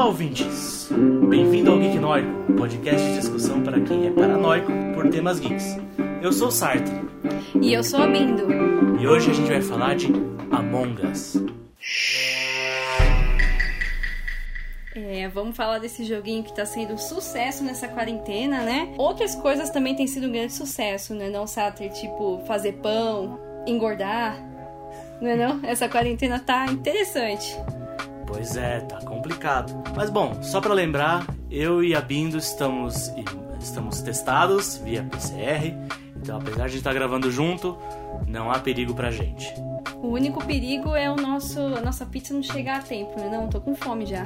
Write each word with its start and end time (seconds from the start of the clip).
Olá, 0.00 0.08
ouvintes! 0.08 0.88
Bem-vindo 1.28 1.70
ao 1.70 1.78
Geek 1.78 1.98
Noico, 1.98 2.54
podcast 2.54 3.06
de 3.06 3.16
discussão 3.16 3.62
para 3.62 3.78
quem 3.82 4.06
é 4.06 4.10
paranoico 4.10 4.72
por 4.94 5.10
temas 5.10 5.38
geeks. 5.38 5.76
Eu 6.22 6.32
sou 6.32 6.48
o 6.48 6.50
Sartre. 6.50 6.94
E 7.60 7.74
eu 7.74 7.84
sou 7.84 8.00
a 8.00 8.06
Bindo. 8.06 8.46
E 8.98 9.06
hoje 9.06 9.30
a 9.30 9.34
gente 9.34 9.50
vai 9.50 9.60
falar 9.60 9.96
de 9.96 10.06
Among 10.50 11.06
Us. 11.06 11.36
É, 14.96 15.28
vamos 15.28 15.54
falar 15.54 15.78
desse 15.78 16.02
joguinho 16.04 16.44
que 16.44 16.56
tá 16.56 16.64
sendo 16.64 16.94
um 16.94 16.98
sucesso 16.98 17.62
nessa 17.62 17.86
quarentena, 17.86 18.62
né? 18.62 18.94
Outras 18.96 19.34
coisas 19.34 19.68
também 19.68 19.94
têm 19.94 20.06
sido 20.06 20.28
um 20.28 20.32
grande 20.32 20.54
sucesso, 20.54 21.12
né? 21.12 21.28
Não, 21.28 21.46
Sater? 21.46 21.92
Tipo, 21.92 22.42
fazer 22.46 22.72
pão, 22.82 23.38
engordar. 23.66 24.34
Não 25.20 25.28
é 25.28 25.36
não? 25.36 25.60
Essa 25.62 25.90
quarentena 25.90 26.38
tá 26.38 26.64
interessante. 26.72 27.54
Pois 28.32 28.56
é, 28.56 28.80
tá 28.80 29.00
complicado. 29.00 29.82
Mas 29.96 30.08
bom, 30.08 30.40
só 30.42 30.60
para 30.60 30.72
lembrar, 30.72 31.26
eu 31.50 31.82
e 31.82 31.94
a 31.94 32.00
Bindo 32.00 32.38
estamos, 32.38 33.12
estamos 33.60 34.00
testados 34.02 34.78
via 34.78 35.02
PCR. 35.02 35.74
Então, 36.16 36.38
apesar 36.38 36.68
de 36.68 36.76
estar 36.76 36.94
gravando 36.94 37.30
junto, 37.30 37.76
não 38.28 38.50
há 38.50 38.58
perigo 38.60 38.94
pra 38.94 39.10
gente. 39.10 39.52
O 39.96 40.08
único 40.08 40.44
perigo 40.44 40.94
é 40.94 41.10
o 41.10 41.16
nosso, 41.16 41.60
a 41.60 41.80
nossa 41.80 42.06
pizza 42.06 42.32
não 42.32 42.42
chegar 42.42 42.78
a 42.78 42.82
tempo, 42.82 43.18
né? 43.18 43.28
Não, 43.28 43.48
tô 43.48 43.60
com 43.60 43.74
fome 43.74 44.06
já. 44.06 44.24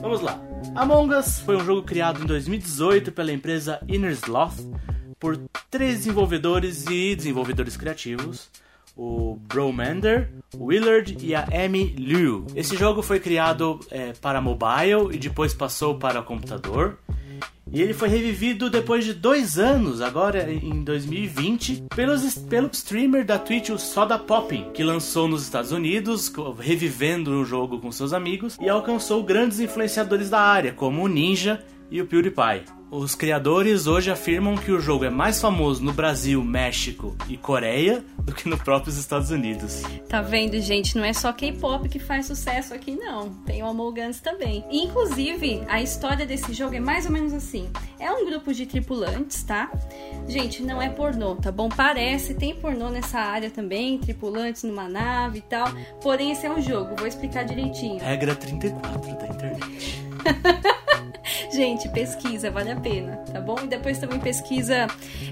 Vamos 0.00 0.20
lá. 0.20 0.40
Among 0.74 1.14
Us 1.14 1.38
foi 1.40 1.56
um 1.56 1.64
jogo 1.64 1.82
criado 1.82 2.22
em 2.22 2.26
2018 2.26 3.12
pela 3.12 3.30
empresa 3.30 3.80
Inner 3.86 4.12
Sloth 4.12 4.58
por 5.20 5.38
três 5.70 5.98
desenvolvedores 5.98 6.86
e 6.86 7.14
desenvolvedores 7.14 7.76
criativos, 7.76 8.50
o 8.96 9.38
Bromander, 9.48 10.30
Willard 10.56 11.16
e 11.20 11.34
a 11.34 11.46
Amy 11.52 11.94
Liu.Esse 11.98 12.76
jogo 12.76 13.02
foi 13.02 13.18
criado 13.18 13.80
é, 13.90 14.12
para 14.12 14.40
mobile 14.40 15.12
e 15.12 15.18
depois 15.18 15.52
passou 15.52 15.96
para 15.96 16.22
computador. 16.22 16.98
E 17.72 17.82
ele 17.82 17.92
foi 17.92 18.08
revivido 18.08 18.70
depois 18.70 19.04
de 19.04 19.12
dois 19.12 19.58
anos, 19.58 20.00
agora 20.00 20.48
em 20.52 20.84
2020, 20.84 21.86
pelos, 21.94 22.34
pelo 22.38 22.68
streamer 22.72 23.24
da 23.24 23.36
Twitch, 23.36 23.70
o 23.70 23.78
Soda 23.78 24.16
Popping, 24.16 24.70
que 24.72 24.84
lançou 24.84 25.26
nos 25.26 25.42
Estados 25.42 25.72
Unidos, 25.72 26.32
revivendo 26.60 27.32
o 27.32 27.44
jogo 27.44 27.80
com 27.80 27.90
seus 27.90 28.12
amigos, 28.12 28.56
e 28.60 28.68
alcançou 28.68 29.24
grandes 29.24 29.58
influenciadores 29.58 30.30
da 30.30 30.40
área, 30.40 30.72
como 30.72 31.02
o 31.02 31.08
Ninja 31.08 31.64
e 31.90 32.00
o 32.00 32.06
PewDiePie. 32.06 32.64
Os 32.96 33.16
criadores 33.16 33.88
hoje 33.88 34.08
afirmam 34.08 34.56
que 34.56 34.70
o 34.70 34.78
jogo 34.78 35.04
é 35.04 35.10
mais 35.10 35.40
famoso 35.40 35.82
no 35.82 35.92
Brasil, 35.92 36.44
México 36.44 37.16
e 37.28 37.36
Coreia 37.36 38.04
do 38.20 38.32
que 38.32 38.48
no 38.48 38.56
próprios 38.56 38.96
Estados 38.96 39.32
Unidos. 39.32 39.82
Tá 40.08 40.22
vendo, 40.22 40.60
gente? 40.60 40.96
Não 40.96 41.04
é 41.04 41.12
só 41.12 41.32
K-pop 41.32 41.88
que 41.88 41.98
faz 41.98 42.26
sucesso 42.26 42.72
aqui, 42.72 42.94
não. 42.94 43.30
Tem 43.44 43.64
o 43.64 43.66
Among 43.66 44.00
Us 44.00 44.20
também. 44.20 44.64
Inclusive, 44.70 45.64
a 45.66 45.82
história 45.82 46.24
desse 46.24 46.52
jogo 46.54 46.76
é 46.76 46.78
mais 46.78 47.04
ou 47.04 47.10
menos 47.10 47.32
assim. 47.32 47.68
É 47.98 48.12
um 48.12 48.26
grupo 48.26 48.54
de 48.54 48.64
tripulantes, 48.64 49.42
tá? 49.42 49.72
Gente, 50.28 50.62
não 50.62 50.80
é 50.80 50.88
pornô, 50.88 51.34
tá 51.34 51.50
bom? 51.50 51.68
Parece, 51.68 52.34
tem 52.34 52.54
pornô 52.54 52.90
nessa 52.90 53.18
área 53.18 53.50
também, 53.50 53.98
tripulantes 53.98 54.62
numa 54.62 54.88
nave 54.88 55.38
e 55.38 55.42
tal. 55.42 55.66
Porém, 56.00 56.30
esse 56.30 56.46
é 56.46 56.50
um 56.50 56.62
jogo, 56.62 56.94
vou 56.96 57.08
explicar 57.08 57.42
direitinho. 57.42 57.98
Regra 57.98 58.36
34 58.36 59.16
da 59.16 59.26
internet. 59.26 60.04
Gente, 61.52 61.88
pesquisa, 61.88 62.50
vale 62.50 62.70
a 62.70 62.76
pena, 62.76 63.16
tá 63.32 63.40
bom? 63.40 63.56
E 63.62 63.66
depois 63.66 63.98
também 63.98 64.18
pesquisa 64.20 64.86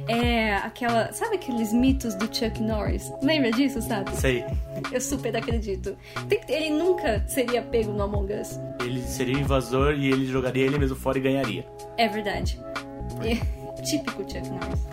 é, 0.08 0.54
aquela. 0.56 1.12
Sabe 1.12 1.36
aqueles 1.36 1.72
mitos 1.72 2.14
do 2.14 2.24
Chuck 2.26 2.62
Norris? 2.62 3.12
Lembra 3.22 3.50
disso, 3.52 3.80
sabe? 3.82 4.14
Sei. 4.16 4.44
Eu 4.90 5.00
super 5.00 5.36
acredito. 5.36 5.96
Ele 6.48 6.70
nunca 6.70 7.24
seria 7.26 7.62
pego 7.62 7.92
no 7.92 8.02
Among 8.02 8.32
Us. 8.32 8.58
Ele 8.80 9.02
seria 9.02 9.38
invasor 9.38 9.94
e 9.94 10.10
ele 10.10 10.26
jogaria 10.26 10.64
ele 10.64 10.78
mesmo 10.78 10.96
fora 10.96 11.18
e 11.18 11.20
ganharia. 11.20 11.66
É 11.96 12.08
verdade. 12.08 12.58
É, 13.22 13.82
típico 13.82 14.22
Chuck 14.22 14.48
Norris. 14.48 14.92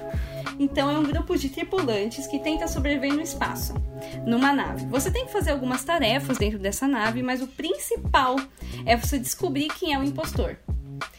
Então 0.59 0.91
é 0.91 0.99
um 0.99 1.03
grupo 1.03 1.37
de 1.37 1.47
tripulantes 1.47 2.27
que 2.27 2.37
tenta 2.37 2.67
sobreviver 2.67 3.13
no 3.13 3.21
espaço, 3.21 3.73
numa 4.25 4.51
nave. 4.51 4.85
Você 4.87 5.09
tem 5.09 5.25
que 5.25 5.31
fazer 5.31 5.51
algumas 5.51 5.85
tarefas 5.85 6.37
dentro 6.37 6.59
dessa 6.59 6.85
nave, 6.85 7.23
mas 7.23 7.41
o 7.41 7.47
principal 7.47 8.35
é 8.85 8.97
você 8.97 9.17
descobrir 9.17 9.69
quem 9.69 9.93
é 9.93 9.99
o 9.99 10.03
impostor. 10.03 10.57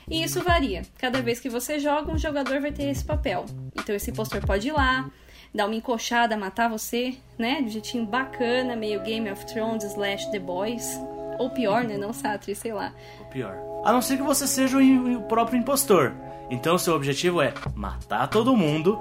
E 0.09 0.23
isso 0.23 0.43
varia. 0.43 0.83
Cada 0.99 1.23
vez 1.23 1.41
que 1.41 1.49
você 1.49 1.79
joga, 1.79 2.13
um 2.13 2.19
jogador 2.19 2.61
vai 2.61 2.73
ter 2.73 2.85
esse 2.85 3.05
papel. 3.05 3.45
Então 3.77 3.95
esse 3.95 4.11
impostor 4.11 4.45
pode 4.45 4.69
ir 4.69 4.73
lá, 4.73 5.11
dar 5.55 5.67
uma 5.67 5.75
encoxada, 5.75 6.37
matar 6.37 6.69
você, 6.69 7.15
né? 7.39 7.63
De 7.63 7.71
jeitinho 7.71 8.07
bacana, 8.07 8.77
meio 8.77 9.01
Game 9.03 9.31
of 9.31 9.45
Thrones 9.47 9.85
slash 9.85 10.31
The 10.31 10.39
Boys. 10.39 11.01
Ou 11.39 11.51
pior, 11.51 11.85
né? 11.85 11.97
Não 11.97 12.13
Satri, 12.13 12.55
sei 12.55 12.73
lá. 12.73 12.93
Ou 13.19 13.27
pior. 13.27 13.57
A 13.85 13.93
não 13.93 14.03
ser 14.03 14.17
que 14.17 14.23
você 14.23 14.47
seja 14.47 14.79
o 14.79 15.23
próprio 15.23 15.59
impostor. 15.59 16.13
Então 16.51 16.77
seu 16.77 16.95
objetivo 16.95 17.41
é 17.41 17.55
matar 17.75 18.27
todo 18.29 18.57
mundo 18.57 18.99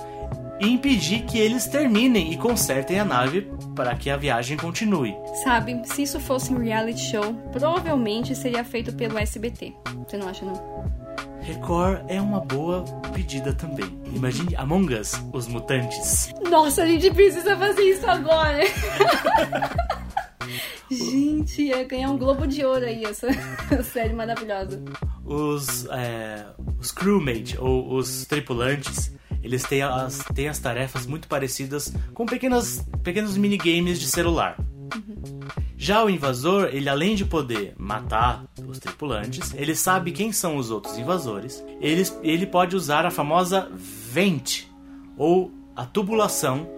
e 0.60 0.68
impedir 0.68 1.24
que 1.24 1.38
eles 1.38 1.68
terminem 1.68 2.32
e 2.32 2.38
consertem 2.38 3.00
a 3.00 3.06
nave 3.06 3.50
para 3.76 3.96
que 3.96 4.10
a 4.10 4.18
viagem 4.18 4.58
continue. 4.58 5.16
Sabe, 5.44 5.82
se 5.86 6.04
isso 6.04 6.20
fosse 6.20 6.54
um 6.54 6.58
reality 6.58 7.00
show, 7.00 7.34
provavelmente 7.52 8.36
seria 8.36 8.64
feito 8.64 8.94
pelo 8.94 9.18
SBT. 9.18 9.74
Você 10.06 10.18
não 10.18 10.28
acha, 10.28 10.46
não? 10.46 10.90
Record 11.42 12.04
é 12.08 12.22
uma 12.22 12.42
boa 12.42 12.84
pedida 13.14 13.54
também. 13.54 14.00
Imagine 14.14 14.56
Among 14.56 14.94
Us, 14.94 15.14
os 15.34 15.48
mutantes. 15.48 16.32
Nossa, 16.50 16.84
a 16.84 16.86
gente 16.86 17.10
precisa 17.12 17.56
fazer 17.56 17.82
isso 17.82 18.06
agora. 18.06 18.60
gente, 20.92 21.64
ia 21.64 21.84
ganhar 21.86 22.12
um 22.12 22.18
Globo 22.18 22.46
de 22.46 22.64
Ouro 22.66 22.86
aí, 22.86 23.04
essa 23.06 23.32
série 23.84 24.14
maravilhosa. 24.14 24.84
Os, 25.26 25.86
é, 25.86 26.46
os 26.80 26.92
crewmates, 26.92 27.58
ou 27.58 27.96
os 27.96 28.26
tripulantes, 28.26 29.12
eles 29.50 29.64
têm 29.64 29.82
as, 29.82 30.20
têm 30.34 30.48
as 30.48 30.60
tarefas 30.60 31.08
muito 31.08 31.28
parecidas 31.28 31.92
com 32.14 32.24
pequenas, 32.24 32.88
pequenos 33.04 33.36
minigames 33.36 34.00
de 34.00 34.08
celular. 34.08 34.56
Uhum. 34.94 35.40
Já 35.76 36.04
o 36.04 36.10
invasor, 36.10 36.70
ele 36.72 36.88
além 36.88 37.16
de 37.16 37.26
poder 37.26 37.74
matar 37.76 38.46
os 38.68 38.78
tripulantes, 38.78 39.54
ele 39.56 39.74
sabe 39.74 40.12
quem 40.12 40.32
são 40.32 40.56
os 40.56 40.70
outros 40.70 41.00
invasores. 41.00 41.64
Ele, 41.82 42.04
ele 42.22 42.46
pode 42.46 42.76
usar 42.76 43.08
a 43.08 43.12
famosa 43.12 43.72
vent, 43.74 44.66
ou 45.18 45.52
a 45.76 45.84
tubulação, 45.84 46.70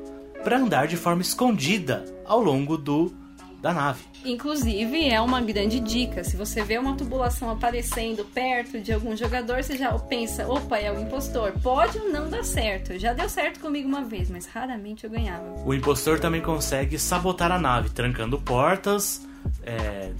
para 0.42 0.58
andar 0.58 0.88
de 0.88 0.96
forma 0.96 1.22
escondida 1.22 2.06
ao 2.26 2.40
longo 2.40 2.78
do 2.78 3.14
da 3.62 3.74
nave. 3.74 4.04
Inclusive, 4.26 5.08
é 5.10 5.22
uma 5.22 5.40
grande 5.40 5.80
dica. 5.80 6.24
Se 6.24 6.36
você 6.36 6.64
vê 6.64 6.78
uma 6.78 6.96
tubulação 6.96 7.50
aparecendo 7.50 8.26
perto 8.26 8.80
de 8.80 8.92
algum 8.92 9.16
jogador, 9.16 9.64
você 9.64 9.78
já 9.78 9.92
pensa, 10.00 10.48
opa, 10.48 10.78
é 10.78 10.92
o 10.92 11.00
impostor. 11.00 11.54
Pode 11.62 11.98
ou 12.00 12.10
não 12.10 12.30
dar 12.30 12.44
certo. 12.44 12.98
Já 12.98 13.14
deu 13.14 13.30
certo 13.30 13.60
comigo 13.60 13.88
uma 13.88 14.04
vez, 14.04 14.30
mas 14.30 14.46
raramente 14.46 15.04
eu 15.04 15.10
ganhava. 15.10 15.64
O 15.66 15.74
impostor 15.74 16.20
também 16.20 16.42
consegue 16.42 16.98
sabotar 16.98 17.52
a 17.52 17.60
nave, 17.60 17.90
trancando 17.90 18.40
portas, 18.40 19.26
é, 19.64 20.12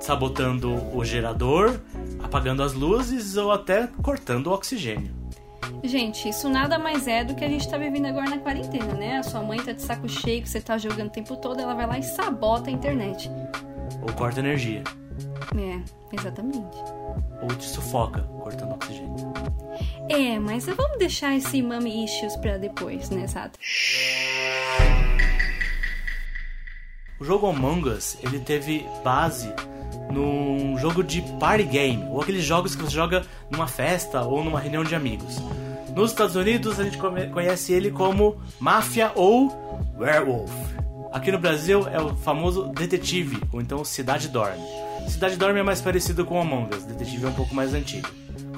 sabotando 0.00 0.74
o 0.96 1.04
gerador, 1.04 1.80
apagando 2.22 2.62
as 2.62 2.72
luzes 2.72 3.36
ou 3.36 3.50
até 3.50 3.88
cortando 4.02 4.48
o 4.48 4.52
oxigênio. 4.52 5.14
Gente, 5.82 6.28
isso 6.28 6.48
nada 6.48 6.78
mais 6.78 7.06
é 7.06 7.24
do 7.24 7.34
que 7.34 7.44
a 7.44 7.48
gente 7.48 7.68
tá 7.68 7.78
vivendo 7.78 8.06
agora 8.06 8.28
na 8.28 8.38
quarentena, 8.38 8.94
né? 8.94 9.18
A 9.18 9.22
sua 9.22 9.42
mãe 9.42 9.60
tá 9.62 9.72
de 9.72 9.82
saco 9.82 10.08
cheio 10.08 10.42
que 10.42 10.48
você 10.48 10.60
tá 10.60 10.78
jogando 10.78 11.08
o 11.08 11.12
tempo 11.12 11.36
todo, 11.36 11.60
ela 11.60 11.74
vai 11.74 11.86
lá 11.86 11.98
e 11.98 12.02
sabota 12.02 12.70
a 12.70 12.72
internet. 12.72 13.30
Ou 14.02 14.12
corta 14.14 14.40
energia. 14.40 14.82
É, 15.56 15.80
exatamente. 16.12 16.76
Ou 17.42 17.48
te 17.48 17.64
sufoca, 17.64 18.22
cortando 18.40 18.72
oxigênio. 18.72 19.32
É, 20.08 20.38
mas 20.38 20.66
vamos 20.66 20.98
deixar 20.98 21.34
esse 21.34 21.62
mami 21.62 22.04
issues 22.04 22.36
pra 22.36 22.58
depois, 22.58 23.10
né, 23.10 23.26
Sato? 23.26 23.58
O 27.18 27.24
jogo 27.24 27.46
Among 27.46 27.88
Us, 27.88 28.18
ele 28.22 28.38
teve 28.40 28.86
base 29.02 29.52
num 30.10 30.78
jogo 30.78 31.02
de 31.02 31.22
party 31.38 31.64
game, 31.64 32.04
ou 32.10 32.20
aqueles 32.20 32.44
jogos 32.44 32.74
que 32.74 32.82
você 32.82 32.94
joga 32.94 33.24
numa 33.50 33.66
festa 33.66 34.22
ou 34.22 34.44
numa 34.44 34.60
reunião 34.60 34.84
de 34.84 34.94
amigos. 34.94 35.36
Nos 35.94 36.10
Estados 36.10 36.36
Unidos 36.36 36.78
a 36.78 36.84
gente 36.84 36.98
conhece 37.32 37.72
ele 37.72 37.90
como 37.90 38.36
Máfia 38.60 39.12
ou 39.14 39.50
Werewolf. 39.98 40.52
Aqui 41.12 41.32
no 41.32 41.38
Brasil 41.38 41.88
é 41.88 42.00
o 42.00 42.14
famoso 42.14 42.68
Detetive, 42.74 43.40
ou 43.50 43.60
então 43.60 43.84
Cidade 43.84 44.28
Dorme. 44.28 44.62
Cidade 45.08 45.36
Dorme 45.36 45.60
é 45.60 45.62
mais 45.62 45.80
parecido 45.80 46.24
com 46.24 46.40
Among 46.40 46.74
Us, 46.74 46.84
Detetive 46.84 47.24
é 47.24 47.28
um 47.28 47.32
pouco 47.32 47.54
mais 47.54 47.72
antigo. 47.72 48.08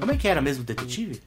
Como 0.00 0.10
é 0.10 0.16
que 0.16 0.26
era 0.26 0.40
mesmo 0.40 0.64
Detetive? 0.64 1.20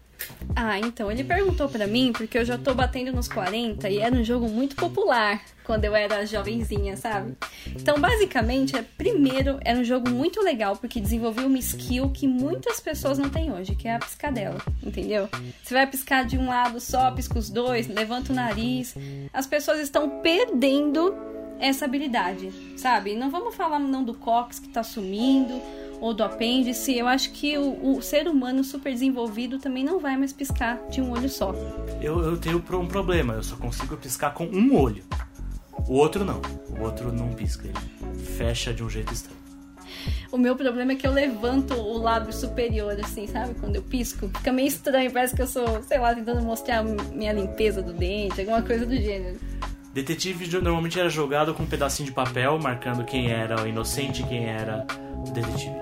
Ah, 0.55 0.77
então, 0.79 1.11
ele 1.11 1.23
perguntou 1.23 1.69
para 1.69 1.87
mim, 1.87 2.11
porque 2.11 2.37
eu 2.37 2.45
já 2.45 2.57
tô 2.57 2.73
batendo 2.73 3.11
nos 3.11 3.27
40 3.27 3.89
e 3.89 3.99
era 3.99 4.13
um 4.13 4.23
jogo 4.23 4.49
muito 4.49 4.75
popular 4.75 5.41
quando 5.63 5.85
eu 5.85 5.95
era 5.95 6.25
jovenzinha, 6.25 6.97
sabe? 6.97 7.35
Então, 7.67 7.99
basicamente, 7.99 8.75
é, 8.75 8.81
primeiro, 8.81 9.59
era 9.63 9.79
um 9.79 9.83
jogo 9.83 10.09
muito 10.09 10.41
legal 10.41 10.75
porque 10.75 10.99
desenvolveu 10.99 11.47
uma 11.47 11.59
skill 11.59 12.09
que 12.09 12.27
muitas 12.27 12.79
pessoas 12.79 13.17
não 13.17 13.29
têm 13.29 13.51
hoje, 13.53 13.75
que 13.75 13.87
é 13.87 13.95
a 13.95 13.99
piscadela, 13.99 14.59
entendeu? 14.83 15.29
Você 15.63 15.73
vai 15.73 15.87
piscar 15.87 16.25
de 16.25 16.37
um 16.37 16.47
lado 16.47 16.79
só, 16.79 17.11
pisca 17.11 17.39
os 17.39 17.49
dois, 17.49 17.87
levanta 17.87 18.33
o 18.33 18.35
nariz. 18.35 18.95
As 19.31 19.47
pessoas 19.47 19.79
estão 19.79 20.21
perdendo 20.21 21.15
essa 21.59 21.85
habilidade, 21.85 22.51
sabe? 22.75 23.15
Não 23.15 23.29
vamos 23.29 23.55
falar 23.55 23.79
não 23.79 24.03
do 24.03 24.15
Cox 24.15 24.59
que 24.59 24.67
tá 24.69 24.83
sumindo, 24.83 25.61
ou 26.01 26.15
do 26.15 26.23
apêndice, 26.23 26.97
eu 26.97 27.07
acho 27.07 27.31
que 27.31 27.57
o, 27.59 27.97
o 27.97 28.01
ser 28.01 28.27
humano 28.27 28.63
super 28.63 28.91
desenvolvido 28.91 29.59
também 29.59 29.83
não 29.83 29.99
vai 29.99 30.17
mais 30.17 30.33
piscar 30.33 30.81
de 30.89 30.99
um 30.99 31.11
olho 31.11 31.29
só. 31.29 31.53
Eu, 32.01 32.19
eu 32.21 32.37
tenho 32.37 32.57
um 32.57 32.87
problema, 32.87 33.35
eu 33.35 33.43
só 33.43 33.55
consigo 33.55 33.95
piscar 33.95 34.33
com 34.33 34.45
um 34.45 34.75
olho. 34.75 35.03
O 35.87 35.93
outro 35.93 36.25
não. 36.25 36.41
O 36.77 36.83
outro 36.83 37.11
não 37.13 37.29
pisca, 37.29 37.67
ele 37.67 38.23
fecha 38.23 38.73
de 38.73 38.83
um 38.83 38.89
jeito 38.89 39.13
estranho. 39.13 39.39
O 40.31 40.37
meu 40.37 40.55
problema 40.55 40.93
é 40.93 40.95
que 40.95 41.05
eu 41.05 41.11
levanto 41.11 41.75
o 41.75 41.97
lábio 41.99 42.33
superior, 42.33 42.97
assim, 42.99 43.27
sabe? 43.27 43.53
Quando 43.59 43.75
eu 43.75 43.83
pisco. 43.83 44.27
Fica 44.29 44.51
meio 44.51 44.67
estranho, 44.67 45.11
parece 45.11 45.35
que 45.35 45.41
eu 45.41 45.47
sou, 45.47 45.83
sei 45.83 45.99
lá, 45.99 46.15
tentando 46.15 46.41
mostrar 46.41 46.83
minha 46.83 47.33
limpeza 47.33 47.81
do 47.81 47.93
dente, 47.93 48.39
alguma 48.39 48.63
coisa 48.63 48.85
do 48.85 48.95
gênero. 48.95 49.37
Detetive 49.93 50.47
normalmente 50.61 50.99
era 50.99 51.09
jogado 51.09 51.53
com 51.53 51.63
um 51.63 51.65
pedacinho 51.65 52.07
de 52.07 52.13
papel 52.13 52.57
marcando 52.59 53.03
quem 53.03 53.29
era 53.29 53.61
o 53.61 53.67
inocente 53.67 54.21
e 54.21 54.25
quem 54.25 54.45
era 54.45 54.85
o 55.17 55.29
detetive. 55.31 55.75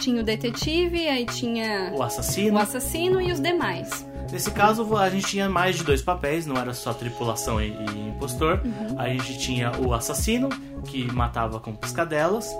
Tinha 0.00 0.20
o 0.20 0.24
detetive, 0.24 1.08
aí 1.08 1.26
tinha 1.26 1.92
O 1.96 2.02
assassino. 2.02 2.56
o 2.56 2.60
assassino 2.60 3.20
e 3.20 3.32
os 3.32 3.40
demais. 3.40 4.06
Nesse 4.30 4.50
caso, 4.50 4.96
a 4.96 5.08
gente 5.08 5.26
tinha 5.26 5.48
mais 5.48 5.76
de 5.76 5.84
dois 5.84 6.02
papéis, 6.02 6.46
não 6.46 6.56
era 6.56 6.74
só 6.74 6.92
tripulação 6.92 7.60
e, 7.60 7.68
e 7.70 8.08
impostor. 8.08 8.60
A 8.98 9.08
gente 9.08 9.38
tinha 9.38 9.72
o 9.80 9.94
assassino, 9.94 10.48
que 10.84 11.10
matava 11.12 11.58
com 11.60 11.74
piscadelas, 11.74 12.54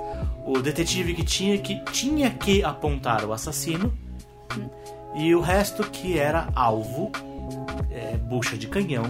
o 0.44 0.58
detetive 0.60 1.14
que 1.14 1.24
tinha 1.24 1.58
que, 1.58 1.80
tinha 1.92 2.30
que 2.30 2.62
apontar 2.64 3.24
o 3.24 3.32
assassino, 3.32 3.92
e 5.16 5.34
o 5.34 5.40
resto 5.40 5.82
que 5.90 6.18
era 6.18 6.48
alvo, 6.54 7.10
é, 7.90 8.16
bucha 8.16 8.56
de 8.56 8.68
canhão, 8.68 9.04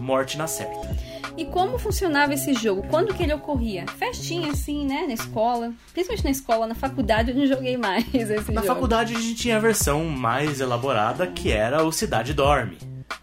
morte 0.00 0.36
na 0.38 0.46
certa. 0.46 0.96
E 1.36 1.44
como 1.46 1.78
funcionava 1.78 2.34
esse 2.34 2.52
jogo? 2.54 2.82
Quando 2.90 3.14
que 3.14 3.22
ele 3.22 3.32
ocorria? 3.32 3.86
Festinha, 3.98 4.50
assim, 4.50 4.84
né? 4.86 5.04
Na 5.06 5.14
escola. 5.14 5.72
Principalmente 5.92 6.24
na 6.24 6.30
escola, 6.30 6.66
na 6.66 6.74
faculdade 6.74 7.30
eu 7.30 7.36
não 7.36 7.46
joguei 7.46 7.76
mais 7.76 8.04
esse 8.14 8.52
Na 8.52 8.60
jogo. 8.60 8.66
faculdade 8.66 9.14
a 9.14 9.18
gente 9.18 9.34
tinha 9.34 9.56
a 9.56 9.60
versão 9.60 10.04
mais 10.04 10.60
elaborada, 10.60 11.26
que 11.26 11.50
era 11.50 11.82
o 11.84 11.92
Cidade 11.92 12.34
Dorme. 12.34 12.78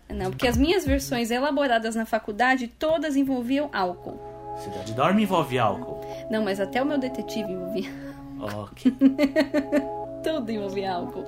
Não, 0.10 0.32
porque 0.32 0.48
as 0.48 0.58
minhas 0.58 0.86
versões 0.86 1.30
elaboradas 1.30 1.96
na 1.96 2.06
faculdade 2.06 2.68
todas 2.68 3.16
envolviam 3.16 3.70
álcool. 3.74 4.20
Cidade 4.64 4.94
Dorme 4.94 5.24
envolve 5.24 5.60
álcool. 5.60 6.02
Não, 6.32 6.44
mas 6.44 6.60
até 6.60 6.82
o 6.82 6.86
meu 6.86 6.98
detetive 6.98 7.52
envolvia. 7.52 7.90
Ok. 8.40 8.92
Tudo 10.24 10.52
envolvia 10.52 10.94
álcool. 10.94 11.26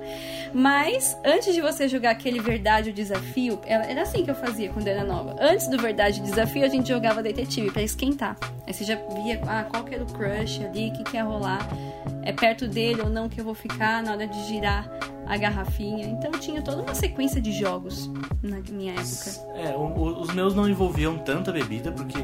Mas, 0.52 1.16
antes 1.24 1.54
de 1.54 1.60
você 1.60 1.88
jogar 1.88 2.10
aquele 2.10 2.40
Verdade 2.40 2.90
ou 2.90 2.94
Desafio, 2.94 3.60
era 3.64 4.02
assim 4.02 4.24
que 4.24 4.30
eu 4.30 4.34
fazia 4.34 4.70
quando 4.70 4.86
era 4.88 5.04
nova. 5.04 5.36
Antes 5.40 5.68
do 5.68 5.78
Verdade 5.78 6.20
e 6.20 6.22
Desafio, 6.22 6.64
a 6.64 6.68
gente 6.68 6.88
jogava 6.88 7.22
detetive 7.22 7.70
pra 7.70 7.82
esquentar. 7.82 8.36
Aí 8.66 8.74
você 8.74 8.84
já 8.84 8.96
via 8.96 9.40
ah, 9.46 9.64
qual 9.64 9.84
que 9.84 9.94
era 9.94 10.04
o 10.04 10.06
crush 10.06 10.64
ali, 10.64 10.90
o 10.90 10.92
que, 10.92 11.04
que 11.04 11.16
ia 11.16 11.24
rolar. 11.24 11.66
É 12.22 12.32
perto 12.32 12.68
dele 12.68 13.00
ou 13.02 13.08
não 13.08 13.28
que 13.28 13.40
eu 13.40 13.44
vou 13.44 13.54
ficar 13.54 14.02
na 14.02 14.12
hora 14.12 14.26
de 14.26 14.46
girar 14.46 14.90
a 15.26 15.36
garrafinha. 15.36 16.06
Então 16.06 16.32
tinha 16.32 16.60
toda 16.60 16.82
uma 16.82 16.94
sequência 16.94 17.40
de 17.40 17.52
jogos 17.52 18.10
na 18.42 18.60
minha 18.70 18.92
época. 18.92 19.30
É, 19.54 19.76
os 19.76 20.34
meus 20.34 20.54
não 20.54 20.68
envolviam 20.68 21.16
tanta 21.18 21.52
bebida, 21.52 21.92
porque, 21.92 22.18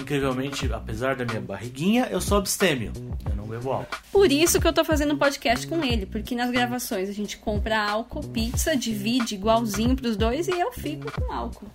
incrivelmente, 0.00 0.70
apesar 0.72 1.16
da 1.16 1.24
minha 1.24 1.40
barriguinha, 1.40 2.08
eu 2.10 2.20
sou 2.20 2.38
abstêmio. 2.38 2.92
Eu 3.28 3.36
não 3.36 3.46
bebo 3.46 3.72
álcool. 3.72 3.96
Por 4.12 4.30
isso 4.30 4.60
que 4.60 4.66
eu 4.66 4.72
tô 4.72 4.84
fazendo 4.84 5.14
um 5.14 5.18
podcast 5.18 5.66
com 5.66 5.82
ele, 5.82 6.06
porque 6.06 6.34
nas 6.34 6.50
gravações 6.50 7.08
a 7.08 7.12
gente 7.12 7.36
compra 7.38 7.90
álcool, 7.90 8.22
pizza, 8.22 8.76
divide 8.76 9.34
igualzinho 9.34 9.96
pros 9.96 10.16
dois 10.16 10.48
e 10.48 10.52
eu 10.58 10.72
fico 10.72 11.10
com 11.10 11.32
álcool. 11.32 11.70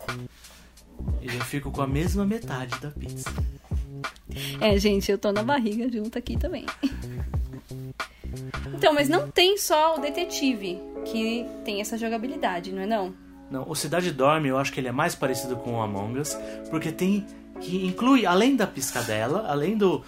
E 1.21 1.27
eu 1.27 1.41
fico 1.45 1.71
com 1.71 1.81
a 1.81 1.87
mesma 1.87 2.25
metade 2.25 2.79
da 2.79 2.91
pizza. 2.91 3.31
É, 4.59 4.77
gente, 4.77 5.11
eu 5.11 5.17
tô 5.17 5.31
na 5.31 5.43
barriga 5.43 5.89
junto 5.91 6.17
aqui 6.17 6.37
também. 6.37 6.65
Então, 8.73 8.93
mas 8.93 9.09
não 9.09 9.29
tem 9.29 9.57
só 9.57 9.97
o 9.97 9.99
detetive 9.99 10.79
que 11.05 11.45
tem 11.65 11.81
essa 11.81 11.97
jogabilidade, 11.97 12.71
não 12.71 12.81
é 12.81 12.85
não? 12.85 13.13
Não, 13.49 13.67
o 13.67 13.75
Cidade 13.75 14.11
Dorme 14.11 14.49
eu 14.49 14.57
acho 14.57 14.71
que 14.71 14.79
ele 14.79 14.87
é 14.87 14.91
mais 14.91 15.15
parecido 15.15 15.57
com 15.57 15.73
o 15.73 15.81
Among 15.81 16.19
Us, 16.19 16.37
porque 16.69 16.91
tem. 16.91 17.25
Que 17.61 17.85
inclui, 17.85 18.25
além 18.25 18.55
da 18.55 18.67
piscadela, 18.67 19.45
além 19.47 19.77
do, 19.77 20.03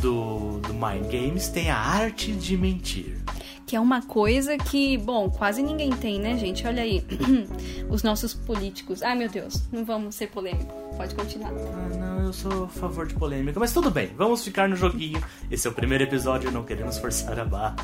do, 0.00 0.58
do 0.60 0.74
Mind 0.74 1.10
Games, 1.10 1.48
tem 1.48 1.70
a 1.70 1.76
arte 1.76 2.32
de 2.32 2.56
mentir. 2.56 3.22
Que 3.66 3.76
é 3.76 3.80
uma 3.80 4.02
coisa 4.02 4.58
que, 4.58 4.98
bom, 4.98 5.30
quase 5.30 5.62
ninguém 5.62 5.90
tem, 5.90 6.20
né, 6.20 6.36
gente? 6.36 6.66
Olha 6.66 6.82
aí, 6.82 7.02
os 7.88 8.02
nossos 8.02 8.34
políticos. 8.34 9.02
Ai, 9.02 9.16
meu 9.16 9.28
Deus, 9.28 9.62
não 9.72 9.84
vamos 9.84 10.14
ser 10.14 10.28
polêmico. 10.28 10.83
Pode 10.96 11.14
continuar. 11.14 11.50
Ah, 11.50 11.96
não, 11.96 12.26
eu 12.26 12.32
sou 12.32 12.64
a 12.64 12.68
favor 12.68 13.06
de 13.06 13.14
polêmica, 13.14 13.58
mas 13.58 13.72
tudo 13.72 13.90
bem, 13.90 14.10
vamos 14.16 14.44
ficar 14.44 14.68
no 14.68 14.76
joguinho. 14.76 15.22
Esse 15.50 15.66
é 15.66 15.70
o 15.70 15.74
primeiro 15.74 16.04
episódio, 16.04 16.50
não 16.50 16.62
queremos 16.62 16.98
forçar 16.98 17.38
a 17.38 17.44
barra. 17.44 17.76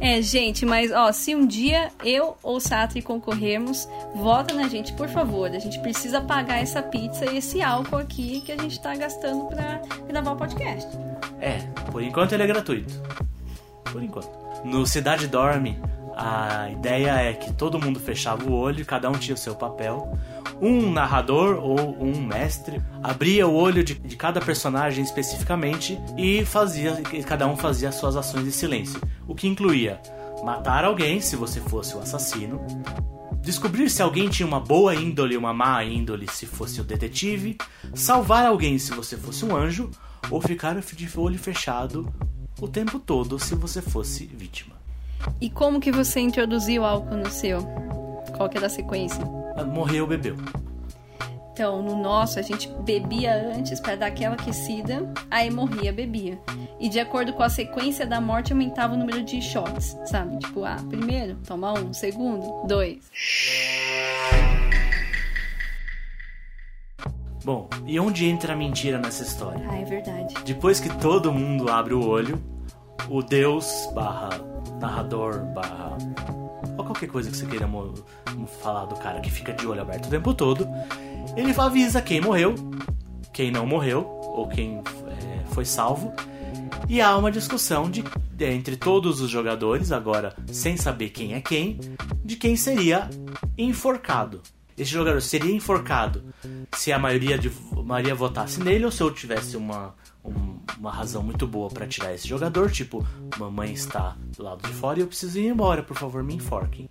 É, 0.00 0.20
gente, 0.20 0.66
mas 0.66 0.90
ó, 0.92 1.10
se 1.12 1.34
um 1.34 1.46
dia 1.46 1.90
eu 2.04 2.36
ou 2.42 2.60
Satri 2.60 3.00
concorrermos, 3.00 3.88
vota 4.14 4.54
na 4.54 4.68
gente, 4.68 4.92
por 4.94 5.08
favor. 5.08 5.50
A 5.50 5.58
gente 5.58 5.78
precisa 5.80 6.20
pagar 6.20 6.58
essa 6.58 6.82
pizza 6.82 7.24
e 7.30 7.38
esse 7.38 7.62
álcool 7.62 7.96
aqui 7.96 8.40
que 8.42 8.52
a 8.52 8.56
gente 8.56 8.80
tá 8.80 8.94
gastando 8.94 9.46
pra 9.46 9.80
gravar 10.06 10.32
o 10.32 10.36
podcast. 10.36 10.88
É, 11.40 11.58
por 11.90 12.02
enquanto 12.02 12.32
ele 12.32 12.42
é 12.42 12.46
gratuito. 12.46 12.92
Por 13.90 14.02
enquanto. 14.02 14.30
No 14.64 14.86
Cidade 14.86 15.26
Dorme, 15.26 15.80
a 16.16 16.70
ideia 16.70 17.10
é 17.10 17.32
que 17.32 17.52
todo 17.52 17.80
mundo 17.80 17.98
fechava 17.98 18.44
o 18.44 18.52
olho, 18.52 18.84
cada 18.84 19.08
um 19.10 19.14
tinha 19.14 19.34
o 19.34 19.38
seu 19.38 19.54
papel. 19.54 20.18
Um 20.60 20.90
narrador 20.90 21.58
ou 21.62 21.96
um 22.00 22.20
mestre 22.20 22.80
abria 23.02 23.46
o 23.48 23.54
olho 23.54 23.82
de, 23.82 23.94
de 23.94 24.16
cada 24.16 24.40
personagem 24.40 25.02
especificamente 25.02 25.98
e 26.16 26.44
fazia, 26.44 27.00
cada 27.26 27.46
um 27.48 27.56
fazia 27.56 27.88
as 27.88 27.96
suas 27.96 28.16
ações 28.16 28.46
em 28.46 28.50
silêncio. 28.50 29.00
O 29.26 29.34
que 29.34 29.48
incluía 29.48 30.00
matar 30.42 30.84
alguém, 30.84 31.20
se 31.20 31.36
você 31.36 31.60
fosse 31.60 31.96
o 31.96 32.00
assassino, 32.00 32.60
descobrir 33.40 33.88
se 33.90 34.02
alguém 34.02 34.28
tinha 34.28 34.46
uma 34.46 34.60
boa 34.60 34.94
índole 34.94 35.34
e 35.34 35.36
uma 35.36 35.52
má 35.52 35.82
índole 35.84 36.28
se 36.28 36.46
fosse 36.46 36.80
o 36.80 36.84
detetive, 36.84 37.56
salvar 37.94 38.46
alguém 38.46 38.78
se 38.78 38.92
você 38.92 39.16
fosse 39.16 39.44
um 39.44 39.56
anjo, 39.56 39.90
ou 40.30 40.40
ficar 40.40 40.78
de 40.80 41.08
olho 41.18 41.38
fechado 41.38 42.12
o 42.60 42.68
tempo 42.68 42.98
todo 42.98 43.38
se 43.38 43.54
você 43.54 43.82
fosse 43.82 44.26
vítima. 44.26 44.81
E 45.40 45.50
como 45.50 45.80
que 45.80 45.90
você 45.90 46.20
introduziu 46.20 46.84
álcool 46.84 47.16
no 47.16 47.30
seu? 47.30 47.62
Qual 48.36 48.48
que 48.48 48.58
é 48.58 48.60
da 48.60 48.68
sequência? 48.68 49.24
Morreu, 49.72 50.06
bebeu. 50.06 50.36
Então, 51.52 51.82
no 51.82 51.94
nosso, 51.94 52.38
a 52.38 52.42
gente 52.42 52.68
bebia 52.80 53.52
antes 53.54 53.78
pra 53.78 53.94
dar 53.94 54.06
aquela 54.06 54.34
aquecida, 54.34 55.12
aí 55.30 55.50
morria, 55.50 55.92
bebia. 55.92 56.38
E 56.80 56.88
de 56.88 56.98
acordo 56.98 57.34
com 57.34 57.42
a 57.42 57.48
sequência 57.50 58.06
da 58.06 58.20
morte, 58.20 58.52
aumentava 58.52 58.94
o 58.94 58.96
número 58.96 59.22
de 59.22 59.40
shots, 59.42 59.96
sabe? 60.06 60.38
Tipo, 60.38 60.64
ah, 60.64 60.76
primeiro, 60.88 61.36
toma 61.46 61.74
um, 61.74 61.92
segundo, 61.92 62.66
dois. 62.66 62.98
Bom, 67.44 67.68
e 67.86 68.00
onde 68.00 68.24
entra 68.24 68.54
a 68.54 68.56
mentira 68.56 68.98
nessa 68.98 69.22
história? 69.22 69.66
Ah, 69.68 69.76
é 69.76 69.84
verdade. 69.84 70.34
Depois 70.44 70.80
que 70.80 70.88
todo 70.98 71.32
mundo 71.32 71.70
abre 71.70 71.92
o 71.92 72.06
olho, 72.06 72.42
o 73.10 73.22
Deus 73.22 73.90
barra 73.94 74.51
narrador 74.82 75.38
barra 75.54 75.96
ou 76.76 76.84
qualquer 76.84 77.08
coisa 77.08 77.30
que 77.30 77.36
você 77.36 77.46
queira 77.46 77.68
falar 78.62 78.84
do 78.86 78.96
cara 78.96 79.20
que 79.20 79.30
fica 79.30 79.52
de 79.52 79.66
olho 79.66 79.80
aberto 79.82 80.06
o 80.06 80.10
tempo 80.10 80.34
todo, 80.34 80.66
ele 81.36 81.54
avisa 81.58 82.00
quem 82.02 82.20
morreu, 82.20 82.54
quem 83.32 83.50
não 83.50 83.64
morreu 83.66 84.06
ou 84.22 84.48
quem 84.48 84.78
é, 84.78 85.44
foi 85.52 85.64
salvo. 85.64 86.12
E 86.88 87.00
há 87.00 87.16
uma 87.16 87.30
discussão 87.30 87.88
de, 87.90 88.02
de- 88.32 88.44
entre 88.46 88.76
todos 88.76 89.20
os 89.20 89.30
jogadores, 89.30 89.92
agora 89.92 90.34
sem 90.48 90.76
saber 90.76 91.10
quem 91.10 91.34
é 91.34 91.40
quem, 91.40 91.78
de 92.24 92.36
quem 92.36 92.56
seria 92.56 93.08
enforcado. 93.56 94.40
Esse 94.76 94.90
jogador 94.90 95.20
seria 95.20 95.54
enforcado 95.54 96.24
se 96.74 96.90
a 96.92 96.98
maioria, 96.98 97.38
de, 97.38 97.50
a 97.76 97.82
maioria 97.82 98.14
votasse 98.14 98.60
nele 98.60 98.84
ou 98.86 98.90
se 98.90 99.02
eu 99.02 99.10
tivesse 99.10 99.56
uma, 99.56 99.94
um- 100.24 100.58
uma 100.78 100.90
razão 100.90 101.22
muito 101.22 101.46
boa 101.46 101.68
pra 101.68 101.86
tirar 101.86 102.12
esse 102.14 102.26
jogador, 102.26 102.70
tipo, 102.70 103.06
mamãe 103.38 103.72
está 103.72 104.16
do 104.36 104.42
lado 104.42 104.66
de 104.66 104.74
fora 104.74 104.98
e 104.98 105.02
eu 105.02 105.06
preciso 105.06 105.38
ir 105.38 105.46
embora, 105.48 105.82
por 105.82 105.96
favor, 105.96 106.22
me 106.22 106.34
enforquem. 106.34 106.88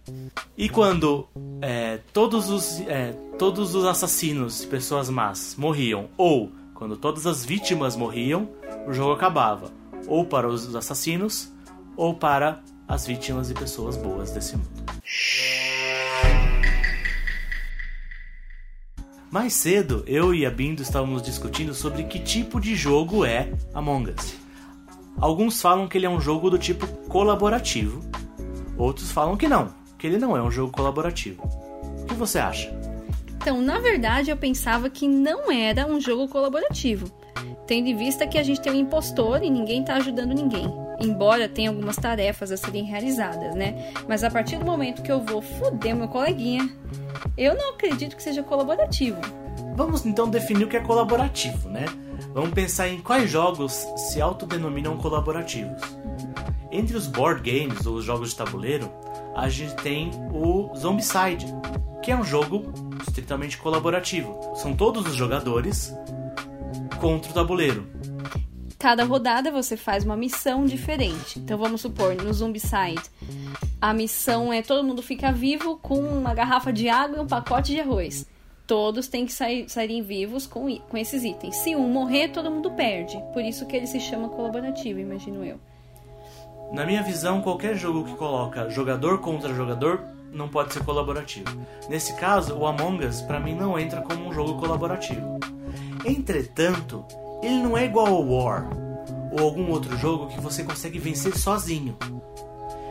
E 0.58 0.70
quando 0.70 1.28
é, 1.62 2.00
todos, 2.14 2.50
os, 2.50 2.80
é, 2.82 3.14
todos 3.38 3.76
os 3.76 3.86
assassinos 3.86 4.64
e 4.64 4.68
pessoas 4.68 5.10
más 5.10 5.56
morriam, 5.58 6.10
ou 6.18 6.52
quando 6.74 6.96
todas 6.98 7.28
as 7.28 7.44
vítimas 7.46 7.96
morriam, 7.96 8.50
o 8.88 8.94
jogo 8.94 9.12
acabava. 9.14 9.72
Ou 10.08 10.26
para 10.26 10.48
os 10.48 10.76
assassinos, 10.76 11.52
ou 11.96 12.14
para 12.16 12.62
as 12.88 13.06
vítimas 13.06 13.52
e 13.52 13.54
pessoas 13.54 13.96
boas 13.98 14.32
desse 14.32 14.58
mundo. 14.58 14.84
Mais 19.32 19.54
cedo, 19.54 20.04
eu 20.08 20.36
e 20.36 20.46
a 20.46 20.52
Bindo 20.52 20.82
estávamos 20.82 21.22
discutindo 21.22 21.74
sobre 21.74 22.04
que 22.04 22.20
tipo 22.20 22.60
de 22.60 22.76
jogo 22.76 23.24
é 23.24 23.50
Among 23.74 24.12
Us. 24.12 24.36
Alguns 25.18 25.62
falam 25.62 25.88
que 25.88 25.98
ele 25.98 26.06
é 26.06 26.10
um 26.10 26.20
jogo 26.20 26.50
do 26.50 26.58
tipo 26.58 26.86
colaborativo, 27.08 28.02
outros 28.78 29.10
falam 29.10 29.38
que 29.38 29.48
não, 29.48 29.74
que 29.98 30.06
ele 30.06 30.18
não 30.18 30.36
é 30.36 30.44
um 30.44 30.52
jogo 30.52 30.74
colaborativo. 30.74 31.44
O 32.02 32.06
que 32.08 32.14
você 32.14 32.40
acha? 32.40 32.78
Então, 33.38 33.62
na 33.62 33.80
verdade, 33.80 34.32
eu 34.32 34.36
pensava 34.36 34.90
que 34.90 35.08
não 35.08 35.50
era 35.50 35.88
um 35.88 36.02
jogo 36.02 36.28
colaborativo. 36.28 37.10
Tendo 37.66 37.88
em 37.88 37.96
vista 37.96 38.28
que 38.28 38.38
a 38.38 38.44
gente 38.44 38.60
tem 38.60 38.74
um 38.74 38.82
impostor 38.82 39.42
e 39.44 39.50
ninguém 39.50 39.82
tá 39.82 39.96
ajudando 39.96 40.34
ninguém. 40.34 40.81
Embora 41.02 41.50
tenha 41.50 41.70
algumas 41.70 41.96
tarefas 41.96 42.52
a 42.52 42.58
serem 42.58 42.84
realizadas, 42.84 43.56
né? 43.56 43.92
Mas 44.08 44.24
a 44.24 44.30
partir 44.30 44.58
do 44.58 44.66
momento 44.66 45.02
que 45.02 45.12
eu 45.12 45.20
vou 45.22 45.42
foder 45.42 45.96
meu 45.96 46.08
coleguinha, 46.08 46.70
eu 47.38 47.56
não 47.56 47.72
acredito 47.72 48.16
que 48.16 48.24
seja 48.24 48.44
colaborativo. 48.44 49.20
Vamos 49.76 50.06
então 50.06 50.30
definir 50.30 50.66
o 50.66 50.68
que 50.68 50.78
é 50.78 50.82
colaborativo, 50.82 51.70
né? 51.70 51.86
Vamos 52.34 52.52
pensar 52.52 52.88
em 52.88 53.02
quais 53.02 53.30
jogos 53.30 53.74
se 53.96 54.22
autodenominam 54.22 54.98
colaborativos. 54.98 55.82
Entre 56.72 56.96
os 56.96 57.08
board 57.08 57.42
games 57.42 57.86
ou 57.86 57.96
os 57.96 58.06
jogos 58.06 58.30
de 58.30 58.36
tabuleiro, 58.36 58.90
a 59.36 59.50
gente 59.50 59.76
tem 59.76 60.12
o 60.34 60.72
Zombicide, 60.78 61.46
que 62.02 62.12
é 62.12 62.16
um 62.16 62.24
jogo 62.24 62.72
estritamente 63.06 63.58
colaborativo. 63.58 64.40
São 64.56 64.74
todos 64.74 65.06
os 65.06 65.16
jogadores 65.16 65.94
contra 67.00 67.32
o 67.32 67.34
tabuleiro. 67.34 67.88
Cada 68.82 69.04
rodada 69.04 69.52
você 69.52 69.78
faz 69.78 70.04
uma 70.04 70.18
missão 70.18 70.66
diferente. 70.66 71.38
Então 71.38 71.56
vamos 71.56 71.82
supor, 71.82 72.16
no 72.16 72.34
Zombicide, 72.34 73.04
a 73.80 73.94
missão 73.94 74.52
é 74.52 74.64
todo 74.64 74.84
mundo 74.84 75.04
ficar 75.04 75.32
vivo 75.32 75.78
com 75.78 76.00
uma 76.00 76.34
garrafa 76.34 76.74
de 76.74 76.90
água 76.90 77.18
e 77.18 77.20
um 77.20 77.28
pacote 77.28 77.74
de 77.74 77.80
arroz. 77.80 78.26
Todos 78.66 79.08
têm 79.08 79.28
que 79.28 79.34
sair, 79.34 79.70
saírem 79.70 80.02
vivos 80.02 80.48
com, 80.48 80.76
com 80.80 80.98
esses 80.98 81.24
itens. 81.24 81.58
Se 81.58 81.76
um 81.76 81.88
morrer, 81.88 82.30
todo 82.30 82.50
mundo 82.50 82.72
perde. 82.72 83.24
Por 83.34 83.44
isso 83.44 83.68
que 83.68 83.76
ele 83.76 83.86
se 83.86 84.00
chama 84.00 84.30
colaborativo, 84.30 85.00
imagino 85.00 85.46
eu. 85.46 85.60
Na 86.72 86.84
minha 86.84 87.04
visão, 87.04 87.40
qualquer 87.40 87.76
jogo 87.76 88.04
que 88.04 88.16
coloca 88.16 88.68
jogador 88.72 89.20
contra 89.20 89.54
jogador 89.54 90.04
não 90.34 90.50
pode 90.50 90.74
ser 90.74 90.84
colaborativo. 90.84 91.56
Nesse 91.88 92.16
caso, 92.16 92.58
o 92.58 92.66
Among 92.66 93.06
Us 93.06 93.22
para 93.22 93.40
mim 93.40 93.54
não 93.54 93.78
entra 93.78 94.02
como 94.02 94.28
um 94.28 94.34
jogo 94.34 94.60
colaborativo. 94.60 95.40
Entretanto, 96.04 97.06
ele 97.42 97.62
não 97.64 97.78
é 97.78 97.86
igual 97.86 98.08
ao 98.08 98.28
War 98.28 98.70
ou 99.32 99.40
algum 99.40 99.70
outro 99.70 99.98
jogo 99.98 100.28
que 100.28 100.42
você 100.42 100.64
consegue 100.64 101.00
vencer 101.00 101.38
sozinho. 101.38 101.98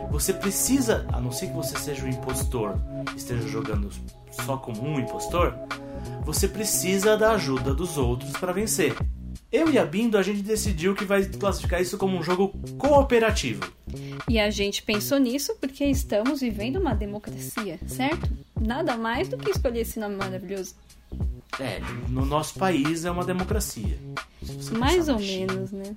Você 0.09 0.33
precisa, 0.33 1.05
a 1.13 1.21
não 1.21 1.31
ser 1.31 1.47
que 1.47 1.53
você 1.53 1.77
seja 1.77 2.03
um 2.03 2.09
impostor, 2.09 2.75
esteja 3.15 3.47
jogando 3.47 3.89
só 4.31 4.57
como 4.57 4.81
um 4.83 4.99
impostor, 4.99 5.55
você 6.25 6.47
precisa 6.47 7.15
da 7.15 7.31
ajuda 7.31 7.73
dos 7.73 7.97
outros 7.97 8.31
para 8.31 8.51
vencer. 8.51 8.95
Eu 9.51 9.69
e 9.69 9.77
a 9.77 9.85
Bindo, 9.85 10.17
a 10.17 10.23
gente 10.23 10.41
decidiu 10.41 10.95
que 10.95 11.03
vai 11.03 11.25
classificar 11.25 11.81
isso 11.81 11.97
como 11.97 12.17
um 12.17 12.23
jogo 12.23 12.53
cooperativo. 12.77 13.61
E 14.27 14.39
a 14.39 14.49
gente 14.49 14.81
pensou 14.81 15.17
nisso 15.17 15.55
porque 15.59 15.83
estamos 15.85 16.39
vivendo 16.39 16.77
uma 16.77 16.93
democracia, 16.93 17.77
certo? 17.85 18.29
Nada 18.59 18.95
mais 18.95 19.27
do 19.27 19.37
que 19.37 19.49
escolher 19.49 19.81
esse 19.81 19.99
nome 19.99 20.15
maravilhoso. 20.15 20.75
É, 21.59 21.81
no 22.07 22.25
nosso 22.25 22.57
país 22.57 23.03
é 23.03 23.11
uma 23.11 23.25
democracia. 23.25 23.99
Mais 24.77 25.07
ou 25.07 25.19
menos, 25.19 25.71
né? 25.71 25.95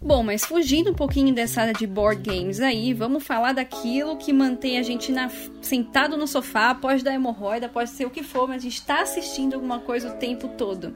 Bom, 0.00 0.22
mas 0.22 0.44
fugindo 0.44 0.90
um 0.90 0.94
pouquinho 0.94 1.34
dessa 1.34 1.62
área 1.62 1.72
de 1.72 1.86
board 1.86 2.22
games 2.22 2.60
aí, 2.60 2.94
vamos 2.94 3.24
falar 3.24 3.52
daquilo 3.52 4.16
que 4.16 4.32
mantém 4.32 4.78
a 4.78 4.82
gente 4.82 5.10
na, 5.10 5.28
sentado 5.60 6.16
no 6.16 6.28
sofá, 6.28 6.74
pode 6.74 7.02
dar 7.02 7.14
hemorroida, 7.14 7.68
pode 7.68 7.90
ser 7.90 8.04
o 8.04 8.10
que 8.10 8.22
for, 8.22 8.46
mas 8.46 8.58
a 8.58 8.62
gente 8.62 8.74
está 8.74 9.02
assistindo 9.02 9.54
alguma 9.54 9.80
coisa 9.80 10.10
o 10.10 10.16
tempo 10.16 10.48
todo. 10.56 10.94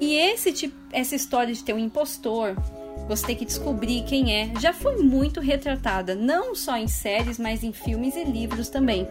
E 0.00 0.14
esse 0.16 0.52
tipo, 0.52 0.76
essa 0.92 1.14
história 1.14 1.54
de 1.54 1.64
ter 1.64 1.72
um 1.72 1.78
impostor, 1.78 2.54
você 3.08 3.26
tem 3.26 3.36
que 3.36 3.44
descobrir 3.44 4.02
quem 4.02 4.34
é, 4.34 4.52
já 4.60 4.72
foi 4.72 4.96
muito 4.96 5.40
retratada, 5.40 6.14
não 6.14 6.54
só 6.54 6.76
em 6.76 6.88
séries, 6.88 7.38
mas 7.38 7.62
em 7.62 7.72
filmes 7.72 8.16
e 8.16 8.24
livros 8.24 8.68
também. 8.68 9.06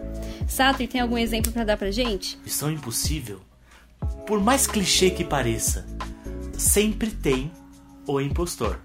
Sato, 0.46 0.86
tem 0.86 1.00
algum 1.00 1.16
exemplo 1.18 1.50
para 1.52 1.64
dar 1.64 1.76
pra 1.76 1.90
gente? 1.90 2.38
Missão 2.44 2.70
Impossível, 2.70 3.40
por 4.26 4.40
mais 4.40 4.66
clichê 4.66 5.10
que 5.10 5.24
pareça, 5.24 5.86
sempre 6.58 7.10
tem 7.10 7.50
o 8.06 8.20
impostor. 8.20 8.78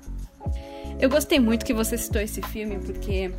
Eu 1.00 1.10
gostei 1.10 1.40
muito 1.40 1.66
que 1.66 1.74
você 1.74 1.98
citou 1.98 2.22
esse 2.22 2.42
filme, 2.44 2.78
porque 2.78 3.32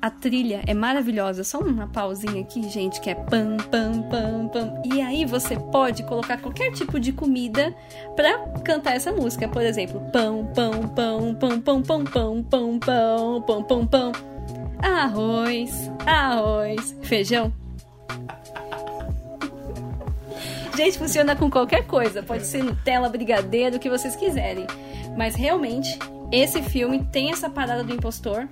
a 0.00 0.10
trilha 0.10 0.62
é 0.66 0.72
maravilhosa. 0.72 1.44
Só 1.44 1.58
uma 1.58 1.86
pausinha 1.86 2.40
aqui, 2.40 2.68
gente, 2.68 3.00
que 3.00 3.10
é 3.10 3.14
pam, 3.14 3.56
pam, 3.70 4.02
pam, 4.02 4.48
pam. 4.48 4.82
E 4.84 5.00
aí 5.00 5.24
você 5.24 5.56
pode 5.56 6.02
colocar 6.04 6.38
qualquer 6.38 6.72
tipo 6.72 6.98
de 6.98 7.12
comida 7.12 7.74
pra 8.16 8.38
cantar 8.64 8.96
essa 8.96 9.12
música. 9.12 9.48
Por 9.48 9.62
exemplo, 9.62 10.00
pão, 10.12 10.46
pão, 10.54 10.88
pão, 10.88 11.34
pão, 11.34 11.60
pão, 11.60 11.82
pão, 11.82 12.04
pão, 12.04 12.42
pão, 12.42 12.78
pão, 12.78 13.42
pão, 13.42 13.62
pão, 13.62 13.86
pão. 13.86 14.12
Arroz, 14.82 15.90
arroz, 16.06 16.96
feijão. 17.02 17.52
Gente, 20.74 20.98
funciona 20.98 21.36
com 21.36 21.50
qualquer 21.50 21.86
coisa. 21.86 22.22
Pode 22.22 22.46
ser 22.46 22.64
Nutella, 22.64 23.08
brigadeiro, 23.10 23.76
o 23.76 23.78
que 23.78 23.90
vocês 23.90 24.16
quiserem. 24.16 24.66
Mas 25.14 25.34
realmente 25.34 25.98
esse 26.32 26.62
filme 26.62 27.04
tem 27.04 27.30
essa 27.30 27.50
parada 27.50 27.82
do 27.82 27.92
impostor. 27.92 28.48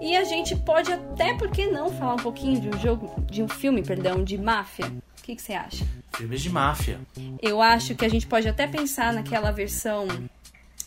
E 0.00 0.16
a 0.16 0.24
gente 0.24 0.56
pode 0.56 0.90
até, 0.90 1.34
por 1.34 1.50
que 1.50 1.66
não, 1.66 1.90
falar 1.90 2.14
um 2.14 2.22
pouquinho 2.22 2.58
de 2.58 2.68
um 2.70 2.80
jogo, 2.80 3.22
de 3.30 3.42
um 3.42 3.48
filme, 3.48 3.82
perdão, 3.82 4.24
de 4.24 4.38
máfia. 4.38 4.86
O 4.86 5.22
que, 5.22 5.36
que 5.36 5.42
você 5.42 5.52
acha? 5.52 5.86
Filmes 6.16 6.40
de 6.40 6.48
máfia. 6.48 6.98
Eu 7.42 7.60
acho 7.60 7.94
que 7.94 8.04
a 8.04 8.08
gente 8.08 8.26
pode 8.26 8.48
até 8.48 8.66
pensar 8.66 9.12
naquela 9.12 9.50
versão. 9.50 10.08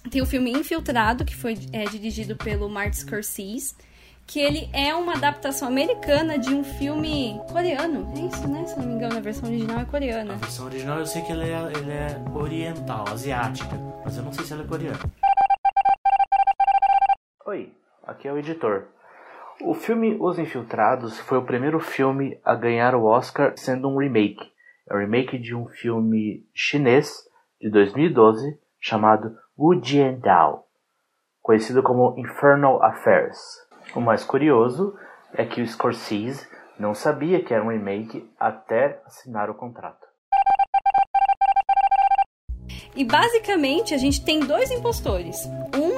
Tem 0.10 0.22
o 0.22 0.26
filme 0.26 0.52
Infiltrado, 0.52 1.24
que 1.24 1.36
foi 1.36 1.58
é, 1.72 1.86
dirigido 1.86 2.36
pelo 2.36 2.68
Martin 2.68 3.02
Scorsese, 3.02 3.76
que 4.26 4.40
ele 4.40 4.68
é 4.74 4.96
uma 4.96 5.14
adaptação 5.14 5.68
americana 5.68 6.40
de 6.40 6.50
um 6.50 6.64
filme 6.64 7.40
coreano. 7.52 8.12
É 8.18 8.22
isso, 8.22 8.48
né? 8.48 8.66
Se 8.66 8.78
não 8.80 8.88
me 8.88 8.96
engano, 8.96 9.18
a 9.18 9.22
versão 9.22 9.48
original 9.48 9.80
é 9.80 9.86
coreana. 9.86 10.34
A 10.34 10.38
versão 10.38 10.66
original 10.66 11.00
eu 11.00 11.06
sei 11.06 11.22
que 11.22 11.32
ele 11.32 11.44
é, 11.44 11.72
ele 11.78 11.92
é 11.92 12.22
oriental, 12.34 13.08
asiática, 13.10 13.80
mas 14.04 14.18
eu 14.18 14.24
não 14.24 14.34
sei 14.34 14.44
se 14.44 14.54
ela 14.54 14.64
é 14.64 14.66
coreana. 14.66 15.00
Oi, 17.54 17.72
aqui 18.02 18.28
é 18.28 18.34
o 18.34 18.40
editor. 18.40 18.88
O 19.62 19.76
filme 19.76 20.18
Os 20.20 20.40
Infiltrados 20.40 21.20
foi 21.20 21.38
o 21.38 21.46
primeiro 21.46 21.80
filme 21.80 22.42
a 22.44 22.56
ganhar 22.56 22.96
o 22.96 23.06
Oscar 23.06 23.54
sendo 23.56 23.88
um 23.88 24.00
remake. 24.00 24.52
É 24.90 24.96
um 24.96 24.98
remake 24.98 25.38
de 25.38 25.54
um 25.54 25.68
filme 25.68 26.44
chinês 26.52 27.30
de 27.62 27.70
2012 27.70 28.60
chamado 28.80 29.38
Wu 29.56 29.80
Jiandao, 29.80 30.66
conhecido 31.44 31.84
como 31.84 32.16
Infernal 32.18 32.82
Affairs. 32.82 33.38
O 33.96 34.02
mais 34.02 34.24
curioso 34.24 34.98
é 35.32 35.46
que 35.46 35.62
o 35.62 35.68
Scorsese 35.68 36.48
não 36.80 36.96
sabia 36.96 37.44
que 37.44 37.54
era 37.54 37.64
um 37.64 37.70
remake 37.70 38.28
até 38.40 39.00
assinar 39.06 39.52
o 39.52 39.54
contrato. 39.54 40.08
E 42.96 43.04
basicamente 43.04 43.94
a 43.94 43.98
gente 43.98 44.24
tem 44.24 44.40
dois 44.40 44.70
impostores. 44.70 45.46
Um, 45.76 45.93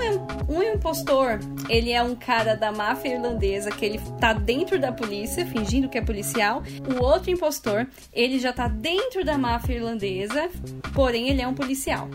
um 0.48 0.62
impostor, 0.62 1.40
ele 1.70 1.92
é 1.92 2.02
um 2.02 2.16
cara 2.16 2.56
da 2.56 2.72
máfia 2.72 3.16
irlandesa 3.16 3.72
que 3.72 3.86
ele 3.86 4.00
tá 4.20 4.34
dentro 4.34 4.80
da 4.80 4.92
polícia, 4.92 5.46
fingindo 5.46 5.90
que 5.90 5.98
é 5.98 6.02
policial. 6.02 6.62
O 6.96 7.04
outro 7.04 7.32
impostor, 7.32 7.88
ele 8.14 8.40
já 8.40 8.54
tá 8.54 8.68
dentro 8.68 9.26
da 9.26 9.38
máfia 9.38 9.76
irlandesa, 9.76 10.50
porém 10.94 11.30
ele 11.30 11.42
é 11.42 11.48
um 11.48 11.54
policial. 11.54 12.10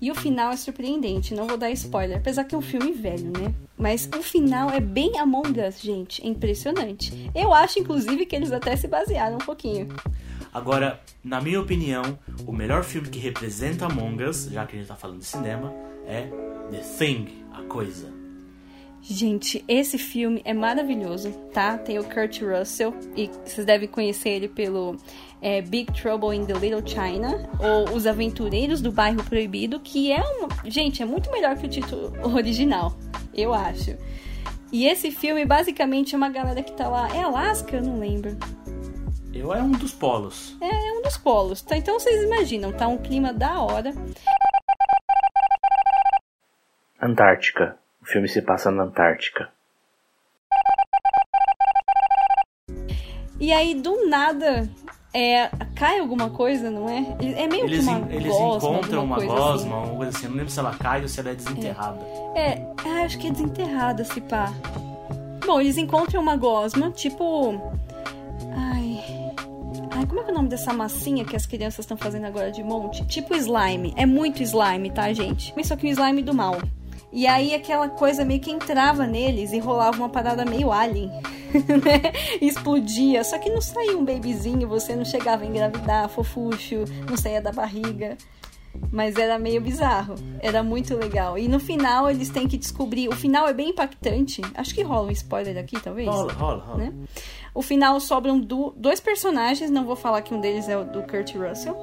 E 0.00 0.10
o 0.12 0.14
final 0.14 0.52
é 0.52 0.56
surpreendente, 0.56 1.34
não 1.34 1.46
vou 1.46 1.58
dar 1.58 1.70
spoiler, 1.72 2.18
apesar 2.18 2.44
que 2.44 2.54
é 2.54 2.58
um 2.58 2.62
filme 2.62 2.92
velho, 2.92 3.32
né? 3.32 3.52
Mas 3.76 4.08
o 4.16 4.22
final 4.22 4.70
é 4.70 4.78
bem 4.78 5.18
Among 5.18 5.60
Us, 5.60 5.80
gente, 5.80 6.24
é 6.24 6.28
impressionante. 6.28 7.30
Eu 7.34 7.52
acho, 7.52 7.80
inclusive, 7.80 8.24
que 8.24 8.36
eles 8.36 8.52
até 8.52 8.76
se 8.76 8.86
basearam 8.86 9.36
um 9.36 9.44
pouquinho. 9.44 9.88
Agora, 10.52 11.00
na 11.22 11.40
minha 11.40 11.60
opinião, 11.60 12.18
o 12.46 12.52
melhor 12.52 12.84
filme 12.84 13.08
que 13.08 13.18
representa 13.18 13.86
Among 13.86 14.24
Us, 14.24 14.48
já 14.50 14.66
que 14.66 14.76
a 14.76 14.78
gente 14.78 14.88
tá 14.88 14.96
falando 14.96 15.18
de 15.18 15.26
cinema, 15.26 15.72
é 16.06 16.28
The 16.70 16.80
Thing, 16.98 17.44
a 17.52 17.62
coisa. 17.62 18.18
Gente, 19.00 19.64
esse 19.68 19.96
filme 19.96 20.42
é 20.44 20.52
maravilhoso, 20.52 21.30
tá? 21.52 21.78
Tem 21.78 21.98
o 21.98 22.04
Kurt 22.04 22.42
Russell 22.42 22.92
e 23.16 23.30
vocês 23.44 23.64
devem 23.64 23.88
conhecer 23.88 24.30
ele 24.30 24.48
pelo 24.48 24.96
é, 25.40 25.62
Big 25.62 25.92
Trouble 25.92 26.36
in 26.36 26.44
the 26.44 26.54
Little 26.54 26.84
China 26.84 27.48
ou 27.60 27.96
Os 27.96 28.06
Aventureiros 28.06 28.80
do 28.80 28.90
Bairro 28.90 29.22
Proibido, 29.24 29.78
que 29.80 30.10
é 30.10 30.20
uma, 30.20 30.48
gente, 30.64 31.02
é 31.02 31.06
muito 31.06 31.30
melhor 31.30 31.56
que 31.56 31.66
o 31.66 31.68
título 31.68 32.12
original, 32.34 32.96
eu 33.32 33.54
acho. 33.54 33.96
E 34.70 34.86
esse 34.86 35.10
filme 35.10 35.44
basicamente 35.46 36.14
é 36.14 36.18
uma 36.18 36.28
galera 36.28 36.62
que 36.62 36.72
tá 36.72 36.88
lá, 36.88 37.08
é 37.14 37.22
Alaska, 37.22 37.76
eu 37.76 37.82
não 37.82 37.98
lembro. 37.98 38.36
Eu 39.32 39.52
é 39.52 39.62
um 39.62 39.72
dos 39.72 39.92
polos. 39.92 40.56
É, 40.60 40.66
é 40.66 40.92
um 40.98 41.02
dos 41.02 41.16
polos. 41.16 41.62
Tá? 41.62 41.76
Então 41.76 41.98
vocês 41.98 42.22
imaginam, 42.22 42.72
tá 42.72 42.88
um 42.88 42.98
clima 42.98 43.32
da 43.32 43.60
hora. 43.60 43.92
Antártica. 47.00 47.78
O 48.02 48.06
filme 48.06 48.28
se 48.28 48.42
passa 48.42 48.70
na 48.70 48.84
Antártica. 48.84 49.50
E 53.40 53.52
aí, 53.52 53.74
do 53.74 54.08
nada, 54.08 54.68
é, 55.14 55.48
cai 55.76 56.00
alguma 56.00 56.30
coisa, 56.30 56.70
não 56.70 56.88
é? 56.88 57.16
É 57.20 57.46
meio 57.46 57.66
eles, 57.66 57.84
que 57.84 57.90
uma 57.90 58.12
Eles 58.12 58.32
gosma, 58.32 58.70
encontram 58.70 59.04
uma 59.04 59.16
gosma, 59.24 59.54
assim. 59.54 59.68
uma 59.68 59.96
coisa 59.96 60.16
assim. 60.16 60.24
Eu 60.26 60.30
não 60.30 60.36
lembro 60.38 60.52
se 60.52 60.58
ela 60.58 60.74
cai 60.74 61.02
ou 61.02 61.08
se 61.08 61.20
ela 61.20 61.30
é 61.30 61.34
desenterrada. 61.34 62.00
É, 62.34 62.60
ah, 62.84 63.04
acho 63.04 63.18
que 63.18 63.28
é 63.28 63.30
desenterrada, 63.30 64.04
se 64.04 64.20
pá. 64.22 64.52
Bom, 65.46 65.60
eles 65.60 65.78
encontram 65.78 66.20
uma 66.20 66.36
gosma, 66.36 66.90
tipo. 66.90 67.77
Ai. 69.98 70.06
Como 70.06 70.20
é 70.20 70.28
é 70.28 70.30
o 70.30 70.34
nome 70.34 70.48
dessa 70.48 70.72
massinha 70.72 71.24
que 71.24 71.34
as 71.34 71.44
crianças 71.44 71.80
estão 71.80 71.96
fazendo 71.96 72.24
agora 72.26 72.52
de 72.52 72.62
monte? 72.62 73.04
Tipo 73.06 73.34
slime. 73.34 73.92
É 73.96 74.06
muito 74.06 74.40
slime, 74.44 74.90
tá, 74.90 75.12
gente? 75.12 75.52
Mas 75.56 75.66
só 75.66 75.74
que 75.74 75.88
o 75.88 75.90
slime 75.90 76.22
do 76.22 76.32
mal. 76.32 76.56
E 77.12 77.26
aí 77.26 77.52
aquela 77.52 77.88
coisa 77.88 78.24
meio 78.24 78.38
que 78.38 78.50
entrava 78.50 79.08
neles 79.08 79.50
e 79.52 79.58
rolava 79.58 79.96
uma 79.96 80.08
parada 80.08 80.44
meio 80.44 80.70
alien, 80.70 81.08
né? 81.50 82.12
Explodia. 82.40 83.24
Só 83.24 83.38
que 83.38 83.50
não 83.50 83.60
saía 83.60 83.98
um 83.98 84.04
babyzinho, 84.04 84.68
você 84.68 84.94
não 84.94 85.04
chegava 85.04 85.42
a 85.42 85.46
engravidar, 85.46 86.08
fofucho, 86.08 86.84
não 87.08 87.16
saía 87.16 87.42
da 87.42 87.50
barriga. 87.50 88.16
Mas 88.90 89.16
era 89.16 89.38
meio 89.38 89.60
bizarro. 89.60 90.14
Era 90.40 90.62
muito 90.62 90.96
legal. 90.96 91.38
E 91.38 91.48
no 91.48 91.60
final 91.60 92.10
eles 92.10 92.30
têm 92.30 92.48
que 92.48 92.56
descobrir. 92.56 93.08
O 93.08 93.16
final 93.16 93.46
é 93.46 93.52
bem 93.52 93.70
impactante. 93.70 94.42
Acho 94.54 94.74
que 94.74 94.82
rola 94.82 95.08
um 95.08 95.10
spoiler 95.10 95.58
aqui, 95.58 95.80
talvez. 95.80 96.08
Rola, 96.08 96.32
rola, 96.32 96.64
rola. 96.64 96.78
Né? 96.78 96.92
O 97.54 97.62
final 97.62 97.98
sobram 98.00 98.38
do, 98.38 98.72
dois 98.76 99.00
personagens. 99.00 99.70
Não 99.70 99.84
vou 99.84 99.96
falar 99.96 100.22
que 100.22 100.32
um 100.32 100.40
deles 100.40 100.68
é 100.68 100.76
o 100.76 100.84
do 100.84 101.02
Kurt 101.02 101.34
Russell. 101.34 101.76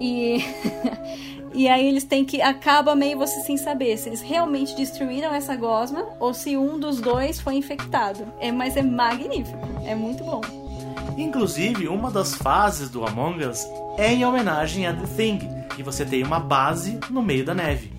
E. 0.00 0.38
E 1.54 1.68
aí 1.68 1.88
eles 1.88 2.04
têm 2.04 2.24
que. 2.24 2.40
Acaba 2.42 2.94
meio 2.94 3.18
você 3.18 3.40
sem 3.40 3.56
saber 3.56 3.96
se 3.96 4.08
eles 4.08 4.20
realmente 4.20 4.74
destruíram 4.76 5.34
essa 5.34 5.56
gosma 5.56 6.06
ou 6.20 6.34
se 6.34 6.56
um 6.56 6.78
dos 6.78 7.00
dois 7.00 7.40
foi 7.40 7.54
infectado. 7.54 8.26
É, 8.38 8.52
mas 8.52 8.76
é 8.76 8.82
magnífico. 8.82 9.58
É 9.84 9.94
muito 9.94 10.22
bom. 10.24 10.40
Inclusive, 11.16 11.88
uma 11.88 12.10
das 12.10 12.34
fases 12.34 12.88
do 12.88 13.04
Among 13.04 13.44
Us 13.44 13.66
é 13.96 14.12
em 14.12 14.24
homenagem 14.24 14.86
a 14.86 14.92
The 14.92 15.06
Thing, 15.06 15.38
que 15.74 15.82
você 15.82 16.04
tem 16.04 16.22
uma 16.22 16.38
base 16.38 16.98
no 17.10 17.22
meio 17.22 17.44
da 17.44 17.54
neve. 17.54 17.92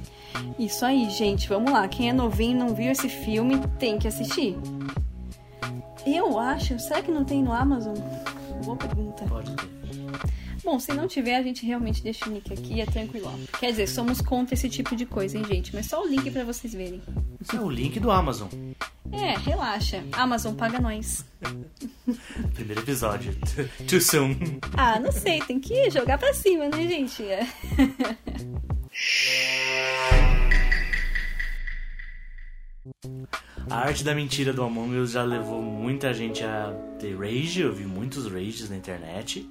Isso 0.58 0.86
aí, 0.86 1.10
gente. 1.10 1.48
Vamos 1.48 1.72
lá. 1.72 1.88
Quem 1.88 2.10
é 2.10 2.14
novinho 2.14 2.52
e 2.52 2.60
não 2.60 2.76
viu 2.76 2.92
esse 2.92 3.08
filme 3.08 3.60
tem 3.78 3.98
que 3.98 4.08
assistir. 4.08 4.58
Eu 6.06 6.40
acho. 6.40 6.80
Será 6.80 7.02
que 7.02 7.12
não 7.12 7.24
tem 7.24 7.44
no 7.44 7.54
Amazon? 7.54 7.96
Boa 8.64 8.78
pergunta. 8.78 9.26
Bom, 10.70 10.80
se 10.80 10.94
não 10.94 11.08
tiver, 11.08 11.36
a 11.36 11.42
gente 11.42 11.66
realmente 11.66 12.04
deixa 12.04 12.30
o 12.30 12.32
link 12.32 12.54
aqui, 12.54 12.80
é 12.80 12.86
tranquilo. 12.86 13.34
Quer 13.60 13.72
dizer, 13.72 13.88
somos 13.88 14.22
contra 14.22 14.54
esse 14.54 14.70
tipo 14.70 14.96
de 14.96 15.04
coisa, 15.04 15.36
hein, 15.36 15.44
gente? 15.44 15.74
Mas 15.74 15.88
só 15.88 16.04
o 16.04 16.08
link 16.08 16.30
para 16.30 16.44
vocês 16.44 16.72
verem. 16.76 17.02
Isso 17.42 17.56
é 17.56 17.60
o 17.60 17.68
link 17.68 18.00
do 18.00 18.12
Amazon. 18.12 18.48
É, 19.12 19.36
relaxa. 19.36 20.04
Amazon 20.12 20.54
paga 20.54 20.80
nós. 20.80 21.26
Primeiro 22.54 22.82
episódio. 22.82 23.36
Too 23.90 24.00
soon. 24.00 24.36
Ah, 24.78 25.00
não 25.00 25.12
sei, 25.12 25.42
tem 25.42 25.60
que 25.60 25.90
jogar 25.90 26.20
pra 26.20 26.36
cima, 26.36 26.70
né, 26.70 26.88
gente? 26.88 27.24
A 33.72 33.76
arte 33.76 34.04
da 34.04 34.14
mentira 34.14 34.54
do 34.54 34.62
Among 34.62 35.00
Us 35.00 35.14
já 35.14 35.24
levou 35.24 35.64
muita 35.64 36.14
gente 36.14 36.44
a 36.44 36.72
ter 37.00 37.18
rage, 37.18 37.62
eu 37.62 37.74
vi 37.74 37.86
muitos 37.86 38.32
rages 38.32 38.70
na 38.70 38.78
internet. 38.78 39.50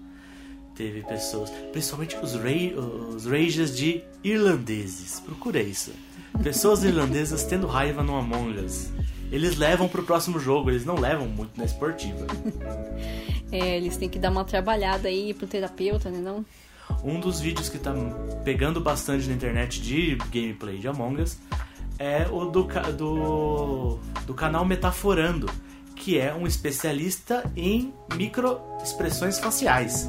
Teve 0.79 1.03
pessoas, 1.03 1.51
principalmente 1.73 2.17
os, 2.23 2.35
rei, 2.35 2.73
os 2.73 3.27
rages 3.27 3.77
de 3.77 4.01
irlandeses. 4.23 5.19
Procura 5.19 5.61
isso. 5.61 5.91
Pessoas 6.41 6.85
irlandesas 6.85 7.43
tendo 7.43 7.67
raiva 7.67 8.01
no 8.01 8.15
Among 8.15 8.61
Us. 8.61 8.89
Eles 9.33 9.57
levam 9.57 9.89
pro 9.89 10.05
próximo 10.05 10.39
jogo, 10.39 10.71
eles 10.71 10.85
não 10.85 10.95
levam 10.95 11.27
muito 11.27 11.59
na 11.59 11.65
esportiva. 11.65 12.25
É, 13.51 13.79
eles 13.79 13.97
têm 13.97 14.11
que 14.11 14.19
dar 14.19 14.31
uma 14.31 14.45
trabalhada 14.45 15.09
aí 15.09 15.33
pro 15.33 15.47
terapeuta, 15.47 16.11
né? 16.11 16.19
Não? 16.19 16.45
Um 17.03 17.19
dos 17.19 17.41
vídeos 17.41 17.71
que 17.71 17.79
tá 17.79 17.95
pegando 18.45 18.79
bastante 18.79 19.27
na 19.27 19.33
internet 19.33 19.81
de 19.81 20.17
gameplay 20.31 20.77
de 20.77 20.87
Among 20.87 21.23
Us 21.23 21.39
é 21.99 22.29
o 22.31 22.45
do, 22.45 22.69
do, 22.95 23.99
do 24.27 24.35
canal 24.35 24.67
Metaforando, 24.67 25.51
que 25.97 26.19
é 26.19 26.35
um 26.35 26.47
especialista 26.47 27.51
em 27.57 27.95
microexpressões 28.15 29.39
faciais. 29.39 30.07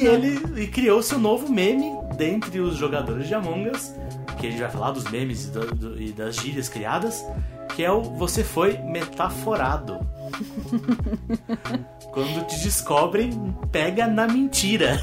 E 0.00 0.06
ele 0.06 0.66
criou-se 0.68 1.14
um 1.14 1.18
novo 1.18 1.50
meme 1.52 1.92
dentre 2.16 2.60
os 2.60 2.76
jogadores 2.76 3.28
de 3.28 3.34
Among 3.34 3.70
Us, 3.70 3.92
que 4.38 4.46
a 4.46 4.50
gente 4.50 4.60
vai 4.60 4.70
falar 4.70 4.92
dos 4.92 5.04
memes 5.10 5.44
e, 5.46 5.50
do- 5.50 5.74
do- 5.74 6.00
e 6.02 6.12
das 6.12 6.36
gírias 6.36 6.68
criadas, 6.68 7.24
que 7.74 7.84
é 7.84 7.90
o 7.92 8.02
Você 8.02 8.42
Foi 8.42 8.78
Metaforado. 8.78 9.98
Quando 12.12 12.46
te 12.46 12.60
descobrem, 12.60 13.30
pega 13.70 14.06
na 14.06 14.26
mentira. 14.26 15.02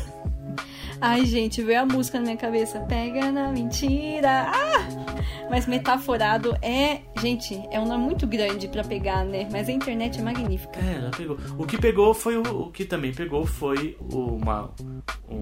Ai, 0.99 1.25
gente, 1.25 1.61
veio 1.61 1.81
a 1.81 1.85
música 1.85 2.17
na 2.19 2.25
minha 2.25 2.37
cabeça. 2.37 2.79
Pega 2.81 3.31
na 3.31 3.51
mentira. 3.51 4.47
Ah! 4.47 5.47
Mas 5.49 5.65
metaforado 5.65 6.55
é. 6.61 7.01
Gente, 7.21 7.61
é 7.71 7.79
um 7.79 7.87
nome 7.87 8.03
muito 8.03 8.27
grande 8.27 8.67
pra 8.67 8.83
pegar, 8.83 9.23
né? 9.23 9.47
Mas 9.51 9.69
a 9.69 9.71
internet 9.71 10.19
é 10.19 10.23
magnífica. 10.23 10.79
É, 10.79 10.95
ela 10.95 11.11
pegou. 11.11 11.37
O 11.57 11.65
que 11.65 11.77
pegou 11.77 12.13
foi 12.13 12.37
o, 12.37 12.61
o 12.63 12.71
que 12.71 12.85
também 12.85 13.13
pegou 13.13 13.45
foi 13.45 13.97
uma 14.11 14.73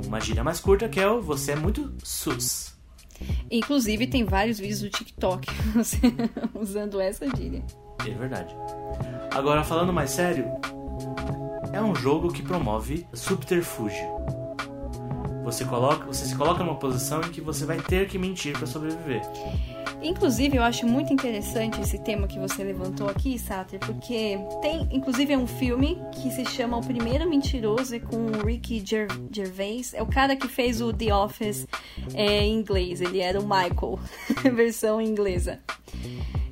uma 0.06 0.20
gíria 0.20 0.44
mais 0.44 0.60
curta 0.60 0.88
que 0.90 1.00
é 1.00 1.08
o 1.08 1.22
você 1.22 1.54
é 1.54 1.56
muito 1.56 1.94
sus. 2.04 2.76
Inclusive, 3.50 4.08
tem 4.08 4.26
vários 4.26 4.60
vídeos 4.60 4.82
do 4.82 4.90
TikTok 4.90 5.48
usando 6.54 7.00
essa 7.00 7.26
gíria. 7.36 7.64
É 8.06 8.12
verdade. 8.12 8.54
Agora 9.32 9.64
falando 9.64 9.94
mais 9.94 10.12
sério, 10.12 10.48
é 11.72 11.82
um 11.82 11.96
jogo 11.96 12.32
que 12.32 12.42
promove 12.42 13.08
subterfúgio. 13.14 14.45
Você 15.46 15.64
coloca, 15.64 16.06
você 16.06 16.26
se 16.26 16.36
coloca 16.36 16.64
numa 16.64 16.76
posição 16.76 17.22
em 17.22 17.30
que 17.32 17.40
você 17.40 17.66
vai 17.66 17.78
ter 17.78 18.08
que 18.10 18.18
mentir 18.18 18.58
para 18.58 18.66
sobreviver. 18.66 19.22
Inclusive, 20.02 20.58
eu 20.58 20.64
acho 20.64 20.86
muito 20.88 21.14
interessante 21.14 21.80
esse 21.80 21.98
tema 22.00 22.28
que 22.28 22.38
você 22.40 22.64
levantou 22.64 23.08
aqui, 23.08 23.38
Sater, 23.40 23.80
porque 23.80 24.38
tem, 24.62 24.88
inclusive, 24.92 25.34
é 25.34 25.38
um 25.38 25.48
filme 25.48 25.98
que 26.14 26.30
se 26.32 26.46
chama 26.46 26.78
O 26.78 26.82
Primeiro 26.84 27.30
Mentiroso, 27.30 28.00
com 28.02 28.18
o 28.26 28.46
Ricky 28.46 28.84
Ger- 28.86 29.08
Gervais. 29.32 29.94
É 29.94 30.02
o 30.02 30.08
cara 30.08 30.36
que 30.36 30.48
fez 30.48 30.82
o 30.82 30.92
The 30.92 31.16
Office 31.16 31.68
é, 32.14 32.42
em 32.44 32.54
inglês. 32.56 33.00
Ele 33.00 33.20
era 33.20 33.40
o 33.40 33.44
Michael, 33.44 34.00
versão 34.54 35.00
inglesa. 35.00 35.60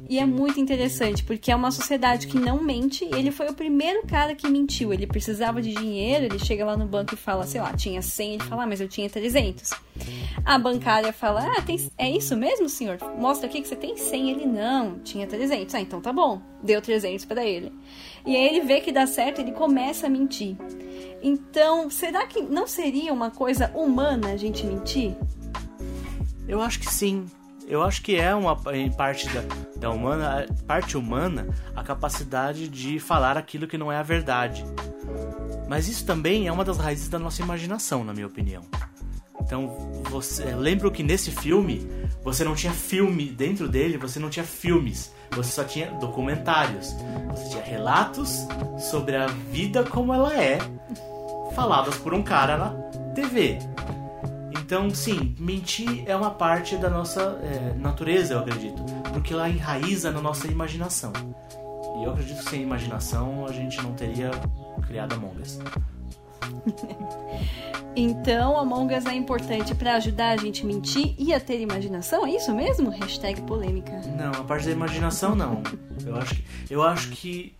E 0.10 0.20
é 0.20 0.26
muito 0.26 0.60
interessante, 0.60 1.24
porque 1.24 1.52
é 1.52 1.56
uma 1.56 1.72
sociedade 1.72 2.28
que 2.28 2.38
não 2.38 2.62
mente. 2.62 3.06
Ele 3.06 3.32
foi 3.32 3.48
o 3.48 3.54
primeiro 3.54 4.06
cara 4.06 4.36
que 4.36 4.48
mentiu. 4.48 4.94
Ele 4.94 5.08
precisava 5.08 5.62
de 5.62 5.74
dinheiro, 5.74 6.26
ele 6.26 6.40
chega 6.40 6.66
lá 6.66 6.76
no 6.76 6.86
banco 6.86 7.14
e 7.14 7.18
fala, 7.18 7.46
sei 7.46 7.62
lá, 7.62 7.74
tinha 7.74 8.02
100, 8.02 8.34
ele 8.34 8.44
fala, 8.44 8.64
ah, 8.64 8.68
mas 8.68 8.82
eu 8.82 8.88
tinha 8.88 9.10
300. 9.10 9.72
A 10.46 10.60
bancária 10.60 11.14
fala, 11.14 11.54
ah, 11.58 11.62
tem, 11.62 11.90
é 11.98 12.10
isso 12.10 12.36
mesmo, 12.36 12.68
senhor? 12.68 12.98
Mostra 13.18 13.48
aqui 13.48 13.62
que 13.62 13.68
você 13.68 13.76
tem 13.76 13.96
100. 13.96 14.30
Ele, 14.30 14.46
não, 14.46 15.00
tinha 15.00 15.26
300. 15.26 15.74
Ah, 15.74 15.82
então 15.82 16.02
tá 16.02 16.12
bom. 16.12 16.42
Deu 16.62 16.82
300 16.82 17.26
para 17.26 17.46
ele. 17.46 17.72
E 18.26 18.36
aí 18.36 18.46
ele 18.46 18.62
vê 18.62 18.82
que 18.82 18.92
dá 18.92 19.08
certo, 19.08 19.40
ele 19.40 19.52
começa 19.52 20.08
a 20.08 20.10
mentir. 20.10 20.56
Então, 21.22 21.90
será 21.90 22.28
que 22.28 22.42
não 22.42 22.68
seria 22.68 23.14
uma 23.14 23.32
coisa 23.32 23.72
humana 23.74 24.34
a 24.34 24.38
gente 24.38 24.66
mentir? 24.66 25.16
Eu 26.48 26.62
acho 26.62 26.80
que 26.80 26.94
sim. 26.94 27.26
Eu 27.68 27.82
acho 27.82 28.02
que 28.02 28.16
é 28.16 28.34
uma 28.36 28.58
em 28.74 28.92
parte 28.92 29.28
da, 29.30 29.42
da 29.78 29.90
humana, 29.90 30.46
parte 30.68 30.98
humana, 30.98 31.48
a 31.76 31.84
capacidade 31.84 32.68
de 32.68 33.00
falar 33.00 33.38
aquilo 33.38 33.68
que 33.68 33.78
não 33.78 33.92
é 33.92 33.98
a 33.98 34.04
verdade. 34.04 34.66
Mas 35.68 35.88
isso 35.88 36.06
também 36.06 36.48
é 36.48 36.52
uma 36.52 36.66
das 36.66 36.78
raízes 36.78 37.10
da 37.10 37.18
nossa 37.18 37.42
imaginação, 37.42 38.04
na 38.04 38.14
minha 38.14 38.28
opinião. 38.28 38.64
Então, 39.42 40.02
você 40.10 40.46
lembra 40.56 40.90
que 40.92 41.04
nesse 41.04 41.32
filme 41.32 41.88
você 42.24 42.44
não 42.44 42.56
tinha 42.56 42.72
filme 42.72 43.26
dentro 43.26 43.68
dele, 43.68 43.98
você 43.98 44.20
não 44.20 44.30
tinha 44.30 44.46
filmes, 44.46 45.12
você 45.32 45.52
só 45.52 45.64
tinha 45.64 45.92
documentários. 45.92 46.96
Você 47.32 47.50
tinha 47.50 47.64
relatos 47.64 48.48
sobre 48.78 49.16
a 49.16 49.28
vida 49.28 49.84
como 49.84 50.14
ela 50.14 50.34
é, 50.34 50.60
faladas 51.56 51.96
por 51.98 52.14
um 52.14 52.24
cara 52.24 52.58
na 52.58 52.70
TV. 53.14 53.60
Então, 54.60 54.90
sim, 54.90 55.36
mentir 55.40 56.04
é 56.08 56.16
uma 56.16 56.32
parte 56.32 56.78
da 56.78 56.90
nossa 56.90 57.40
é, 57.44 57.74
natureza, 57.78 58.36
eu 58.36 58.40
acredito, 58.40 58.84
porque 59.12 59.34
ela 59.34 59.50
enraiza 59.50 60.12
na 60.12 60.22
nossa 60.22 60.48
imaginação. 60.48 61.12
E 62.00 62.04
eu 62.04 62.12
acredito 62.12 62.44
que 62.44 62.50
sem 62.50 62.62
imaginação 62.62 63.46
a 63.46 63.52
gente 63.52 63.82
não 63.82 63.94
teria 63.94 64.32
criado 64.88 65.16
Among 65.16 65.42
Us. 65.42 65.60
Então, 67.96 68.58
Among 68.58 68.96
Us 68.96 69.06
é 69.06 69.14
importante 69.14 69.76
para 69.76 69.96
ajudar 69.98 70.30
a 70.30 70.38
gente 70.38 70.64
a 70.64 70.66
mentir 70.66 71.14
e 71.18 71.32
a 71.32 71.40
ter 71.40 71.60
imaginação? 71.60 72.26
É 72.26 72.32
isso 72.32 72.54
mesmo? 72.54 72.90
Hashtag 72.90 73.42
polêmica. 73.42 73.92
Não, 74.18 74.32
a 74.32 74.44
parte 74.44 74.66
da 74.66 74.72
imaginação 74.72 75.36
não. 75.36 75.62
Eu 76.04 76.16
acho 76.16 76.34
que, 76.34 76.44
eu 76.72 76.82
acho 76.82 77.12
que 77.12 77.54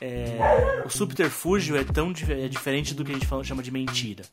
é, 0.00 0.82
o 0.84 0.90
subterfúgio 0.90 1.76
é 1.76 1.84
tão 1.84 2.12
é 2.28 2.48
diferente 2.48 2.94
do 2.94 3.04
que 3.04 3.12
a 3.12 3.14
gente 3.14 3.26
fala, 3.26 3.42
chama 3.42 3.62
de 3.62 3.70
mentira. 3.70 4.24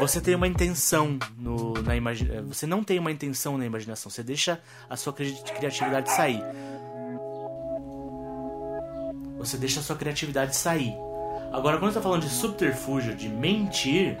Você 0.00 0.20
tem 0.20 0.34
uma 0.34 0.46
intenção 0.46 1.18
no, 1.38 1.74
na 1.82 1.96
imaginação. 1.96 2.46
Você 2.48 2.66
não 2.66 2.84
tem 2.84 2.98
uma 2.98 3.10
intenção 3.10 3.56
na 3.56 3.64
imaginação. 3.64 4.10
Você 4.10 4.22
deixa 4.22 4.60
a 4.90 4.96
sua 4.96 5.12
cri- 5.12 5.38
criatividade 5.58 6.10
sair. 6.10 6.42
Você 9.38 9.56
deixa 9.56 9.80
a 9.80 9.82
sua 9.82 9.96
criatividade 9.96 10.56
sair. 10.56 10.94
Agora, 11.52 11.78
quando 11.78 11.92
você 11.92 11.98
tá 11.98 12.02
falando 12.02 12.22
de 12.22 12.30
subterfúgio, 12.30 13.14
de 13.14 13.28
mentir, 13.28 14.18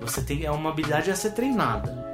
você 0.00 0.22
tem 0.22 0.44
é 0.44 0.50
uma 0.50 0.70
habilidade 0.70 1.10
a 1.10 1.16
ser 1.16 1.30
treinada. 1.32 2.12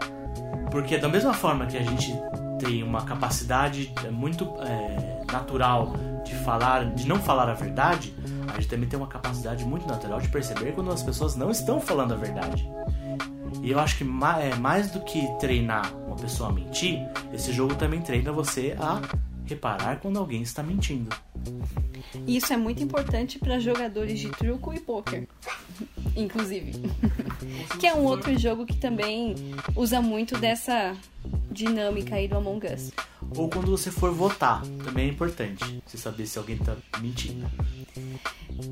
Porque 0.71 0.97
da 0.99 1.09
mesma 1.09 1.35
forma 1.35 1.67
que 1.67 1.77
a 1.77 1.83
gente 1.83 2.13
tem 2.59 2.83
uma 2.83 3.05
capacidade 3.05 3.93
é, 4.05 4.11
muito 4.11 4.45
é, 4.61 5.33
natural 5.33 5.95
de 6.25 6.35
falar, 6.37 6.87
de 6.95 7.07
não 7.07 7.17
falar 7.17 7.49
a 7.49 7.55
verdade, 7.55 8.15
gente 8.61 8.71
também 8.71 8.89
tem 8.89 8.99
uma 8.99 9.09
capacidade 9.09 9.65
muito 9.65 9.87
natural 9.87 10.21
de 10.21 10.29
perceber 10.29 10.73
quando 10.73 10.91
as 10.91 11.03
pessoas 11.03 11.37
não 11.37 11.51
estão 11.51 11.81
falando 11.81 12.15
a 12.15 12.17
verdade. 12.17 12.69
E 13.63 13.71
eu 13.71 13.79
acho 13.79 13.99
que 13.99 14.05
é, 14.05 14.55
mais 14.57 14.91
do 14.91 15.01
que 15.01 15.27
treinar 15.39 15.95
uma 16.07 16.17
pessoa 16.17 16.49
a 16.49 16.53
mentir, 16.53 17.01
esse 17.33 17.53
jogo 17.53 17.75
também 17.75 18.01
treina 18.01 18.33
você 18.33 18.77
a 18.79 19.01
reparar 19.45 19.99
quando 20.01 20.19
alguém 20.19 20.43
está 20.43 20.63
mentindo. 20.63 21.15
Isso 22.27 22.53
é 22.53 22.57
muito 22.57 22.83
importante 22.83 23.39
para 23.39 23.59
jogadores 23.59 24.19
de 24.19 24.31
truco 24.31 24.73
e 24.73 24.81
poker, 24.81 25.27
inclusive. 26.17 26.73
que 27.79 27.87
é 27.87 27.95
um 27.95 28.05
outro 28.05 28.37
jogo 28.39 28.65
que 28.65 28.77
também 28.77 29.35
usa 29.75 30.01
muito 30.01 30.39
dessa 30.39 30.97
dinâmica 31.51 32.15
aí 32.15 32.29
do 32.29 32.37
Among 32.37 32.67
Us. 32.67 32.93
Ou 33.37 33.49
quando 33.49 33.71
você 33.71 33.91
for 33.91 34.13
votar, 34.13 34.63
também 34.85 35.07
é 35.07 35.11
importante 35.11 35.83
você 35.87 35.97
saber 35.97 36.27
se 36.27 36.39
alguém 36.39 36.57
está 36.57 36.77
mentindo. 37.01 37.47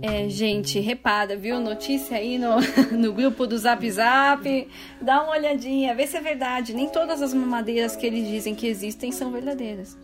É, 0.02 0.28
gente, 0.28 0.80
repara, 0.80 1.36
viu? 1.36 1.60
Notícia 1.60 2.16
aí 2.16 2.38
no, 2.38 2.56
no 2.96 3.12
grupo 3.12 3.46
do 3.46 3.56
Zap 3.56 3.88
Zap. 3.90 4.68
Dá 5.00 5.22
uma 5.22 5.32
olhadinha, 5.32 5.94
vê 5.94 6.06
se 6.06 6.16
é 6.16 6.20
verdade. 6.20 6.74
Nem 6.74 6.88
todas 6.88 7.22
as 7.22 7.32
mamadeiras 7.32 7.96
que 7.96 8.06
eles 8.06 8.26
dizem 8.28 8.54
que 8.54 8.66
existem 8.66 9.12
são 9.12 9.30
verdadeiras. 9.30 9.96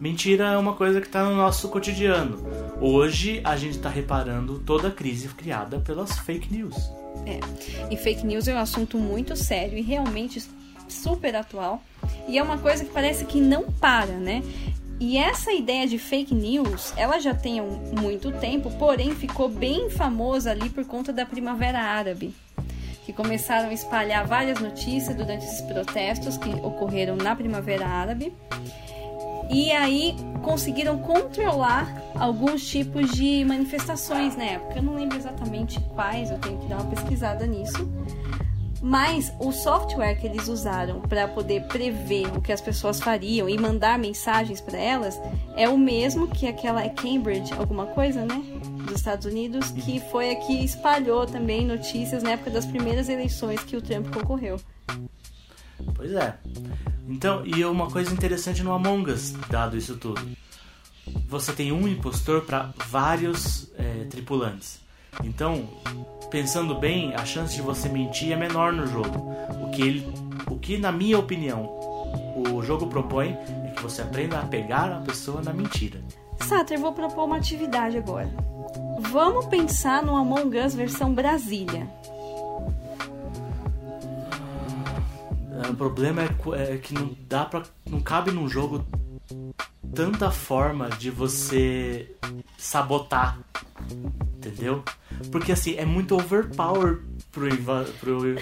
Mentira 0.00 0.46
é 0.46 0.56
uma 0.56 0.72
coisa 0.72 0.98
que 0.98 1.06
está 1.06 1.22
no 1.22 1.36
nosso 1.36 1.68
cotidiano. 1.68 2.38
Hoje 2.80 3.42
a 3.44 3.54
gente 3.54 3.76
está 3.76 3.90
reparando 3.90 4.58
toda 4.60 4.88
a 4.88 4.90
crise 4.90 5.28
criada 5.28 5.78
pelas 5.78 6.18
fake 6.20 6.50
news. 6.50 6.74
É, 7.26 7.38
e 7.92 7.96
fake 7.98 8.24
news 8.24 8.48
é 8.48 8.54
um 8.54 8.58
assunto 8.58 8.96
muito 8.96 9.36
sério 9.36 9.76
e 9.76 9.82
realmente 9.82 10.42
super 10.90 11.34
atual. 11.34 11.82
E 12.28 12.38
é 12.38 12.42
uma 12.42 12.58
coisa 12.58 12.84
que 12.84 12.90
parece 12.90 13.24
que 13.24 13.40
não 13.40 13.70
para, 13.72 14.12
né? 14.12 14.42
E 15.00 15.16
essa 15.16 15.50
ideia 15.50 15.86
de 15.86 15.98
fake 15.98 16.34
news, 16.34 16.92
ela 16.94 17.18
já 17.18 17.34
tem 17.34 17.58
muito 17.62 18.30
tempo, 18.32 18.70
porém 18.72 19.14
ficou 19.14 19.48
bem 19.48 19.88
famosa 19.88 20.50
ali 20.50 20.68
por 20.68 20.84
conta 20.84 21.10
da 21.10 21.24
Primavera 21.24 21.80
Árabe, 21.80 22.34
que 23.06 23.12
começaram 23.12 23.70
a 23.70 23.72
espalhar 23.72 24.26
várias 24.26 24.60
notícias 24.60 25.16
durante 25.16 25.46
esses 25.46 25.62
protestos 25.62 26.36
que 26.36 26.50
ocorreram 26.50 27.16
na 27.16 27.34
Primavera 27.34 27.86
Árabe. 27.86 28.30
E 29.50 29.72
aí 29.72 30.14
conseguiram 30.42 30.98
controlar 30.98 31.92
alguns 32.14 32.68
tipos 32.68 33.10
de 33.10 33.42
manifestações 33.44 34.36
na 34.36 34.44
época. 34.44 34.76
Eu 34.76 34.82
não 34.82 34.94
lembro 34.94 35.16
exatamente 35.16 35.80
quais, 35.94 36.30
eu 36.30 36.38
tenho 36.38 36.58
que 36.58 36.66
dar 36.68 36.76
uma 36.76 36.90
pesquisada 36.90 37.46
nisso. 37.46 37.90
Mas 38.82 39.32
o 39.38 39.52
software 39.52 40.14
que 40.14 40.26
eles 40.26 40.48
usaram 40.48 41.00
para 41.00 41.28
poder 41.28 41.64
prever 41.64 42.26
o 42.34 42.40
que 42.40 42.50
as 42.50 42.60
pessoas 42.60 42.98
fariam 42.98 43.48
e 43.48 43.58
mandar 43.58 43.98
mensagens 43.98 44.60
para 44.60 44.78
elas 44.78 45.20
é 45.54 45.68
o 45.68 45.76
mesmo 45.76 46.28
que 46.28 46.46
aquela 46.46 46.88
Cambridge, 46.88 47.52
alguma 47.52 47.86
coisa, 47.86 48.24
né? 48.24 48.42
Dos 48.86 48.96
Estados 48.96 49.26
Unidos, 49.26 49.70
que 49.70 50.00
foi 50.10 50.30
a 50.30 50.36
que 50.36 50.64
espalhou 50.64 51.26
também 51.26 51.66
notícias 51.66 52.22
na 52.22 52.30
época 52.30 52.50
das 52.50 52.64
primeiras 52.64 53.08
eleições 53.10 53.62
que 53.62 53.76
o 53.76 53.82
Trump 53.82 54.12
concorreu. 54.14 54.58
Pois 55.94 56.12
é. 56.12 56.38
Então, 57.06 57.44
e 57.44 57.62
uma 57.64 57.90
coisa 57.90 58.12
interessante 58.12 58.62
no 58.62 58.72
Among 58.72 59.10
Us, 59.10 59.32
dado 59.50 59.76
isso 59.76 59.96
tudo. 59.96 60.26
Você 61.28 61.52
tem 61.52 61.70
um 61.70 61.86
impostor 61.86 62.42
para 62.42 62.72
vários 62.88 63.70
é, 63.76 64.04
tripulantes. 64.04 64.79
Então, 65.24 65.68
pensando 66.30 66.74
bem, 66.74 67.14
a 67.14 67.24
chance 67.24 67.54
de 67.54 67.62
você 67.62 67.88
mentir 67.88 68.32
é 68.32 68.36
menor 68.36 68.72
no 68.72 68.86
jogo. 68.86 69.34
O 69.62 69.70
que, 69.70 69.82
ele, 69.82 70.12
o 70.48 70.56
que 70.56 70.78
na 70.78 70.92
minha 70.92 71.18
opinião, 71.18 71.64
o 72.52 72.62
jogo 72.62 72.86
propõe 72.86 73.36
é 73.64 73.72
que 73.76 73.82
você 73.82 74.02
aprenda 74.02 74.38
a 74.38 74.46
pegar 74.46 74.92
a 74.92 75.00
pessoa 75.00 75.42
na 75.42 75.52
mentira. 75.52 76.00
Sater, 76.46 76.78
vou 76.78 76.92
propor 76.92 77.24
uma 77.24 77.36
atividade 77.36 77.96
agora. 77.98 78.30
Vamos 79.00 79.46
pensar 79.46 80.02
no 80.02 80.16
Among 80.16 80.58
Us 80.58 80.74
versão 80.74 81.12
Brasília. 81.12 81.88
O 85.68 85.74
problema 85.74 86.22
é, 86.22 86.74
é 86.74 86.78
que 86.78 86.94
não 86.94 87.16
dá 87.28 87.44
para 87.44 87.62
não 87.88 88.00
cabe 88.00 88.30
num 88.30 88.48
jogo 88.48 88.84
tanta 89.94 90.30
forma 90.30 90.88
de 90.90 91.10
você 91.10 92.14
sabotar, 92.56 93.38
entendeu? 94.36 94.82
Porque 95.30 95.52
assim, 95.52 95.74
é 95.76 95.84
muito 95.84 96.14
overpower 96.14 97.00
pro, 97.30 97.48
pro, 97.98 98.34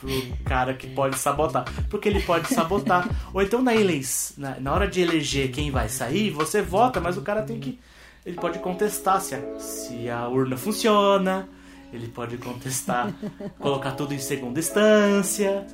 pro 0.00 0.36
cara 0.44 0.74
que 0.74 0.86
pode 0.88 1.18
sabotar. 1.18 1.64
Porque 1.88 2.08
ele 2.08 2.20
pode 2.20 2.48
sabotar. 2.48 3.08
Ou 3.32 3.42
então 3.42 3.62
na, 3.62 3.74
eleição, 3.74 4.36
na, 4.38 4.60
na 4.60 4.72
hora 4.72 4.88
de 4.88 5.00
eleger 5.00 5.50
quem 5.50 5.70
vai 5.70 5.88
sair, 5.88 6.30
você 6.30 6.62
vota, 6.62 7.00
mas 7.00 7.16
o 7.16 7.22
cara 7.22 7.42
tem 7.42 7.58
que. 7.58 7.78
Ele 8.24 8.36
pode 8.36 8.58
contestar 8.58 9.20
se 9.20 9.34
a, 9.34 9.58
se 9.58 10.10
a 10.10 10.28
urna 10.28 10.56
funciona, 10.56 11.48
ele 11.92 12.08
pode 12.08 12.36
contestar, 12.36 13.12
colocar 13.58 13.92
tudo 13.92 14.12
em 14.12 14.18
segunda 14.18 14.58
instância. 14.58 15.66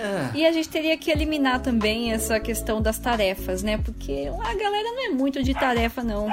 É. 0.00 0.30
E 0.34 0.46
a 0.46 0.52
gente 0.52 0.68
teria 0.70 0.96
que 0.96 1.10
eliminar 1.10 1.60
também 1.60 2.10
essa 2.12 2.40
questão 2.40 2.80
das 2.80 2.98
tarefas, 2.98 3.62
né? 3.62 3.76
Porque 3.76 4.30
a 4.32 4.54
galera 4.54 4.88
não 4.92 5.06
é 5.06 5.08
muito 5.10 5.42
de 5.42 5.52
tarefa, 5.52 6.02
não. 6.02 6.26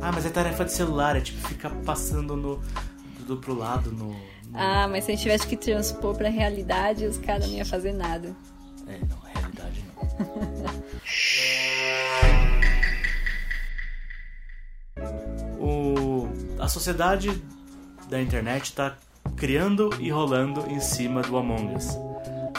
Ah, 0.00 0.10
mas 0.12 0.24
é 0.24 0.30
tarefa 0.30 0.64
de 0.64 0.72
celular, 0.72 1.14
é 1.16 1.20
tipo 1.20 1.46
ficar 1.46 1.68
passando 1.84 2.34
no, 2.34 2.62
do 3.26 3.36
pro 3.36 3.54
lado 3.54 3.92
no, 3.92 4.08
no... 4.08 4.16
Ah, 4.54 4.88
mas 4.88 5.04
se 5.04 5.10
a 5.10 5.14
gente 5.14 5.22
tivesse 5.22 5.46
que 5.46 5.56
transpor 5.56 6.16
pra 6.16 6.30
realidade, 6.30 7.04
os 7.04 7.18
caras 7.18 7.46
não 7.46 7.56
iam 7.56 7.66
fazer 7.66 7.92
nada. 7.92 8.34
É, 8.86 8.98
não, 9.06 9.18
realidade 9.34 9.84
não. 9.86 10.04
o, 15.60 16.28
a 16.58 16.68
sociedade 16.68 17.42
da 18.08 18.20
internet 18.20 18.64
está 18.64 18.96
criando 19.36 19.90
e 20.00 20.10
rolando 20.10 20.66
em 20.70 20.80
cima 20.80 21.20
do 21.20 21.36
Among 21.36 21.74
Us. 21.74 21.98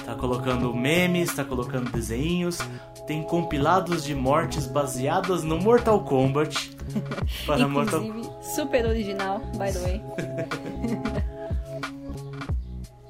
Tá 0.05 0.13
colocando 0.13 0.71
memes, 0.71 1.33
tá 1.33 1.43
colocando 1.43 1.91
desenhos, 1.91 2.59
tem 3.07 3.23
compilados 3.23 4.03
de 4.03 4.13
mortes 4.13 4.67
baseadas 4.67 5.43
no 5.43 5.59
Mortal 5.59 6.03
Kombat. 6.03 6.77
Para 7.47 7.61
Inclusive, 7.61 8.11
Mortal... 8.11 8.43
super 8.43 8.85
original, 8.85 9.39
by 9.57 9.71
the 9.71 9.79
way. 9.79 10.01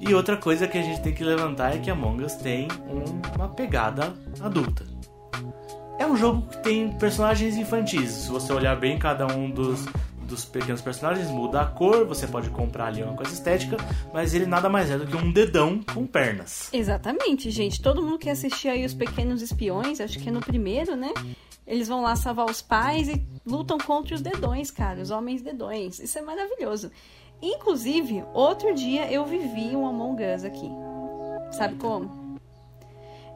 e 0.00 0.14
outra 0.14 0.38
coisa 0.38 0.66
que 0.66 0.78
a 0.78 0.82
gente 0.82 1.02
tem 1.02 1.12
que 1.12 1.22
levantar 1.22 1.76
é 1.76 1.78
que 1.78 1.90
Among 1.90 2.24
Us 2.24 2.34
tem 2.34 2.68
uma 3.34 3.48
pegada 3.48 4.14
adulta. 4.40 4.84
É 5.98 6.06
um 6.06 6.16
jogo 6.16 6.48
que 6.48 6.62
tem 6.62 6.92
personagens 6.92 7.56
infantis. 7.56 8.10
Se 8.10 8.30
você 8.30 8.52
olhar 8.52 8.76
bem 8.76 8.98
cada 8.98 9.26
um 9.26 9.50
dos 9.50 9.84
dos 10.26 10.44
pequenos 10.44 10.80
personagens, 10.82 11.30
muda 11.30 11.60
a 11.62 11.66
cor, 11.66 12.04
você 12.04 12.26
pode 12.26 12.50
comprar 12.50 12.86
ali 12.86 13.02
uma 13.02 13.14
coisa 13.14 13.32
estética, 13.32 13.76
mas 14.12 14.34
ele 14.34 14.46
nada 14.46 14.68
mais 14.68 14.90
é 14.90 14.98
do 14.98 15.06
que 15.06 15.16
um 15.16 15.32
dedão 15.32 15.80
com 15.82 16.06
pernas. 16.06 16.68
Exatamente, 16.72 17.50
gente. 17.50 17.80
Todo 17.80 18.02
mundo 18.02 18.18
que 18.18 18.28
assistir 18.28 18.68
aí 18.68 18.84
os 18.84 18.92
Pequenos 18.92 19.40
Espiões, 19.40 20.00
acho 20.00 20.18
que 20.18 20.28
é 20.28 20.32
no 20.32 20.40
primeiro, 20.40 20.96
né? 20.96 21.12
Eles 21.66 21.88
vão 21.88 22.02
lá 22.02 22.14
salvar 22.14 22.46
os 22.46 22.62
pais 22.62 23.08
e 23.08 23.26
lutam 23.44 23.78
contra 23.78 24.14
os 24.14 24.20
dedões, 24.20 24.70
cara, 24.70 25.00
os 25.00 25.10
homens 25.10 25.42
dedões. 25.42 25.98
Isso 25.98 26.18
é 26.18 26.22
maravilhoso. 26.22 26.90
Inclusive, 27.42 28.24
outro 28.32 28.74
dia 28.74 29.10
eu 29.10 29.24
vivi 29.24 29.76
um 29.76 29.86
Among 29.86 30.22
Us 30.34 30.44
aqui. 30.44 30.70
Sabe 31.52 31.76
como? 31.76 32.25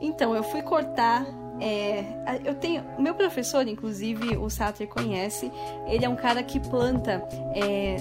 Então, 0.01 0.35
eu 0.35 0.43
fui 0.43 0.63
cortar 0.63 1.27
é, 1.61 2.05
eu 2.45 2.55
tenho. 2.55 2.83
Meu 2.99 3.15
professor, 3.15 3.67
inclusive, 3.69 4.37
o 4.37 4.49
Sater 4.49 4.89
conhece, 4.89 5.53
ele 5.87 6.05
é 6.05 6.09
um 6.09 6.17
cara 6.17 6.43
que 6.43 6.59
planta 6.59 7.23
é, 7.55 7.97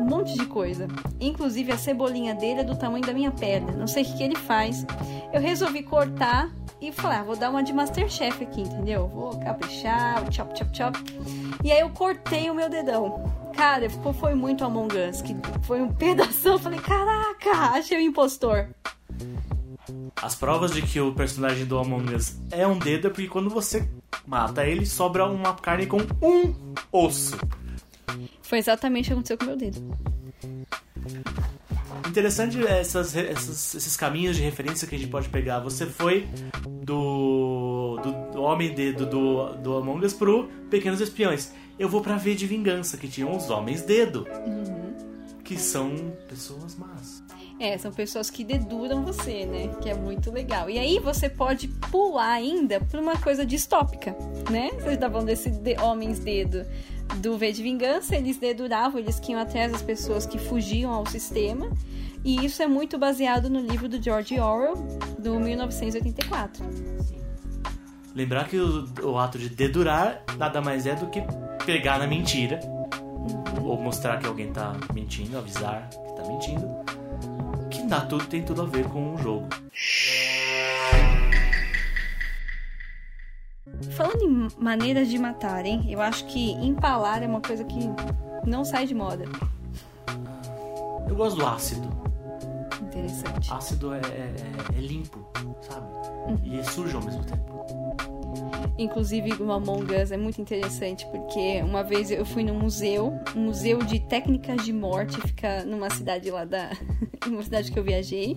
um 0.00 0.04
monte 0.04 0.34
de 0.34 0.44
coisa. 0.46 0.88
Inclusive, 1.20 1.70
a 1.72 1.78
cebolinha 1.78 2.34
dele 2.34 2.60
é 2.60 2.64
do 2.64 2.76
tamanho 2.76 3.06
da 3.06 3.12
minha 3.12 3.30
perna. 3.30 3.72
Não 3.72 3.86
sei 3.86 4.02
o 4.02 4.06
que, 4.06 4.16
que 4.16 4.22
ele 4.24 4.34
faz. 4.34 4.84
Eu 5.32 5.40
resolvi 5.40 5.82
cortar 5.84 6.50
e 6.80 6.90
falar, 6.92 7.20
ah, 7.20 7.24
vou 7.24 7.36
dar 7.36 7.50
uma 7.50 7.62
de 7.62 7.72
Masterchef 7.72 8.42
aqui, 8.42 8.62
entendeu? 8.62 9.08
Vou 9.08 9.38
caprichar, 9.38 10.20
chop, 10.32 10.58
chop, 10.58 10.76
chop. 10.76 10.98
E 11.64 11.70
aí 11.70 11.80
eu 11.80 11.90
cortei 11.90 12.50
o 12.50 12.54
meu 12.54 12.68
dedão. 12.68 13.32
Cara, 13.54 13.88
foi 13.88 14.34
muito 14.34 14.64
Among 14.64 14.94
Us, 15.08 15.22
que 15.22 15.34
foi 15.62 15.80
um 15.80 15.88
pedaço. 15.94 16.48
Eu 16.48 16.58
falei, 16.58 16.80
caraca, 16.80 17.50
achei 17.72 17.98
o 17.98 18.00
impostor. 18.00 18.68
As 20.22 20.34
provas 20.34 20.72
de 20.72 20.82
que 20.82 21.00
o 21.00 21.12
personagem 21.12 21.66
do 21.66 21.78
Among 21.78 22.14
Us 22.14 22.36
é 22.50 22.66
um 22.66 22.78
dedo 22.78 23.08
é 23.08 23.10
porque 23.10 23.28
quando 23.28 23.50
você 23.50 23.88
mata 24.26 24.66
ele, 24.66 24.86
sobra 24.86 25.26
uma 25.26 25.54
carne 25.54 25.86
com 25.86 25.98
um 26.22 26.54
osso. 26.90 27.36
Foi 28.42 28.58
exatamente 28.58 29.06
o 29.06 29.08
que 29.08 29.12
aconteceu 29.12 29.38
com 29.38 29.44
o 29.44 29.46
meu 29.48 29.56
dedo. 29.56 29.96
Interessante 32.08 32.64
essas, 32.66 33.14
essas, 33.14 33.74
esses 33.74 33.96
caminhos 33.96 34.36
de 34.36 34.42
referência 34.42 34.86
que 34.88 34.94
a 34.94 34.98
gente 34.98 35.10
pode 35.10 35.28
pegar. 35.28 35.60
Você 35.60 35.86
foi 35.86 36.26
do, 36.82 37.98
do, 38.02 38.32
do 38.32 38.42
Homem 38.42 38.72
Dedo 38.74 39.04
do, 39.06 39.54
do 39.56 39.76
Among 39.76 40.04
Us 40.06 40.12
pro 40.12 40.48
Pequenos 40.70 41.00
Espiões. 41.00 41.52
Eu 41.78 41.88
vou 41.88 42.00
pra 42.00 42.16
V 42.16 42.34
de 42.34 42.46
Vingança, 42.46 42.96
que 42.96 43.06
tinham 43.06 43.36
os 43.36 43.50
Homens 43.50 43.82
Dedo. 43.82 44.26
Uhum. 44.46 44.94
Que 45.44 45.58
são 45.58 45.94
pessoas 46.28 46.74
más. 46.76 47.22
É, 47.58 47.78
são 47.78 47.90
pessoas 47.90 48.28
que 48.28 48.44
deduram 48.44 49.02
você, 49.02 49.46
né? 49.46 49.74
Que 49.80 49.88
é 49.88 49.94
muito 49.94 50.30
legal. 50.30 50.68
E 50.68 50.78
aí 50.78 50.98
você 50.98 51.28
pode 51.28 51.68
pular 51.68 52.32
ainda 52.32 52.80
para 52.80 53.00
uma 53.00 53.16
coisa 53.16 53.46
distópica, 53.46 54.14
né? 54.50 54.70
Você 54.74 54.96
tá 54.96 55.10
falando 55.10 55.26
desse 55.26 55.50
de 55.50 55.76
homens 55.80 56.18
dedo. 56.18 56.66
do 57.16 57.38
V 57.38 57.52
de 57.52 57.62
Vingança, 57.62 58.14
eles 58.14 58.36
deduravam, 58.36 58.98
eles 58.98 59.18
que 59.18 59.32
iam 59.32 59.40
atrás 59.40 59.72
das 59.72 59.80
pessoas 59.80 60.26
que 60.26 60.38
fugiam 60.38 60.92
ao 60.92 61.06
sistema. 61.06 61.70
E 62.22 62.44
isso 62.44 62.62
é 62.62 62.66
muito 62.66 62.98
baseado 62.98 63.48
no 63.48 63.60
livro 63.60 63.88
do 63.88 64.02
George 64.02 64.38
Orwell, 64.38 64.74
do 65.18 65.38
1984. 65.40 66.62
Lembrar 68.14 68.48
que 68.48 68.58
o, 68.58 68.84
o 69.02 69.18
ato 69.18 69.38
de 69.38 69.48
dedurar 69.48 70.24
nada 70.36 70.60
mais 70.60 70.86
é 70.86 70.94
do 70.94 71.06
que 71.06 71.22
pegar 71.64 71.98
na 71.98 72.06
mentira, 72.06 72.60
ou 73.62 73.80
mostrar 73.80 74.18
que 74.18 74.26
alguém 74.26 74.52
tá 74.52 74.76
mentindo, 74.92 75.38
avisar 75.38 75.88
que 75.88 76.16
tá 76.16 76.28
mentindo, 76.28 76.66
dá 77.86 78.00
tudo, 78.00 78.26
tem 78.26 78.42
tudo 78.42 78.62
a 78.62 78.66
ver 78.66 78.88
com 78.88 79.14
o 79.14 79.18
jogo. 79.18 79.48
Falando 83.96 84.22
em 84.22 84.48
maneiras 84.62 85.08
de 85.08 85.18
matar, 85.18 85.64
hein? 85.64 85.84
Eu 85.88 86.00
acho 86.00 86.26
que 86.26 86.52
empalar 86.52 87.22
é 87.22 87.26
uma 87.26 87.40
coisa 87.40 87.64
que 87.64 87.78
não 88.46 88.64
sai 88.64 88.86
de 88.86 88.94
moda. 88.94 89.24
Eu 91.08 91.14
gosto 91.14 91.36
do 91.36 91.46
ácido. 91.46 91.88
Interessante. 92.82 93.52
Ácido 93.52 93.94
é, 93.94 93.98
é, 93.98 94.34
é 94.76 94.80
limpo, 94.80 95.26
sabe? 95.60 95.86
E 96.44 96.58
é 96.58 96.62
sujo 96.64 96.96
ao 96.96 97.04
mesmo 97.04 97.24
tempo. 97.24 97.55
Inclusive, 98.78 99.42
o 99.42 99.50
Among 99.50 99.94
Us 99.94 100.12
é 100.12 100.16
muito 100.16 100.40
interessante 100.40 101.06
porque 101.06 101.62
uma 101.62 101.82
vez 101.82 102.10
eu 102.10 102.26
fui 102.26 102.44
num 102.44 102.58
museu, 102.58 103.18
um 103.34 103.40
museu 103.40 103.78
de 103.78 104.00
técnicas 104.00 104.64
de 104.64 104.72
morte, 104.72 105.18
fica 105.22 105.64
numa 105.64 105.88
cidade 105.88 106.30
lá 106.30 106.44
da. 106.44 106.70
uma 107.26 107.42
cidade 107.42 107.72
que 107.72 107.78
eu 107.78 107.82
viajei. 107.82 108.36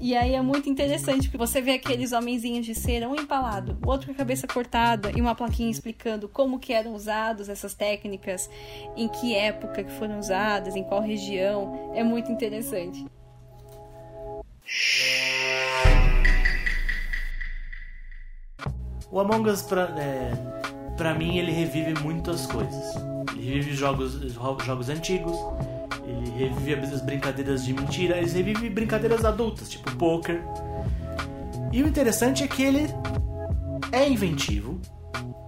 E 0.00 0.16
aí 0.16 0.34
é 0.34 0.42
muito 0.42 0.68
interessante, 0.68 1.28
porque 1.28 1.38
você 1.38 1.60
vê 1.60 1.72
aqueles 1.72 2.12
homenzinhos 2.12 2.66
de 2.66 2.74
cera, 2.74 3.08
um 3.08 3.14
empalado, 3.14 3.78
outro 3.86 4.08
com 4.08 4.12
a 4.12 4.16
cabeça 4.16 4.46
cortada, 4.46 5.10
e 5.14 5.20
uma 5.20 5.34
plaquinha 5.34 5.70
explicando 5.70 6.28
como 6.28 6.58
que 6.58 6.72
eram 6.72 6.94
usados 6.94 7.48
essas 7.48 7.74
técnicas, 7.74 8.50
em 8.96 9.08
que 9.08 9.34
época 9.34 9.84
que 9.84 9.92
foram 9.92 10.18
usadas, 10.18 10.74
em 10.74 10.82
qual 10.82 11.00
região. 11.00 11.92
É 11.94 12.02
muito 12.02 12.32
interessante. 12.32 13.06
O 19.14 19.20
Among 19.20 19.48
Us, 19.48 19.62
pra, 19.62 19.82
é, 19.96 20.32
pra 20.96 21.14
mim, 21.14 21.38
ele 21.38 21.52
revive 21.52 21.94
muitas 22.02 22.46
coisas. 22.46 22.96
Ele 23.36 23.54
revive 23.54 23.76
jogos, 23.76 24.12
jogos 24.64 24.88
antigos, 24.88 25.38
ele 26.04 26.30
revive 26.30 26.92
as 26.92 27.00
brincadeiras 27.00 27.64
de 27.64 27.72
mentira, 27.72 28.18
ele 28.18 28.26
revive 28.26 28.68
brincadeiras 28.68 29.24
adultas, 29.24 29.70
tipo 29.70 29.88
poker. 29.94 30.42
E 31.72 31.80
o 31.80 31.86
interessante 31.86 32.42
é 32.42 32.48
que 32.48 32.64
ele 32.64 32.88
é 33.92 34.08
inventivo, 34.08 34.80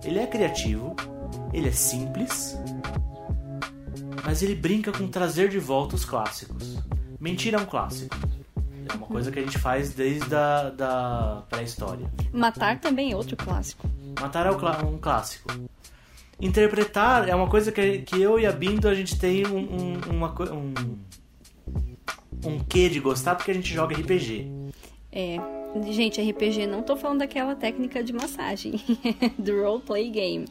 ele 0.05 0.21
é 0.21 0.29
criativo, 0.29 0.95
ele 1.53 1.67
é 1.69 1.73
simples, 1.73 2.57
mas 4.25 4.45
ele 4.45 4.55
brinca 4.55 4.93
com 4.93 5.09
trazer 5.09 5.49
de 5.49 5.59
volta 5.59 5.97
os 5.97 6.05
clássicos. 6.05 6.79
Mentira 7.19 7.59
é 7.59 7.61
um 7.61 7.67
clássico. 7.67 8.17
É 8.89 8.95
uma 8.95 9.07
coisa 9.07 9.33
que 9.33 9.39
a 9.39 9.43
gente 9.43 9.59
faz 9.59 9.93
desde 9.93 10.35
a 10.35 10.71
da 10.71 11.43
pré-história. 11.49 12.11
Matar 12.33 12.79
também 12.81 13.13
é 13.13 13.17
outro 13.17 13.37
clássico. 13.37 13.89
Matar 14.21 14.47
é 14.47 14.51
um 14.51 14.99
clássico. 14.99 15.49
Interpretar 16.41 17.29
é 17.29 17.35
uma 17.35 17.49
coisa 17.49 17.73
que, 17.73 17.99
que 17.99 18.21
eu 18.21 18.39
e 18.39 18.47
a 18.47 18.53
Bindo 18.53 18.89
a 18.89 18.95
gente 18.95 19.19
tem 19.19 19.47
um, 19.47 19.59
um, 19.59 20.01
uma, 20.11 20.35
um, 20.53 20.75
um 22.45 22.59
quê 22.65 22.89
de 22.89 23.01
gostar 23.01 23.35
porque 23.35 23.51
a 23.51 23.55
gente 23.55 23.73
joga 23.73 23.97
RPG. 23.97 24.51
É. 25.11 25.37
Gente, 25.91 26.21
RPG 26.23 26.67
não 26.67 26.83
tô 26.83 26.97
falando 26.97 27.19
daquela 27.19 27.55
técnica 27.55 28.03
de 28.03 28.13
massagem, 28.13 28.81
do 29.39 29.63
roleplay 29.63 30.09
game. 30.11 30.47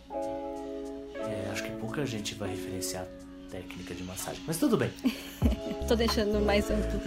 É, 1.15 1.49
acho 1.51 1.63
que 1.63 1.71
pouca 1.71 2.05
gente 2.05 2.35
vai 2.35 2.49
referenciar 2.49 3.07
técnica 3.45 3.93
de 3.93 4.03
massagem, 4.03 4.41
mas 4.45 4.57
tudo 4.57 4.77
bem. 4.77 4.91
tô 5.87 5.95
deixando 5.95 6.39
mais 6.43 6.69
amplo. 6.69 7.01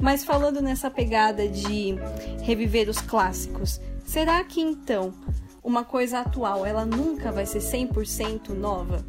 mas 0.00 0.24
falando 0.24 0.60
nessa 0.60 0.90
pegada 0.90 1.48
de 1.48 1.94
reviver 2.42 2.88
os 2.88 3.00
clássicos, 3.00 3.80
será 4.04 4.42
que 4.44 4.60
então 4.60 5.14
uma 5.64 5.82
coisa 5.82 6.20
atual, 6.20 6.66
ela 6.66 6.84
nunca 6.84 7.32
vai 7.32 7.46
ser 7.46 7.60
100% 7.60 8.50
nova. 8.50 9.02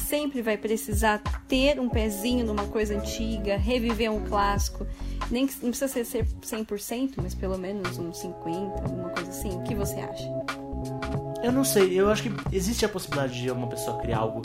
Sempre 0.00 0.42
vai 0.42 0.56
precisar 0.56 1.22
ter 1.46 1.78
um 1.78 1.88
pezinho 1.88 2.44
numa 2.44 2.66
coisa 2.66 2.98
antiga, 2.98 3.56
reviver 3.56 4.10
um 4.10 4.24
clássico. 4.24 4.84
Nem 5.30 5.48
não 5.62 5.70
precisa 5.70 6.04
ser 6.04 6.26
100%, 6.26 7.14
mas 7.22 7.34
pelo 7.34 7.56
menos 7.56 7.96
uns 7.98 8.18
50, 8.18 8.82
alguma 8.82 9.10
coisa 9.10 9.30
assim. 9.30 9.50
O 9.50 9.62
que 9.62 9.74
você 9.74 10.00
acha? 10.00 11.21
Eu 11.42 11.50
não 11.50 11.64
sei, 11.64 11.98
eu 11.98 12.08
acho 12.10 12.22
que 12.22 12.56
existe 12.56 12.84
a 12.84 12.88
possibilidade 12.88 13.40
de 13.40 13.50
uma 13.50 13.66
pessoa 13.66 13.98
criar 13.98 14.18
algo 14.18 14.42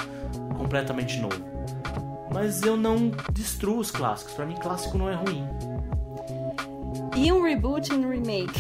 completamente 0.58 1.20
novo. 1.20 1.40
Mas 2.34 2.62
eu 2.64 2.76
não 2.76 3.12
destruo 3.32 3.78
os 3.80 3.92
clássicos. 3.92 4.34
Para 4.34 4.46
mim, 4.46 4.56
clássico 4.56 4.98
não 4.98 5.10
é 5.10 5.16
ruim. 5.16 5.48
E 7.16 7.32
um 7.32 7.42
reboot 7.44 7.92
e 7.92 7.96
um 7.96 8.10
remake? 8.10 8.60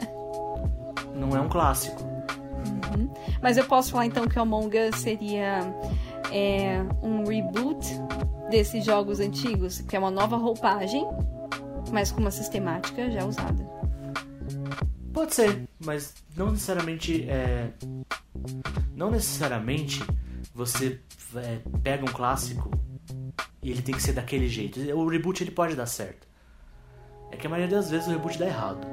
não 1.14 1.36
é 1.36 1.40
um 1.40 1.48
clássico. 1.48 2.02
Uhum. 2.02 3.10
Mas 3.42 3.56
eu 3.56 3.64
posso 3.64 3.92
falar 3.92 4.06
então 4.06 4.26
que 4.26 4.38
o 4.38 4.42
Among 4.42 4.78
Us 4.78 4.96
seria 4.96 5.60
é, 6.32 6.82
um 7.02 7.24
reboot 7.24 7.86
desses 8.50 8.84
jogos 8.84 9.20
antigos, 9.20 9.80
que 9.80 9.96
é 9.96 9.98
uma 9.98 10.10
nova 10.10 10.36
roupagem, 10.36 11.06
mas 11.92 12.12
com 12.12 12.20
uma 12.20 12.30
sistemática 12.30 13.10
já 13.10 13.24
usada. 13.24 13.79
Pode 15.12 15.34
ser, 15.34 15.68
mas 15.84 16.14
não 16.36 16.52
necessariamente 16.52 17.28
é... 17.28 17.72
não 18.94 19.10
necessariamente 19.10 20.00
você 20.54 21.00
é, 21.36 21.58
pega 21.82 22.04
um 22.04 22.12
clássico 22.12 22.70
e 23.62 23.70
ele 23.70 23.82
tem 23.82 23.94
que 23.94 24.02
ser 24.02 24.12
daquele 24.12 24.48
jeito. 24.48 24.80
O 24.94 25.08
reboot 25.08 25.42
ele 25.42 25.50
pode 25.50 25.74
dar 25.74 25.86
certo. 25.86 26.28
É 27.30 27.36
que 27.36 27.46
a 27.46 27.50
maioria 27.50 27.76
das 27.76 27.90
vezes 27.90 28.06
o 28.06 28.10
reboot 28.10 28.38
dá 28.38 28.46
errado. 28.46 28.86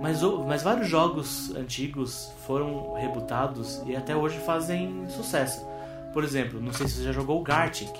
Mas, 0.00 0.20
mas 0.46 0.62
vários 0.62 0.88
jogos 0.88 1.54
antigos 1.56 2.32
foram 2.46 2.94
rebootados 2.94 3.82
e 3.86 3.96
até 3.96 4.14
hoje 4.14 4.38
fazem 4.40 5.08
sucesso. 5.08 5.66
Por 6.12 6.22
exemplo, 6.22 6.60
não 6.60 6.72
sei 6.72 6.86
se 6.86 6.94
você 6.94 7.04
já 7.04 7.12
jogou 7.12 7.40
o 7.40 7.42
Gartic, 7.42 7.90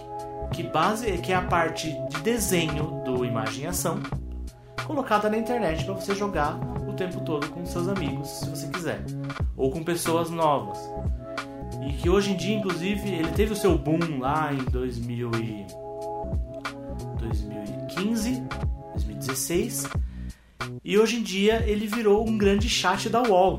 que 0.53 0.63
base 0.63 1.19
que 1.19 1.33
é 1.33 1.35
a 1.35 1.43
parte 1.43 1.91
de 2.09 2.21
desenho 2.23 3.03
do 3.05 3.25
imagem 3.25 3.65
e 3.65 3.67
ação 3.67 4.01
colocada 4.89 5.31
na 5.31 5.37
internet 5.37 5.85
para 5.85 5.95
você 5.95 6.15
jogar 6.15 6.59
o 6.89 6.95
tempo 6.95 7.21
todo 7.21 7.47
com 7.51 7.65
seus 7.65 7.87
amigos, 7.87 8.27
se 8.27 8.49
você 8.49 8.67
quiser, 8.69 9.05
ou 9.57 9.71
com 9.71 9.85
pessoas 9.85 10.31
novas. 10.31 10.79
E 11.87 11.93
que 11.93 12.09
hoje 12.09 12.33
em 12.33 12.37
dia, 12.37 12.57
inclusive, 12.57 13.09
ele 13.09 13.31
teve 13.33 13.53
o 13.53 13.57
seu 13.57 13.79
boom 13.79 14.19
lá 14.19 14.53
em 14.53 14.65
2000 14.65 15.31
e 15.35 15.67
2015, 17.21 18.41
2016 18.95 19.89
e 20.83 20.99
hoje 20.99 21.17
em 21.17 21.23
dia 21.23 21.63
ele 21.67 21.87
virou 21.87 22.27
um 22.27 22.39
grande 22.39 22.69
chat 22.69 23.11
da 23.11 23.23
UOL. 23.23 23.59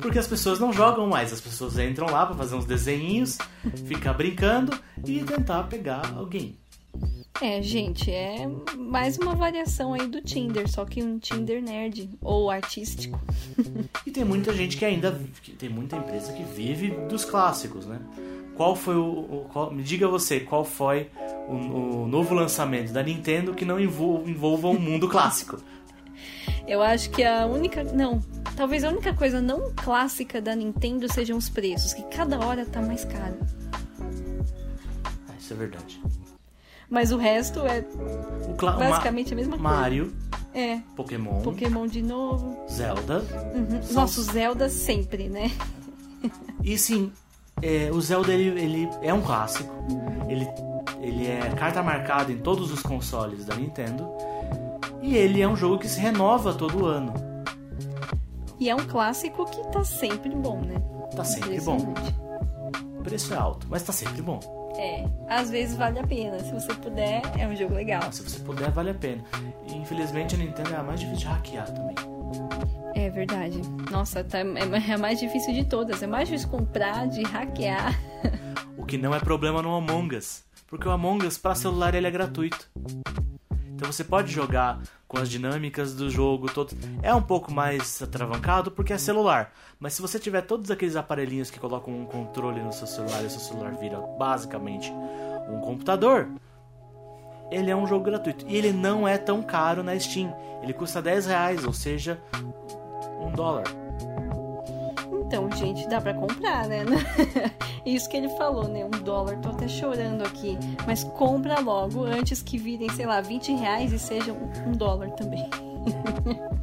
Porque 0.00 0.18
as 0.18 0.26
pessoas 0.26 0.58
não 0.58 0.72
jogam 0.72 1.06
mais, 1.06 1.32
as 1.32 1.40
pessoas 1.40 1.78
entram 1.78 2.06
lá 2.06 2.24
para 2.24 2.34
fazer 2.36 2.54
uns 2.54 2.64
desenhinhos, 2.64 3.36
ficar 3.86 4.14
brincando 4.14 4.72
e 5.04 5.22
tentar 5.22 5.64
pegar 5.64 6.14
alguém. 6.16 6.56
É, 7.40 7.60
gente, 7.60 8.10
é 8.10 8.48
mais 8.78 9.18
uma 9.18 9.34
variação 9.34 9.92
aí 9.92 10.06
do 10.06 10.22
Tinder, 10.22 10.68
só 10.70 10.86
que 10.86 11.02
um 11.02 11.18
Tinder 11.18 11.62
nerd 11.62 12.08
ou 12.22 12.50
artístico. 12.50 13.20
e 14.06 14.10
tem 14.10 14.24
muita 14.24 14.54
gente 14.54 14.76
que 14.76 14.84
ainda. 14.84 15.20
Tem 15.58 15.68
muita 15.68 15.96
empresa 15.96 16.32
que 16.32 16.42
vive 16.42 16.90
dos 17.08 17.24
clássicos, 17.24 17.86
né? 17.86 18.00
Qual 18.56 18.74
foi 18.74 18.96
o. 18.96 19.46
Qual, 19.52 19.70
me 19.70 19.82
diga 19.82 20.08
você, 20.08 20.40
qual 20.40 20.64
foi 20.64 21.10
o, 21.46 22.04
o, 22.04 22.08
novo 22.08 22.34
lançamento 22.34 22.90
da 22.90 23.02
Nintendo 23.02 23.52
que 23.52 23.66
não 23.66 23.78
envolva, 23.78 24.30
envolva 24.30 24.68
um 24.68 24.78
mundo 24.78 25.06
clássico? 25.06 25.58
Eu 26.66 26.80
acho 26.82 27.10
que 27.10 27.22
a 27.22 27.44
única. 27.44 27.84
Não. 27.84 28.20
Talvez 28.56 28.82
a 28.82 28.88
única 28.88 29.12
coisa 29.12 29.42
não 29.42 29.70
clássica 29.76 30.40
da 30.40 30.56
Nintendo 30.56 31.12
sejam 31.12 31.36
os 31.36 31.50
preços, 31.50 31.92
que 31.92 32.02
cada 32.04 32.40
hora 32.40 32.64
tá 32.64 32.80
mais 32.80 33.04
caro. 33.04 33.36
Ah, 35.04 35.34
isso 35.38 35.52
é 35.52 35.56
verdade. 35.56 36.00
Mas 36.88 37.10
o 37.12 37.16
resto 37.16 37.60
é 37.60 37.84
basicamente 38.56 39.32
a 39.32 39.36
mesma 39.36 39.56
Mario, 39.56 40.04
coisa. 40.04 40.16
Mario. 40.30 40.46
É. 40.54 40.80
Pokémon. 40.94 41.42
Pokémon 41.42 41.86
de 41.86 42.02
novo. 42.02 42.56
Zelda. 42.70 43.18
Uhum. 43.54 43.82
São... 43.82 44.02
Nosso 44.02 44.22
Zelda 44.22 44.68
sempre, 44.68 45.28
né? 45.28 45.50
E 46.62 46.78
sim, 46.78 47.12
é, 47.62 47.90
o 47.92 48.00
Zelda 48.00 48.32
ele, 48.32 48.60
ele 48.60 48.90
é 49.02 49.12
um 49.12 49.20
clássico. 49.20 49.72
Ele, 50.28 50.46
ele 51.00 51.26
é 51.26 51.50
carta 51.54 51.82
marcada 51.82 52.32
em 52.32 52.38
todos 52.38 52.72
os 52.72 52.82
consoles 52.82 53.44
da 53.44 53.54
Nintendo. 53.54 54.08
E 55.02 55.14
ele 55.14 55.40
é 55.40 55.48
um 55.48 55.56
jogo 55.56 55.78
que 55.78 55.88
se 55.88 56.00
renova 56.00 56.54
todo 56.54 56.86
ano. 56.86 57.14
E 58.58 58.68
é 58.68 58.74
um 58.74 58.86
clássico 58.86 59.44
que 59.44 59.62
tá 59.70 59.84
sempre 59.84 60.30
bom, 60.30 60.60
né? 60.60 60.76
Tá 61.14 61.24
sempre 61.24 61.60
bom. 61.60 61.78
O 62.98 63.02
preço 63.02 63.32
é 63.32 63.36
alto, 63.36 63.66
mas 63.70 63.82
tá 63.82 63.92
sempre 63.92 64.22
bom. 64.22 64.40
É, 64.78 65.04
às 65.28 65.50
vezes 65.50 65.76
vale 65.76 65.98
a 65.98 66.06
pena. 66.06 66.38
Se 66.40 66.52
você 66.52 66.74
puder, 66.74 67.22
é 67.38 67.46
um 67.46 67.56
jogo 67.56 67.74
legal. 67.74 68.12
Se 68.12 68.22
você 68.22 68.38
puder, 68.40 68.70
vale 68.70 68.90
a 68.90 68.94
pena. 68.94 69.24
E, 69.68 69.74
infelizmente 69.74 70.34
a 70.34 70.38
Nintendo 70.38 70.74
é 70.74 70.76
a 70.76 70.82
mais 70.82 71.00
difícil 71.00 71.20
de 71.20 71.26
hackear 71.26 71.72
também. 71.72 71.94
É 72.94 73.10
verdade. 73.10 73.60
Nossa, 73.90 74.24
tá, 74.24 74.38
é 74.38 74.92
a 74.92 74.98
mais 74.98 75.20
difícil 75.20 75.52
de 75.52 75.64
todas. 75.64 76.02
É 76.02 76.06
mais 76.06 76.28
difícil 76.28 76.48
comprar, 76.48 77.06
de 77.08 77.22
hackear. 77.22 77.98
O 78.76 78.84
que 78.84 78.98
não 78.98 79.14
é 79.14 79.20
problema 79.20 79.62
no 79.62 79.74
Among 79.74 80.16
Us. 80.16 80.44
Porque 80.66 80.88
o 80.88 80.90
Among 80.90 81.26
Us 81.26 81.38
para 81.38 81.54
celular 81.54 81.94
ele 81.94 82.06
é 82.06 82.10
gratuito. 82.10 82.70
Então 83.76 83.92
você 83.92 84.02
pode 84.02 84.32
jogar 84.32 84.80
com 85.06 85.18
as 85.18 85.28
dinâmicas 85.28 85.94
do 85.94 86.08
jogo 86.08 86.50
todo. 86.50 86.74
É 87.02 87.14
um 87.14 87.20
pouco 87.20 87.52
mais 87.52 88.00
atravancado 88.00 88.70
porque 88.70 88.94
é 88.94 88.98
celular. 88.98 89.52
Mas 89.78 89.92
se 89.92 90.00
você 90.00 90.18
tiver 90.18 90.40
todos 90.40 90.70
aqueles 90.70 90.96
aparelhinhos 90.96 91.50
que 91.50 91.60
colocam 91.60 91.94
um 91.94 92.06
controle 92.06 92.62
no 92.62 92.72
seu 92.72 92.86
celular 92.86 93.22
e 93.22 93.26
o 93.26 93.30
seu 93.30 93.40
celular 93.40 93.74
vira 93.74 93.98
basicamente 94.18 94.90
um 95.50 95.60
computador, 95.60 96.26
ele 97.50 97.70
é 97.70 97.76
um 97.76 97.86
jogo 97.86 98.06
gratuito. 98.06 98.46
E 98.48 98.56
ele 98.56 98.72
não 98.72 99.06
é 99.06 99.18
tão 99.18 99.42
caro 99.42 99.82
na 99.82 99.96
Steam. 100.00 100.34
Ele 100.62 100.72
custa 100.72 101.02
10 101.02 101.26
reais, 101.26 101.64
ou 101.66 101.74
seja, 101.74 102.18
um 103.20 103.30
dólar. 103.30 103.85
Então, 105.26 105.50
gente, 105.50 105.88
dá 105.88 106.00
para 106.00 106.14
comprar, 106.14 106.68
né? 106.68 106.84
Isso 107.84 108.08
que 108.08 108.16
ele 108.16 108.28
falou, 108.30 108.68
né? 108.68 108.84
Um 108.84 108.90
dólar, 108.90 109.36
tô 109.40 109.48
até 109.48 109.66
chorando 109.66 110.22
aqui. 110.22 110.56
Mas 110.86 111.02
compra 111.02 111.58
logo 111.58 112.04
antes 112.04 112.40
que 112.42 112.56
virem, 112.56 112.88
sei 112.90 113.06
lá, 113.06 113.20
20 113.20 113.52
reais 113.56 113.92
e 113.92 113.98
seja 113.98 114.32
um 114.32 114.70
dólar 114.72 115.10
também. 115.10 115.50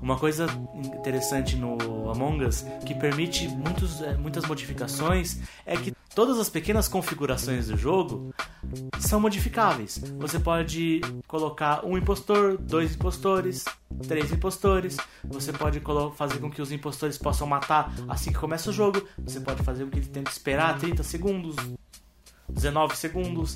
Uma 0.00 0.16
coisa 0.16 0.46
interessante 0.74 1.56
no 1.56 1.76
Among 2.10 2.44
Us 2.44 2.64
que 2.86 2.94
permite 2.94 3.48
muitos, 3.48 4.00
é, 4.00 4.16
muitas 4.16 4.46
modificações 4.46 5.40
é 5.66 5.76
que 5.76 5.92
todas 6.14 6.38
as 6.38 6.48
pequenas 6.48 6.88
configurações 6.88 7.66
do 7.66 7.76
jogo 7.76 8.32
são 9.00 9.20
modificáveis. 9.20 10.00
Você 10.18 10.38
pode 10.38 11.00
colocar 11.26 11.84
um 11.84 11.98
impostor, 11.98 12.56
dois 12.56 12.94
impostores, 12.94 13.64
três 14.06 14.32
impostores. 14.32 14.96
Você 15.24 15.52
pode 15.52 15.80
fazer 16.14 16.38
com 16.38 16.50
que 16.50 16.62
os 16.62 16.72
impostores 16.72 17.18
possam 17.18 17.46
matar 17.46 17.92
assim 18.08 18.32
que 18.32 18.38
começa 18.38 18.70
o 18.70 18.72
jogo. 18.72 19.02
Você 19.18 19.40
pode 19.40 19.62
fazer 19.62 19.84
com 19.84 19.90
que 19.90 19.98
ele 19.98 20.06
tenha 20.06 20.24
que 20.24 20.32
esperar 20.32 20.78
30 20.78 21.02
segundos, 21.02 21.56
19 22.48 22.96
segundos. 22.96 23.54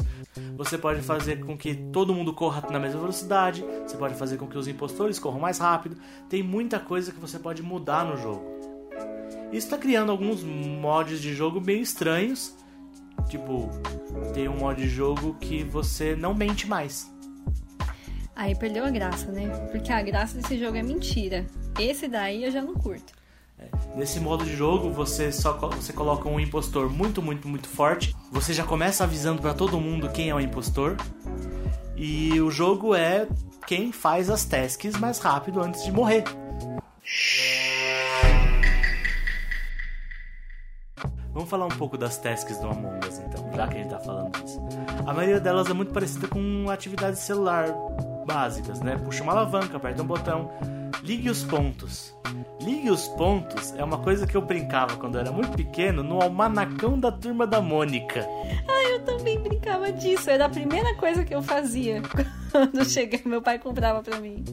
Você 0.57 0.76
pode 0.76 1.02
fazer 1.02 1.40
com 1.40 1.57
que 1.57 1.74
todo 1.74 2.14
mundo 2.14 2.33
corra 2.33 2.62
na 2.70 2.78
mesma 2.78 3.00
velocidade. 3.00 3.64
Você 3.87 3.96
pode 3.96 4.14
fazer 4.14 4.37
com 4.37 4.46
que 4.46 4.59
os 4.59 4.68
impostores 4.68 5.18
corram 5.18 5.40
mais 5.40 5.59
rápido. 5.59 5.96
Tem 6.28 6.42
muita 6.42 6.78
coisa 6.78 7.12
que 7.12 7.18
você 7.18 7.38
pode 7.38 7.62
mudar 7.62 8.05
no 8.05 8.16
jogo. 8.16 8.42
Isso 9.52 9.66
está 9.66 9.76
criando 9.76 10.11
alguns 10.11 10.42
mods 10.42 11.20
de 11.20 11.35
jogo 11.35 11.61
bem 11.61 11.83
estranhos. 11.83 12.57
Tipo, 13.28 13.68
tem 14.33 14.48
um 14.48 14.57
mod 14.57 14.81
de 14.81 14.88
jogo 14.88 15.35
que 15.35 15.62
você 15.62 16.16
não 16.16 16.35
mente 16.35 16.66
mais. 16.66 17.12
Aí 18.35 18.55
perdeu 18.55 18.85
a 18.85 18.90
graça, 18.90 19.31
né? 19.31 19.49
Porque 19.71 19.92
a 19.92 20.03
graça 20.03 20.37
desse 20.37 20.59
jogo 20.59 20.77
é 20.77 20.83
mentira. 20.83 21.47
Esse 21.79 22.09
daí 22.09 22.45
eu 22.45 22.51
já 22.51 22.62
não 22.62 22.75
curto. 22.75 23.12
É, 23.59 23.68
nesse 23.95 24.18
modo 24.18 24.45
de 24.45 24.57
jogo, 24.57 24.90
você 24.90 25.31
só 25.31 25.53
você 25.53 25.92
coloca 25.92 26.29
um 26.29 26.40
impostor 26.40 26.90
muito, 26.90 27.21
muito, 27.21 27.47
muito 27.47 27.68
forte. 27.68 28.16
Você 28.31 28.55
já 28.55 28.64
começa 28.64 29.05
avisando 29.05 29.42
para 29.42 29.53
todo 29.53 29.79
mundo 29.81 30.09
quem 30.09 30.31
é 30.31 30.35
o 30.35 30.40
impostor. 30.40 30.97
E 31.95 32.40
o 32.40 32.51
jogo 32.51 32.95
é 32.95 33.29
quem 33.66 33.92
faz 33.92 34.31
as 34.31 34.45
tasks 34.45 34.97
mais 34.99 35.18
rápido 35.18 35.61
antes 35.61 35.85
de 35.85 35.92
morrer. 35.92 36.25
Vamos 41.35 41.49
falar 41.49 41.66
um 41.66 41.77
pouco 41.77 41.97
das 41.97 42.18
tasks 42.18 42.59
do 42.59 42.66
Among 42.66 43.07
Us, 43.07 43.18
então, 43.18 43.51
já 43.55 43.66
que 43.66 43.77
a 43.77 43.79
gente 43.79 43.90
tá 43.90 43.99
falando 44.01 44.42
disso. 44.42 44.61
A 45.07 45.14
maioria 45.14 45.40
delas 45.40 45.68
é 45.68 45.73
muito 45.73 45.92
parecida 45.92 46.29
com 46.29 46.68
atividade 46.68 47.18
celular 47.18 47.68
básicas, 48.25 48.81
né? 48.81 48.97
Puxa 48.97 49.23
uma 49.23 49.33
alavanca, 49.33 49.77
aperta 49.77 50.03
um 50.03 50.07
botão, 50.07 50.51
ligue 51.03 51.31
os 51.31 51.43
pontos. 51.45 52.15
Ligue 52.61 52.91
os 52.91 53.09
pontos 53.09 53.75
é 53.77 53.83
uma 53.83 53.99
coisa 53.99 54.27
que 54.27 54.37
eu 54.37 54.43
brincava 54.43 54.97
quando 54.97 55.17
eu 55.17 55.21
era 55.21 55.33
muito 55.33 55.57
pequeno 55.57 56.03
no 56.03 56.23
almanacão 56.23 56.99
da 56.99 57.11
turma 57.11 57.47
da 57.47 57.61
Mônica. 57.61 58.27
Ah, 58.69 58.91
eu 58.91 59.05
também 59.05 59.39
brincava 59.41 59.93
disso. 59.93 60.31
Era 60.31 60.47
a 60.47 60.49
primeira 60.49 60.95
coisa 60.95 61.25
que 61.25 61.35
eu 61.35 61.43
fazia 61.43 62.01
quando 62.53 62.85
cheguei, 62.85 63.21
meu 63.25 63.43
pai 63.43 63.59
comprava 63.59 64.03
para 64.03 64.21
mim. 64.21 64.45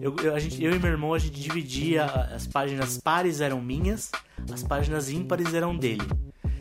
Eu, 0.00 0.16
eu, 0.22 0.34
a 0.34 0.38
gente, 0.38 0.62
eu 0.64 0.74
e 0.74 0.78
meu 0.78 0.90
irmão 0.90 1.14
a 1.14 1.18
gente 1.18 1.38
dividia 1.38 2.04
as 2.04 2.46
páginas 2.46 2.98
pares 2.98 3.40
eram 3.40 3.60
minhas 3.60 4.10
as 4.52 4.62
páginas 4.62 5.10
ímpares 5.10 5.54
eram 5.54 5.76
dele. 5.76 6.06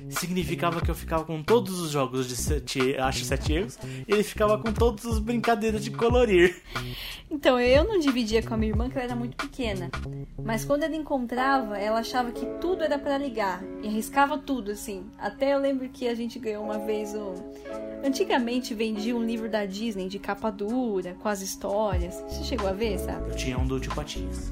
Significava 0.10 0.82
que 0.82 0.90
eu 0.90 0.96
ficava 0.96 1.24
com 1.24 1.42
todos 1.42 1.80
os 1.80 1.92
jogos 1.92 2.28
de 2.28 2.36
sete, 2.36 2.96
acho 2.98 3.26
sete 3.26 3.54
erros, 3.54 3.78
e 4.08 4.12
ele 4.12 4.24
ficava 4.24 4.58
com 4.58 4.72
todas 4.72 5.06
as 5.06 5.20
brincadeiras 5.20 5.84
de 5.84 5.92
colorir. 5.92 6.62
Então, 7.30 7.60
eu 7.60 7.84
não 7.84 8.00
dividia 8.00 8.42
com 8.44 8.54
a 8.54 8.58
minha 8.58 8.72
irmã, 8.72 8.90
que 8.90 8.96
ela 8.98 9.06
era 9.06 9.16
muito 9.16 9.36
pequena. 9.36 9.90
Mas 10.44 10.64
quando 10.64 10.84
ela 10.84 10.96
encontrava, 10.96 11.78
ela 11.78 12.00
achava 12.00 12.32
que 12.32 12.46
tudo 12.62 12.84
era 12.84 13.00
para 13.00 13.18
ligar. 13.18 13.64
E 13.82 13.88
arriscava 13.88 14.38
tudo, 14.38 14.72
assim. 14.72 15.06
Até 15.18 15.54
eu 15.54 15.60
lembro 15.60 15.90
que 15.90 16.08
a 16.08 16.16
gente 16.16 16.38
ganhou 16.38 16.64
uma 16.64 16.80
vez 16.80 17.16
um. 17.16 17.34
Antigamente 18.06 18.74
vendia 18.74 19.16
um 19.16 19.24
livro 19.24 19.50
da 19.50 19.66
Disney 19.66 20.08
de 20.08 20.20
capa 20.20 20.52
dura, 20.52 21.16
com 21.16 21.28
as 21.28 21.42
histórias. 21.42 22.24
Você 22.28 22.44
chegou 22.44 22.70
a 22.70 22.74
ver, 22.74 23.00
sabe? 23.00 23.32
Eu 23.32 23.36
tinha 23.36 23.58
um 23.58 23.66
do 23.66 23.80
Tio 23.80 23.94
Patinhas. 23.96 24.52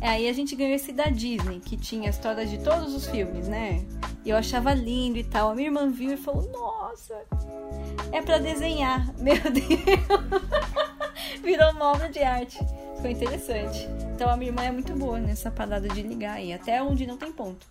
Aí 0.00 0.28
a 0.28 0.32
gente 0.32 0.56
ganhou 0.56 0.74
esse 0.74 0.92
da 0.92 1.04
Disney, 1.04 1.60
que 1.60 1.76
tinha 1.76 2.08
a 2.08 2.10
história 2.10 2.46
de 2.46 2.58
todos 2.58 2.94
os 2.94 3.06
filmes, 3.06 3.46
né? 3.48 3.84
E 4.24 4.30
eu 4.30 4.36
achava 4.36 4.72
lindo 4.72 5.18
e 5.18 5.24
tal. 5.24 5.50
A 5.50 5.54
minha 5.54 5.68
irmã 5.68 5.90
viu 5.90 6.12
e 6.12 6.16
falou: 6.16 6.50
Nossa, 6.50 7.22
é 8.10 8.22
para 8.22 8.38
desenhar. 8.38 9.06
Meu 9.20 9.36
Deus! 9.36 9.80
Virou 11.42 11.70
uma 11.72 11.92
obra 11.92 12.08
de 12.08 12.20
arte. 12.20 12.58
Ficou 12.96 13.10
interessante. 13.10 13.86
Então 14.14 14.30
a 14.30 14.36
minha 14.36 14.50
irmã 14.50 14.62
é 14.62 14.70
muito 14.70 14.92
boa 14.94 15.18
nessa 15.18 15.50
parada 15.50 15.88
de 15.88 16.02
ligar 16.02 16.36
aí, 16.36 16.52
até 16.52 16.82
onde 16.82 17.06
não 17.06 17.16
tem 17.16 17.32
ponto. 17.32 17.66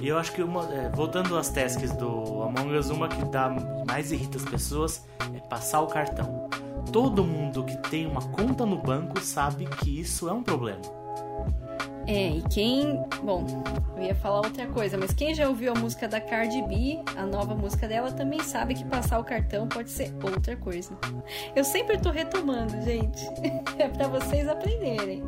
E 0.00 0.08
eu 0.08 0.18
acho 0.18 0.32
que 0.32 0.42
uma, 0.42 0.64
é, 0.72 0.88
voltando 0.88 1.36
às 1.36 1.50
tasks 1.50 1.92
do 1.92 2.42
Among 2.42 2.74
Us, 2.74 2.88
uma 2.88 3.06
que 3.06 3.22
dá 3.26 3.50
mais 3.86 4.10
irrita 4.10 4.38
as 4.38 4.44
pessoas 4.44 5.04
é 5.34 5.40
passar 5.40 5.82
o 5.82 5.86
cartão. 5.86 6.48
Todo 6.90 7.22
mundo 7.22 7.64
que 7.64 7.76
tem 7.90 8.06
uma 8.06 8.22
conta 8.30 8.64
no 8.64 8.78
banco 8.78 9.20
sabe 9.20 9.66
que 9.66 10.00
isso 10.00 10.26
é 10.26 10.32
um 10.32 10.42
problema. 10.42 10.99
É, 12.10 12.30
e 12.30 12.42
quem. 12.50 13.00
Bom, 13.22 13.46
eu 13.96 14.02
ia 14.02 14.16
falar 14.16 14.38
outra 14.38 14.66
coisa, 14.66 14.98
mas 14.98 15.12
quem 15.12 15.32
já 15.32 15.48
ouviu 15.48 15.72
a 15.72 15.78
música 15.78 16.08
da 16.08 16.20
Cardi 16.20 16.60
B, 16.62 17.00
a 17.16 17.24
nova 17.24 17.54
música 17.54 17.86
dela, 17.86 18.10
também 18.10 18.40
sabe 18.40 18.74
que 18.74 18.84
passar 18.84 19.20
o 19.20 19.24
cartão 19.24 19.68
pode 19.68 19.90
ser 19.90 20.12
outra 20.20 20.56
coisa. 20.56 20.90
Eu 21.54 21.62
sempre 21.62 21.98
tô 21.98 22.10
retomando, 22.10 22.82
gente. 22.82 23.22
É 23.78 23.88
para 23.88 24.08
vocês 24.08 24.48
aprenderem. 24.48 25.22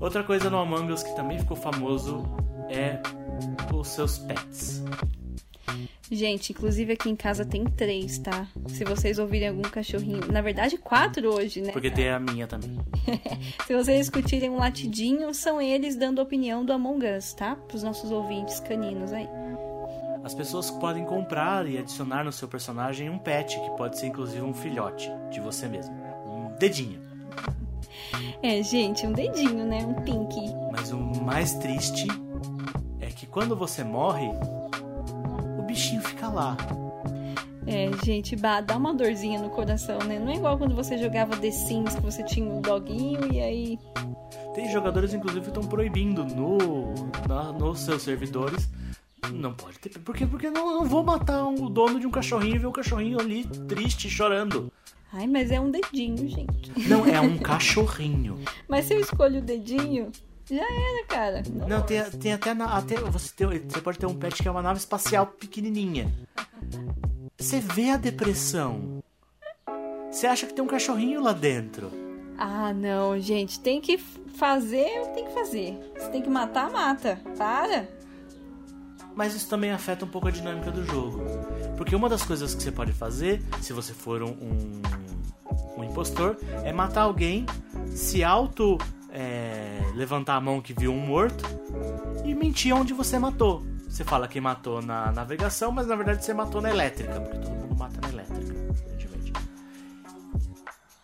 Outra 0.00 0.24
coisa 0.24 0.48
no 0.48 0.58
Among 0.58 0.92
Us 0.92 1.02
que 1.02 1.14
também 1.14 1.38
ficou 1.38 1.56
famoso 1.56 2.24
é 2.70 3.00
os 3.72 3.88
seus 3.88 4.18
pets. 4.18 4.82
Gente, 6.10 6.52
inclusive 6.52 6.92
aqui 6.92 7.08
em 7.08 7.16
casa 7.16 7.44
tem 7.44 7.64
três, 7.64 8.18
tá? 8.18 8.46
Se 8.68 8.84
vocês 8.84 9.18
ouvirem 9.18 9.48
algum 9.48 9.62
cachorrinho. 9.62 10.30
Na 10.30 10.42
verdade, 10.42 10.76
quatro 10.76 11.34
hoje, 11.34 11.62
né? 11.62 11.72
Porque 11.72 11.90
tem 11.90 12.10
a 12.10 12.20
minha 12.20 12.46
também. 12.46 12.78
Se 13.66 13.74
vocês 13.74 14.00
escutirem 14.00 14.50
um 14.50 14.56
latidinho, 14.56 15.32
são 15.32 15.60
eles 15.60 15.96
dando 15.96 16.20
opinião 16.20 16.64
do 16.64 16.72
Among 16.72 17.06
Us, 17.06 17.32
tá? 17.32 17.56
Para 17.56 17.76
os 17.76 17.82
nossos 17.82 18.10
ouvintes 18.10 18.60
caninos 18.60 19.12
aí. 19.12 19.28
As 20.22 20.34
pessoas 20.34 20.70
podem 20.70 21.04
comprar 21.04 21.66
e 21.66 21.76
adicionar 21.76 22.24
no 22.24 22.32
seu 22.32 22.48
personagem 22.48 23.10
um 23.10 23.18
pet, 23.18 23.60
que 23.60 23.70
pode 23.76 23.98
ser 23.98 24.06
inclusive 24.06 24.42
um 24.42 24.54
filhote 24.54 25.10
de 25.30 25.40
você 25.40 25.68
mesmo. 25.68 25.94
Um 26.26 26.56
dedinho. 26.58 27.00
É, 28.42 28.62
gente, 28.62 29.06
um 29.06 29.12
dedinho, 29.12 29.66
né? 29.66 29.84
Um 29.84 29.94
pink. 30.02 30.36
Mas 30.72 30.92
o 30.92 30.98
mais 30.98 31.54
triste 31.54 32.06
é 33.00 33.06
que 33.06 33.26
quando 33.26 33.54
você 33.56 33.84
morre, 33.84 34.28
lá. 36.34 36.56
É, 37.66 37.90
gente, 38.04 38.36
bah, 38.36 38.60
dá 38.60 38.76
uma 38.76 38.92
dorzinha 38.92 39.40
no 39.40 39.48
coração, 39.48 39.98
né? 40.00 40.18
Não 40.18 40.30
é 40.30 40.36
igual 40.36 40.58
quando 40.58 40.74
você 40.74 40.98
jogava 40.98 41.36
The 41.36 41.50
Sims, 41.50 41.94
que 41.94 42.02
você 42.02 42.22
tinha 42.22 42.46
um 42.46 42.60
doguinho 42.60 43.32
e 43.32 43.40
aí. 43.40 43.78
Tem 44.54 44.70
jogadores, 44.70 45.14
inclusive, 45.14 45.42
que 45.42 45.48
estão 45.48 45.62
proibindo 45.62 46.24
no, 46.24 46.92
na, 47.26 47.52
nos 47.52 47.80
seus 47.80 48.02
servidores. 48.02 48.68
Não 49.32 49.54
pode 49.54 49.78
ter. 49.78 49.98
Por 49.98 50.14
quê? 50.14 50.26
Porque 50.26 50.50
não, 50.50 50.74
não 50.74 50.84
vou 50.84 51.02
matar 51.02 51.44
o 51.46 51.70
dono 51.70 51.98
de 51.98 52.06
um 52.06 52.10
cachorrinho 52.10 52.56
e 52.56 52.58
ver 52.58 52.66
o 52.66 52.72
cachorrinho 52.72 53.18
ali 53.18 53.44
triste, 53.66 54.10
chorando. 54.10 54.70
Ai, 55.12 55.26
mas 55.26 55.50
é 55.50 55.58
um 55.58 55.70
dedinho, 55.70 56.28
gente. 56.28 56.72
Não, 56.88 57.06
é 57.06 57.20
um 57.20 57.38
cachorrinho. 57.38 58.38
mas 58.68 58.84
se 58.84 58.94
eu 58.94 59.00
escolho 59.00 59.38
o 59.38 59.42
dedinho, 59.42 60.10
já 60.48 60.62
era, 60.62 61.06
cara. 61.06 61.42
Não, 61.52 61.68
não 61.68 61.82
tem, 61.82 62.02
tem 62.10 62.32
até, 62.32 62.54
na, 62.54 62.76
até 62.76 62.96
você, 62.96 63.32
tem, 63.34 63.46
você 63.46 63.80
pode 63.80 63.98
ter 63.98 64.06
um 64.06 64.14
pet 64.14 64.42
que 64.42 64.48
é 64.48 64.50
uma 64.50 64.62
nave 64.62 64.78
espacial 64.78 65.26
pequenininha. 65.26 66.12
Você 67.36 67.60
vê 67.60 67.90
a 67.90 67.96
depressão. 67.96 69.02
Você 70.10 70.26
acha 70.26 70.46
que 70.46 70.54
tem 70.54 70.64
um 70.64 70.68
cachorrinho 70.68 71.20
lá 71.20 71.32
dentro. 71.32 71.90
Ah, 72.38 72.72
não, 72.72 73.18
gente. 73.18 73.60
Tem 73.60 73.80
que 73.80 73.98
fazer, 73.98 75.06
tem 75.14 75.24
que 75.26 75.32
fazer. 75.32 75.78
Se 75.98 76.10
tem 76.10 76.22
que 76.22 76.30
matar, 76.30 76.70
mata. 76.70 77.20
Para. 77.36 77.88
Mas 79.14 79.34
isso 79.34 79.48
também 79.48 79.70
afeta 79.70 80.04
um 80.04 80.08
pouco 80.08 80.28
a 80.28 80.30
dinâmica 80.30 80.70
do 80.70 80.84
jogo. 80.84 81.22
Porque 81.76 81.94
uma 81.94 82.08
das 82.08 82.22
coisas 82.22 82.54
que 82.54 82.62
você 82.62 82.72
pode 82.72 82.92
fazer, 82.92 83.42
se 83.60 83.72
você 83.72 83.92
for 83.92 84.22
um, 84.22 84.30
um 84.30 84.82
um 85.76 85.84
impostor 85.84 86.36
é 86.64 86.72
matar 86.72 87.02
alguém, 87.02 87.46
se 87.90 88.24
auto 88.24 88.78
é, 89.14 89.80
levantar 89.94 90.34
a 90.34 90.40
mão 90.40 90.60
que 90.60 90.74
viu 90.74 90.92
um 90.92 90.98
morto 90.98 91.44
e 92.24 92.34
mentir 92.34 92.74
onde 92.74 92.92
você 92.92 93.18
matou. 93.18 93.62
Você 93.88 94.02
fala 94.02 94.26
que 94.26 94.40
matou 94.40 94.82
na 94.82 95.12
navegação, 95.12 95.70
mas 95.70 95.86
na 95.86 95.94
verdade 95.94 96.24
você 96.24 96.34
matou 96.34 96.60
na 96.60 96.68
elétrica, 96.68 97.20
porque 97.20 97.38
todo 97.38 97.54
mundo 97.54 97.76
mata 97.76 98.00
na 98.02 98.08
elétrica, 98.08 98.52
evidentemente. 98.52 99.32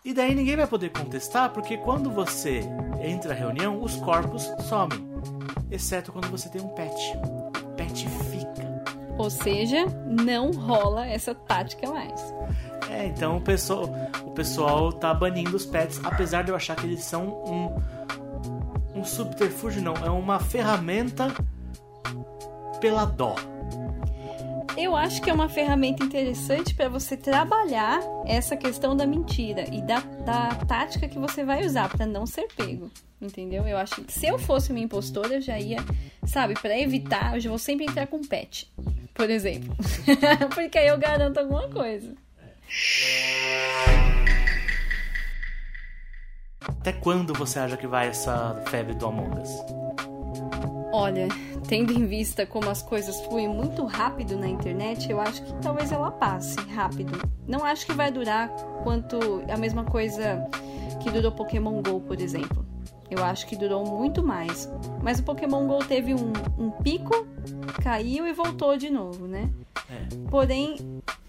E 0.03 0.13
daí 0.13 0.35
ninguém 0.35 0.57
vai 0.57 0.67
poder 0.67 0.89
contestar, 0.89 1.51
porque 1.51 1.77
quando 1.77 2.11
você 2.11 2.63
entra 3.01 3.29
na 3.29 3.39
reunião, 3.39 3.81
os 3.81 3.95
corpos 3.95 4.43
somem. 4.67 5.09
Exceto 5.71 6.11
quando 6.11 6.29
você 6.29 6.49
tem 6.49 6.61
um 6.61 6.67
pet. 6.69 7.17
O 7.63 7.69
pet 7.75 8.09
fica. 8.09 8.83
Ou 9.17 9.29
seja, 9.29 9.85
não 10.05 10.51
rola 10.51 11.07
essa 11.07 11.33
tática 11.33 11.89
mais. 11.89 12.21
É, 12.91 13.05
então 13.05 13.37
o 13.37 13.41
pessoal, 13.41 13.89
o 14.25 14.31
pessoal 14.31 14.91
tá 14.91 15.13
banindo 15.13 15.55
os 15.55 15.65
pets, 15.65 15.99
apesar 16.03 16.43
de 16.43 16.51
eu 16.51 16.55
achar 16.55 16.75
que 16.75 16.85
eles 16.85 17.03
são 17.03 17.25
um, 17.45 18.99
um 18.99 19.03
subterfúgio, 19.03 19.81
não, 19.81 19.93
é 19.95 20.09
uma 20.09 20.39
ferramenta 20.39 21.33
pela 22.81 23.05
dó. 23.05 23.35
Eu 24.77 24.95
acho 24.95 25.21
que 25.21 25.29
é 25.29 25.33
uma 25.33 25.49
ferramenta 25.49 26.03
interessante 26.03 26.73
para 26.73 26.89
você 26.89 27.15
trabalhar 27.15 27.99
essa 28.25 28.55
questão 28.55 28.95
da 28.95 29.05
mentira 29.05 29.65
e 29.71 29.81
da, 29.81 29.99
da 30.25 30.55
tática 30.65 31.07
que 31.07 31.19
você 31.19 31.43
vai 31.43 31.65
usar 31.65 31.89
para 31.89 32.05
não 32.05 32.25
ser 32.25 32.47
pego. 32.55 32.89
Entendeu? 33.21 33.67
Eu 33.67 33.77
acho 33.77 34.01
que 34.01 34.11
se 34.11 34.25
eu 34.25 34.39
fosse 34.39 34.71
uma 34.71 34.79
impostora, 34.79 35.35
eu 35.35 35.41
já 35.41 35.59
ia, 35.59 35.77
sabe, 36.25 36.55
para 36.55 36.77
evitar, 36.79 37.35
eu 37.35 37.39
já 37.39 37.49
vou 37.49 37.59
sempre 37.59 37.85
entrar 37.85 38.07
com 38.07 38.21
pet, 38.21 38.71
por 39.13 39.29
exemplo. 39.29 39.75
Porque 40.55 40.77
aí 40.77 40.87
eu 40.87 40.97
garanto 40.97 41.37
alguma 41.37 41.67
coisa. 41.69 42.15
Até 46.67 46.93
quando 46.93 47.33
você 47.33 47.59
acha 47.59 47.77
que 47.77 47.85
vai 47.85 48.07
essa 48.07 48.61
febre 48.67 48.93
do 48.95 49.05
Among 49.05 49.39
Us? 49.39 49.49
Olha, 50.93 51.27
tendo 51.67 51.93
em 51.93 52.05
vista 52.05 52.45
como 52.45 52.69
as 52.69 52.81
coisas 52.81 53.19
fluem 53.21 53.47
muito 53.47 53.85
rápido 53.85 54.37
na 54.37 54.47
internet, 54.47 55.09
eu 55.09 55.21
acho 55.21 55.43
que 55.43 55.53
talvez 55.61 55.91
ela 55.91 56.11
passe 56.11 56.59
rápido. 56.73 57.17
Não 57.47 57.63
acho 57.63 57.85
que 57.85 57.93
vai 57.93 58.11
durar 58.11 58.49
quanto 58.83 59.43
a 59.49 59.57
mesma 59.57 59.83
coisa 59.85 60.45
que 61.01 61.09
durou 61.09 61.31
Pokémon 61.31 61.81
Go, 61.81 62.01
por 62.01 62.19
exemplo. 62.19 62.65
Eu 63.11 63.25
acho 63.25 63.45
que 63.45 63.57
durou 63.57 63.85
muito 63.85 64.23
mais. 64.23 64.69
Mas 65.03 65.19
o 65.19 65.23
Pokémon 65.23 65.67
Go 65.67 65.79
teve 65.79 66.13
um, 66.13 66.31
um 66.57 66.71
pico, 66.71 67.27
caiu 67.83 68.25
e 68.25 68.31
voltou 68.31 68.77
de 68.77 68.89
novo, 68.89 69.27
né? 69.27 69.51
É. 69.89 70.29
Porém, 70.29 70.77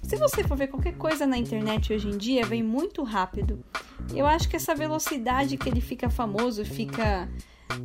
se 0.01 0.15
você 0.15 0.45
for 0.45 0.57
ver 0.57 0.69
qualquer 0.69 0.97
coisa 0.97 1.27
na 1.27 1.37
internet 1.37 1.93
hoje 1.93 2.09
em 2.09 2.17
dia, 2.17 2.47
vem 2.47 2.63
muito 2.63 3.03
rápido. 3.03 3.65
Eu 4.15 4.27
acho 4.27 4.49
que 4.49 4.55
essa 4.55 4.77
velocidade 4.77 5.57
que 5.57 5.69
ele 5.69 5.81
fica 5.81 6.09
famoso, 6.09 6.65
fica 6.65 7.29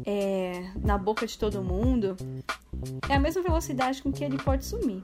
é, 0.06 0.70
na 0.84 0.96
boca 0.96 1.26
de 1.26 1.36
todo 1.36 1.64
mundo, 1.64 2.16
é 3.10 3.16
a 3.16 3.20
mesma 3.20 3.42
velocidade 3.42 4.04
com 4.04 4.12
que 4.12 4.24
ele 4.24 4.38
pode 4.38 4.64
sumir. 4.64 5.04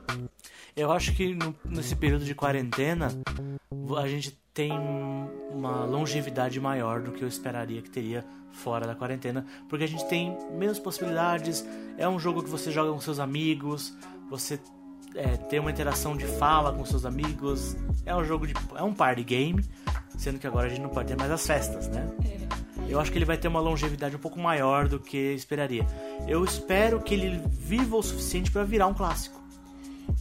Eu 0.76 0.91
acho 0.91 1.16
que 1.16 1.34
no, 1.34 1.56
nesse 1.66 1.96
período 1.96 2.26
de 2.26 2.36
quarentena 2.36 3.08
a 3.98 4.08
gente 4.08 4.38
tem 4.54 4.72
uma 5.52 5.84
longevidade 5.84 6.60
maior 6.60 7.02
do 7.02 7.12
que 7.12 7.24
eu 7.24 7.28
esperaria 7.28 7.82
que 7.82 7.89
teria 7.89 8.24
fora 8.54 8.88
da 8.88 8.95
quarentena, 8.95 9.45
porque 9.68 9.84
a 9.84 9.88
gente 9.88 10.08
tem 10.08 10.38
menos 10.51 10.80
possibilidades. 10.80 11.66
É 11.97 12.08
um 12.08 12.18
jogo 12.18 12.41
que 12.41 12.49
você 12.49 12.72
joga 12.72 12.93
com 12.93 13.01
seus 13.01 13.20
amigos, 13.20 13.93
você 14.30 14.60
é, 15.16 15.36
tem 15.38 15.60
uma 15.60 15.72
interação 15.72 16.16
de 16.16 16.26
fala 16.26 16.72
com 16.72 16.86
seus 16.86 17.06
amigos. 17.06 17.76
É 18.06 18.16
um 18.16 18.24
jogo 18.24 18.47
de. 18.47 18.54
é 18.76 18.84
um 18.84 18.93
party 18.93 19.24
game, 19.24 19.64
sendo 20.18 20.39
que 20.39 20.47
agora 20.47 20.68
a 20.68 20.70
gente 20.70 20.82
não 20.82 20.89
pode 20.89 21.08
ter 21.08 21.18
mais 21.18 21.32
as 21.32 21.45
festas, 21.45 21.88
né? 21.89 22.10
É 22.26 22.43
eu 22.89 22.99
acho 22.99 23.12
que 23.12 23.18
ele 23.18 23.26
vai 23.26 23.38
ter 23.38 23.47
uma 23.47 23.60
longevidade 23.60 24.16
um 24.16 24.20
pouco 24.20 24.39
maior 24.39 24.88
do 24.88 24.99
que 24.99 25.18
esperaria. 25.34 25.86
Eu 26.28 26.43
espero 26.43 27.01
que 27.01 27.14
ele 27.14 27.41
viva 27.49 27.95
o 27.95 28.04
suficiente 28.04 28.51
para 28.51 28.64
virar 28.64 28.88
um 28.88 28.93
clássico. 28.93 29.43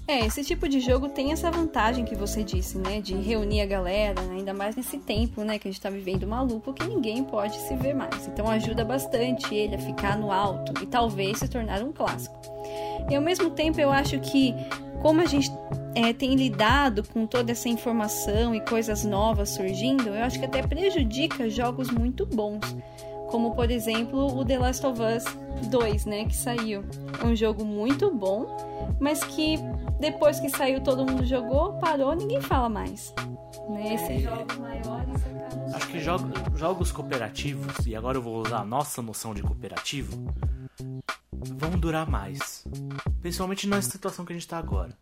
É, 0.07 0.27
esse 0.27 0.43
tipo 0.43 0.69
de 0.69 0.81
jogo 0.81 1.09
tem 1.09 1.33
essa 1.33 1.51
vantagem 1.51 2.05
que 2.05 2.15
você 2.15 2.43
disse, 2.43 2.77
né? 2.77 3.01
De 3.01 3.15
reunir 3.15 3.61
a 3.61 3.67
galera, 3.67 4.21
ainda 4.21 4.53
mais 4.53 4.75
nesse 4.75 4.99
tempo, 4.99 5.43
né? 5.43 5.59
Que 5.59 5.69
a 5.69 5.71
gente 5.71 5.81
tá 5.81 5.89
vivendo 5.89 6.27
maluco, 6.27 6.73
que 6.73 6.87
ninguém 6.87 7.23
pode 7.23 7.57
se 7.57 7.75
ver 7.77 7.95
mais. 7.95 8.27
Então 8.27 8.49
ajuda 8.49 8.85
bastante 8.85 9.55
ele 9.55 9.77
a 9.77 9.79
ficar 9.79 10.19
no 10.19 10.33
alto 10.33 10.83
e 10.83 10.87
talvez 10.87 11.39
se 11.39 11.49
tornar 11.49 11.83
um 11.83 11.93
clássico. 11.93 12.37
E 13.09 13.15
ao 13.15 13.23
mesmo 13.23 13.51
tempo 13.51 13.81
eu 13.81 13.91
acho 13.91 14.19
que, 14.21 14.55
como 15.01 15.21
a 15.21 15.27
gente 15.27 15.51
é, 15.95 16.13
tem 16.13 16.35
lidado 16.35 17.05
com 17.09 17.27
toda 17.27 17.53
essa 17.53 17.69
informação 17.69 18.55
e 18.55 18.61
coisas 18.61 19.05
novas 19.05 19.51
surgindo, 19.51 20.09
eu 20.09 20.23
acho 20.25 20.39
que 20.39 20.45
até 20.45 20.63
prejudica 20.63 21.49
jogos 21.49 21.91
muito 21.91 22.27
bons. 22.27 22.61
Como, 23.33 23.55
por 23.55 23.71
exemplo, 23.71 24.39
o 24.39 24.45
The 24.45 24.59
Last 24.59 24.85
of 24.85 25.01
Us 25.01 25.25
2, 25.71 26.05
né? 26.05 26.27
Que 26.27 26.37
saiu. 26.37 26.85
É 27.19 27.25
um 27.25 27.35
jogo 27.35 27.65
muito 27.65 28.11
bom, 28.11 28.47
mas 29.01 29.25
que 29.25 29.59
depois 30.03 30.41
que 30.41 30.51
saiu 30.51 30.81
todo 30.81 31.07
mundo 31.07 31.25
jogou, 31.25 31.75
parou, 31.75 32.13
ninguém 32.13 32.41
fala 32.41 32.69
mais. 32.69 33.15
Né? 33.71 33.95
Esses 33.95 34.23
jogos 34.23 34.59
maiores 34.59 35.23
Acho 35.75 35.87
que 35.87 36.01
jogos, 36.01 36.59
jogos 36.59 36.91
cooperativos, 36.91 37.87
e 37.87 37.95
agora 37.95 38.19
eu 38.19 38.23
vou 38.23 38.37
usar 38.37 38.59
a 38.59 38.65
nossa 38.65 39.01
noção 39.01 39.33
de 39.33 39.43
cooperativo, 39.43 40.27
vão 41.57 41.79
durar 41.79 42.11
mais. 42.11 42.65
Principalmente 43.21 43.69
na 43.69 43.81
situação 43.81 44.25
que 44.25 44.33
a 44.33 44.35
gente 44.35 44.43
está 44.43 44.59
agora. 44.59 44.93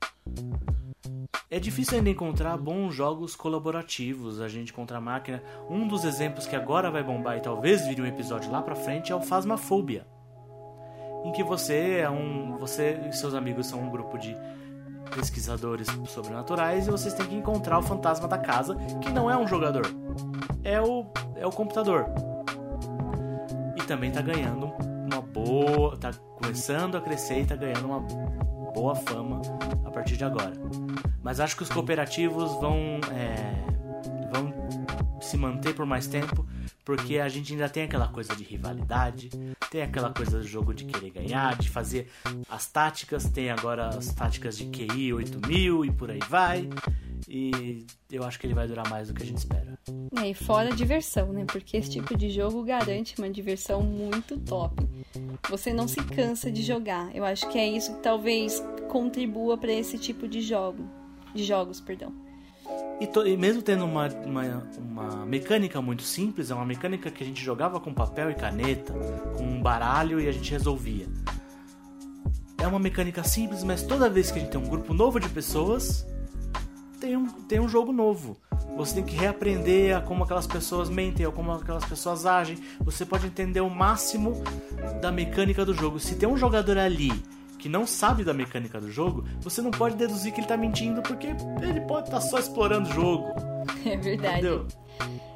É 1.51 1.59
difícil 1.59 1.97
ainda 1.97 2.11
encontrar 2.11 2.59
bons 2.59 2.95
jogos 2.95 3.35
colaborativos, 3.35 4.39
a 4.39 4.49
gente 4.49 4.71
contra 4.71 4.99
a 4.99 5.01
máquina. 5.01 5.43
Um 5.69 5.89
dos 5.89 6.05
exemplos 6.05 6.47
que 6.47 6.55
agora 6.55 6.91
vai 6.91 7.03
bombar 7.03 7.39
e 7.39 7.41
talvez 7.41 7.87
vire 7.87 8.03
um 8.03 8.07
episódio 8.07 8.53
lá 8.53 8.61
pra 8.61 8.77
frente 8.77 9.11
é 9.11 9.17
o 9.17 9.23
Phasmophobia. 9.23 10.07
Em 11.25 11.33
que 11.33 11.43
você 11.43 12.01
é 12.01 12.11
um. 12.11 12.59
Você 12.59 13.01
e 13.09 13.13
seus 13.15 13.35
amigos 13.35 13.67
são 13.67 13.81
um 13.81 13.91
grupo 13.91 14.19
de 14.19 14.37
pesquisadores 15.11 15.89
sobrenaturais 16.09 16.87
e 16.87 16.91
vocês 16.91 17.15
têm 17.15 17.27
que 17.27 17.35
encontrar 17.35 17.79
o 17.79 17.83
fantasma 17.83 18.27
da 18.29 18.39
casa, 18.39 18.75
que 19.01 19.11
não 19.11 19.31
é 19.31 19.37
um 19.37 19.47
jogador. 19.47 19.87
É 20.63 20.81
o, 20.81 21.07
é 21.37 21.47
o 21.47 21.51
computador. 21.51 22.07
E 23.77 23.83
também 23.83 24.11
tá 24.11 24.21
ganhando 24.21 24.73
uma 25.13 25.21
boa. 25.21 25.97
tá 25.97 26.13
começando 26.41 26.97
a 26.97 27.01
crescer 27.01 27.41
e 27.41 27.47
tá 27.47 27.57
ganhando 27.57 27.87
uma 27.87 28.01
boa 28.73 28.95
fama 28.95 29.43
a 29.85 29.91
partir 29.91 30.17
de 30.17 30.25
agora. 30.25 30.53
Mas 31.23 31.41
acho 31.41 31.57
que 31.57 31.63
os 31.63 31.69
cooperativos 31.69 32.53
vão, 32.55 33.01
é, 33.13 33.65
vão 34.33 34.53
se 35.21 35.37
manter 35.37 35.75
por 35.75 35.85
mais 35.85 36.07
tempo, 36.07 36.47
porque 36.85 37.19
a 37.19 37.29
gente 37.29 37.53
ainda 37.53 37.69
tem 37.69 37.85
aquela 37.85 38.09
coisa 38.09 38.35
de 38.35 38.45
rivalidade, 38.45 39.31
tem 39.71 39.83
aquela 39.83 40.13
coisa 40.13 40.39
do 40.39 40.47
jogo 40.47 40.75
de 40.75 40.85
querer 40.85 41.11
ganhar, 41.11 41.57
de 41.57 41.69
fazer 41.69 42.11
as 42.49 42.67
táticas, 42.67 43.25
tem 43.29 43.51
agora 43.51 43.89
as 43.89 44.13
táticas 44.13 44.57
de 44.59 44.67
QI 44.67 45.13
8000 45.13 45.85
e 45.85 45.93
por 45.93 46.11
aí 46.11 46.21
vai. 46.29 46.69
E 47.29 47.87
eu 48.11 48.25
acho 48.25 48.41
que 48.41 48.47
ele 48.47 48.55
vai 48.55 48.67
durar 48.67 48.89
mais 48.89 49.09
do 49.09 49.15
que 49.15 49.23
a 49.23 49.27
gente 49.27 49.39
espera. 49.39 49.79
É, 50.21 50.31
e 50.31 50.35
fora 50.35 50.71
a 50.71 50.75
diversão, 50.75 51.33
né? 51.33 51.45
Porque 51.45 51.77
esse 51.77 51.91
tipo 51.91 52.17
de 52.17 52.29
jogo 52.31 52.65
garante 52.65 53.15
uma 53.19 53.31
diversão 53.31 53.83
muito 53.83 54.37
top. 54.39 54.85
Você 55.49 55.73
não 55.73 55.87
se 55.87 56.03
cansa 56.03 56.51
de 56.51 56.63
jogar. 56.63 57.15
Eu 57.15 57.25
acho 57.25 57.49
que 57.49 57.59
é 57.59 57.69
isso 57.69 57.95
que 57.95 58.03
talvez 58.03 58.61
contribua 58.89 59.57
para 59.57 59.73
esse 59.73 59.97
tipo 59.99 60.27
de 60.27 60.41
jogo, 60.41 60.85
de 61.33 61.45
jogos, 61.45 61.81
perdão. 61.81 62.13
E, 63.01 63.07
to, 63.07 63.27
e, 63.27 63.37
mesmo 63.37 63.63
tendo 63.63 63.85
uma, 63.85 64.09
uma, 64.27 64.63
uma, 64.79 65.27
mecânica 65.27 65.81
muito 65.81 66.03
simples, 66.03 66.51
é 66.51 66.55
uma 66.55 66.67
mecânica 66.67 67.11
que 67.11 67.25
a 67.25 67.27
gente 67.27 67.43
jogava 67.43 67.81
com 67.81 67.95
papel 67.95 68.31
e 68.31 68.35
caneta, 68.35 68.93
com 69.37 69.43
um 69.43 69.63
baralho 69.63 70.21
e 70.21 70.29
a 70.29 70.33
gente 70.33 70.51
resolvia. 70.51 71.07
É 72.59 72.67
uma 72.67 72.79
mecânica 72.79 73.25
simples, 73.25 73.65
mas 73.65 73.83
toda 73.83 74.11
vez 74.11 74.31
que 74.31 74.39
a 74.39 74.43
gente 74.43 74.51
tem 74.51 74.61
um 74.61 74.69
grupo 74.69 74.93
novo 74.93 75.19
de 75.19 75.31
pessoas, 75.31 76.07
tem 77.01 77.17
um, 77.17 77.27
tem 77.27 77.59
um 77.59 77.69
jogo 77.69 77.91
novo. 77.91 78.37
Você 78.77 78.97
tem 78.97 79.05
que 79.05 79.17
reaprender 79.17 79.97
a 79.97 80.03
como 80.03 80.25
aquelas 80.25 80.47
pessoas 80.47 80.91
mentem, 80.91 81.25
ou 81.25 81.33
como 81.33 81.53
aquelas 81.53 81.85
pessoas 81.87 82.27
agem. 82.27 82.59
Você 82.81 83.07
pode 83.07 83.27
entender 83.27 83.63
o 83.63 83.71
máximo 83.71 84.43
da 85.01 85.11
mecânica 85.11 85.65
do 85.65 85.73
jogo. 85.73 85.99
Se 85.99 86.17
tem 86.17 86.29
um 86.29 86.37
jogador 86.37 86.77
ali 86.77 87.11
que 87.61 87.69
não 87.69 87.87
sabe 87.87 88.25
da 88.25 88.33
mecânica 88.33 88.81
do 88.81 88.91
jogo, 88.91 89.25
você 89.41 89.61
não 89.61 89.71
pode 89.71 89.97
deduzir 89.97 90.33
que 90.33 90.41
ele 90.41 90.49
tá 90.49 90.57
mentindo, 90.57 91.03
porque 91.03 91.29
ele 91.63 91.81
pode 91.83 92.09
estar 92.09 92.21
tá 92.21 92.21
só 92.21 92.39
explorando 92.39 92.89
o 92.89 92.93
jogo. 92.93 93.27
É 93.85 93.97
verdade. 93.97 94.39
Entendeu? 94.39 94.67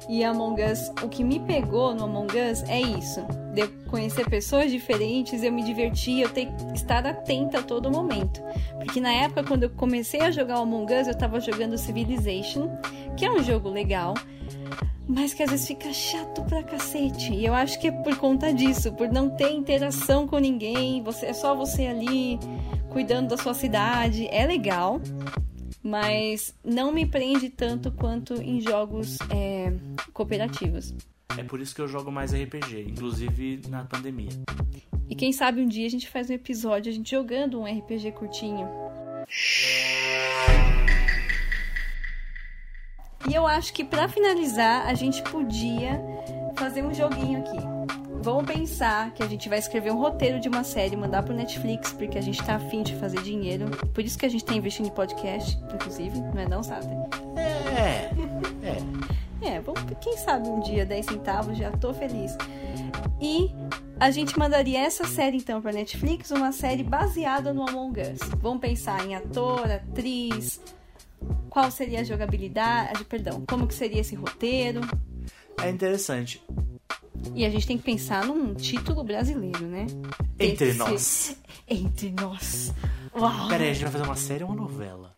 E 0.07 0.23
Among 0.23 0.61
Us, 0.61 0.91
o 1.01 1.09
que 1.09 1.23
me 1.23 1.39
pegou 1.39 1.95
no 1.95 2.03
Among 2.03 2.37
Us 2.37 2.63
é 2.63 2.79
isso. 2.79 3.21
De 3.53 3.67
conhecer 3.89 4.29
pessoas 4.29 4.69
diferentes, 4.69 5.41
eu 5.41 5.51
me 5.51 5.63
diverti, 5.63 6.19
eu 6.19 6.29
ter 6.29 6.47
que 6.47 6.75
estar 6.75 7.05
atenta 7.07 7.59
a 7.59 7.63
todo 7.63 7.89
momento. 7.89 8.41
Porque 8.77 8.99
na 8.99 9.11
época, 9.11 9.43
quando 9.43 9.63
eu 9.63 9.69
comecei 9.71 10.21
a 10.21 10.29
jogar 10.29 10.59
o 10.59 10.63
Among 10.63 10.93
Us, 10.93 11.07
eu 11.07 11.17
tava 11.17 11.39
jogando 11.39 11.77
Civilization, 11.77 12.69
que 13.17 13.25
é 13.25 13.31
um 13.31 13.41
jogo 13.41 13.69
legal, 13.69 14.13
mas 15.07 15.33
que 15.33 15.43
às 15.43 15.51
vezes 15.51 15.67
fica 15.67 15.91
chato 15.93 16.43
pra 16.43 16.63
cacete. 16.63 17.33
E 17.33 17.45
eu 17.45 17.53
acho 17.53 17.79
que 17.79 17.87
é 17.87 17.91
por 17.91 18.15
conta 18.17 18.53
disso, 18.53 18.91
por 18.93 19.07
não 19.07 19.29
ter 19.29 19.51
interação 19.51 20.27
com 20.27 20.37
ninguém, 20.37 21.01
você 21.03 21.27
é 21.27 21.33
só 21.33 21.55
você 21.55 21.85
ali 21.87 22.39
cuidando 22.89 23.29
da 23.29 23.37
sua 23.37 23.53
cidade. 23.53 24.27
É 24.31 24.45
legal, 24.45 25.01
Mas 25.83 26.55
não 26.63 26.91
me 26.91 27.05
prende 27.05 27.49
tanto 27.49 27.91
quanto 27.91 28.33
em 28.41 28.59
jogos 28.59 29.19
é, 29.29 29.71
cooperativos. 30.13 30.95
É 31.37 31.43
por 31.43 31.59
isso 31.59 31.75
que 31.75 31.81
eu 31.81 31.87
jogo 31.87 32.11
mais 32.11 32.33
RPG, 32.33 32.87
inclusive 32.89 33.61
na 33.69 33.83
pandemia. 33.83 34.29
E 35.07 35.15
quem 35.15 35.31
sabe 35.31 35.61
um 35.61 35.67
dia 35.67 35.85
a 35.85 35.89
gente 35.89 36.09
faz 36.09 36.29
um 36.29 36.33
episódio 36.33 36.91
a 36.91 36.95
gente 36.95 37.11
jogando 37.11 37.59
um 37.59 37.65
RPG 37.65 38.13
curtinho. 38.13 38.67
E 43.29 43.33
eu 43.33 43.45
acho 43.47 43.73
que 43.73 43.83
para 43.83 44.07
finalizar 44.07 44.87
a 44.87 44.93
gente 44.93 45.21
podia 45.23 46.01
fazer 46.55 46.83
um 46.83 46.93
joguinho 46.93 47.39
aqui. 47.39 47.57
Vamos 48.21 48.45
pensar 48.45 49.11
que 49.11 49.21
a 49.21 49.27
gente 49.27 49.47
vai 49.47 49.59
escrever 49.59 49.91
um 49.91 49.99
roteiro 49.99 50.39
de 50.39 50.49
uma 50.49 50.63
série, 50.63 50.95
mandar 50.95 51.21
pro 51.21 51.33
Netflix, 51.33 51.93
porque 51.93 52.17
a 52.17 52.21
gente 52.21 52.43
tá 52.43 52.55
afim 52.55 52.81
de 52.81 52.95
fazer 52.95 53.21
dinheiro. 53.21 53.69
Por 53.93 54.03
isso 54.03 54.17
que 54.17 54.25
a 54.25 54.29
gente 54.29 54.43
tá 54.43 54.55
investindo 54.55 54.87
em 54.87 54.91
podcast, 54.91 55.59
inclusive, 55.73 56.19
não 56.19 56.41
é 56.41 56.47
não, 56.47 56.63
Sata? 56.63 56.89
É, 57.37 58.09
é. 58.65 59.05
É, 59.47 59.59
vamos, 59.61 59.81
quem 60.01 60.17
sabe 60.17 60.47
um 60.47 60.59
dia 60.59 60.85
10 60.85 61.05
centavos, 61.05 61.55
já 61.55 61.69
tô 61.71 61.93
feliz. 61.93 62.35
E 63.21 63.51
a 63.99 64.09
gente 64.09 64.37
mandaria 64.39 64.79
essa 64.79 65.05
série 65.05 65.37
então 65.37 65.61
para 65.61 65.71
Netflix, 65.71 66.31
uma 66.31 66.51
série 66.51 66.83
baseada 66.83 67.53
no 67.53 67.67
Among 67.69 68.01
Us. 68.01 68.19
Vamos 68.41 68.59
pensar 68.59 69.05
em 69.05 69.13
ator, 69.13 69.69
atriz, 69.69 70.59
qual 71.49 71.71
seria 71.71 72.01
a 72.01 72.03
jogabilidade, 72.03 73.03
perdão, 73.05 73.43
como 73.47 73.67
que 73.67 73.73
seria 73.73 74.01
esse 74.01 74.15
roteiro. 74.15 74.81
É 75.61 75.69
interessante. 75.69 76.43
E 77.33 77.45
a 77.45 77.49
gente 77.49 77.65
tem 77.65 77.77
que 77.77 77.83
pensar 77.83 78.25
num 78.25 78.53
título 78.53 79.03
brasileiro, 79.03 79.65
né? 79.65 79.87
Entre 80.39 80.73
nós. 80.73 81.37
Entre 81.67 82.11
nós. 82.11 82.73
Uau. 83.15 83.47
Pera 83.47 83.63
aí, 83.63 83.69
a 83.69 83.73
gente 83.73 83.83
vai 83.83 83.91
fazer 83.91 84.03
uma 84.03 84.15
série 84.15 84.43
ou 84.43 84.49
uma 84.49 84.55
novela? 84.55 85.15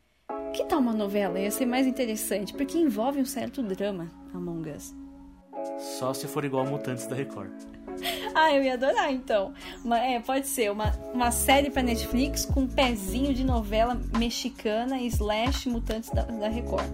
Que 0.54 0.64
tal 0.66 0.80
uma 0.80 0.94
novela? 0.94 1.40
Ia 1.40 1.52
ser 1.52 1.66
mais 1.66 1.86
interessante, 1.86 2.54
porque 2.54 2.78
envolve 2.78 3.20
um 3.20 3.26
certo 3.26 3.62
drama, 3.62 4.10
Among 4.34 4.70
Us. 4.70 4.96
Só 5.80 6.14
se 6.14 6.28
for 6.28 6.46
igual 6.46 6.66
a 6.66 6.70
Mutantes 6.70 7.08
da 7.08 7.16
Record. 7.16 7.77
Ah, 8.36 8.54
eu 8.54 8.64
ia 8.64 8.74
adorar 8.76 9.12
então. 9.12 9.54
Uma- 9.84 10.00
é, 10.00 10.20
pode 10.20 10.48
ser 10.48 10.72
uma, 10.72 10.92
uma 11.14 11.32
série 11.32 11.70
pra 11.72 11.82
Netflix 11.82 12.46
com 12.46 12.62
um 12.62 12.68
pezinho 12.68 13.34
de 13.34 13.44
novela 13.44 14.00
mexicana 14.18 15.02
slash 15.02 15.68
mutantes 15.70 16.10
da, 16.12 16.22
da 16.24 16.48
Record. 16.48 16.86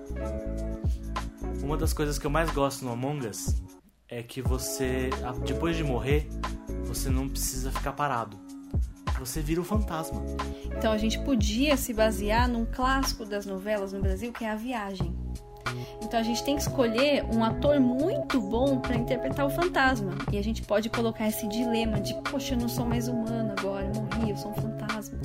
Uma 1.61 1.77
das 1.77 1.93
coisas 1.93 2.17
que 2.17 2.25
eu 2.25 2.31
mais 2.31 2.49
gosto 2.51 2.85
no 2.85 2.91
Among 2.91 3.27
Us 3.27 3.61
é 4.07 4.21
que 4.23 4.41
você, 4.41 5.09
depois 5.45 5.75
de 5.75 5.83
morrer, 5.83 6.27
você 6.85 7.09
não 7.09 7.27
precisa 7.27 7.71
ficar 7.71 7.93
parado. 7.93 8.37
Você 9.19 9.41
vira 9.41 9.61
o 9.61 9.63
fantasma. 9.63 10.21
Então 10.65 10.91
a 10.91 10.97
gente 10.97 11.19
podia 11.19 11.77
se 11.77 11.93
basear 11.93 12.47
num 12.49 12.65
clássico 12.65 13.25
das 13.25 13.45
novelas 13.45 13.93
no 13.93 14.01
Brasil, 14.01 14.31
que 14.33 14.43
é 14.43 14.51
A 14.51 14.55
Viagem. 14.55 15.15
Então 16.01 16.19
a 16.19 16.23
gente 16.23 16.43
tem 16.43 16.55
que 16.55 16.61
escolher 16.61 17.25
um 17.33 17.43
ator 17.43 17.79
muito 17.79 18.39
bom 18.39 18.79
pra 18.79 18.95
interpretar 18.95 19.45
o 19.45 19.49
fantasma. 19.49 20.11
E 20.31 20.37
a 20.37 20.43
gente 20.43 20.61
pode 20.61 20.89
colocar 20.89 21.27
esse 21.27 21.47
dilema 21.47 21.99
de, 21.99 22.13
poxa, 22.21 22.53
eu 22.53 22.59
não 22.59 22.69
sou 22.69 22.85
mais 22.85 23.07
humano 23.07 23.53
agora, 23.57 23.85
eu 23.85 24.01
morri, 24.01 24.29
eu 24.31 24.37
sou 24.37 24.51
um 24.51 24.55
fantasma. 24.55 25.17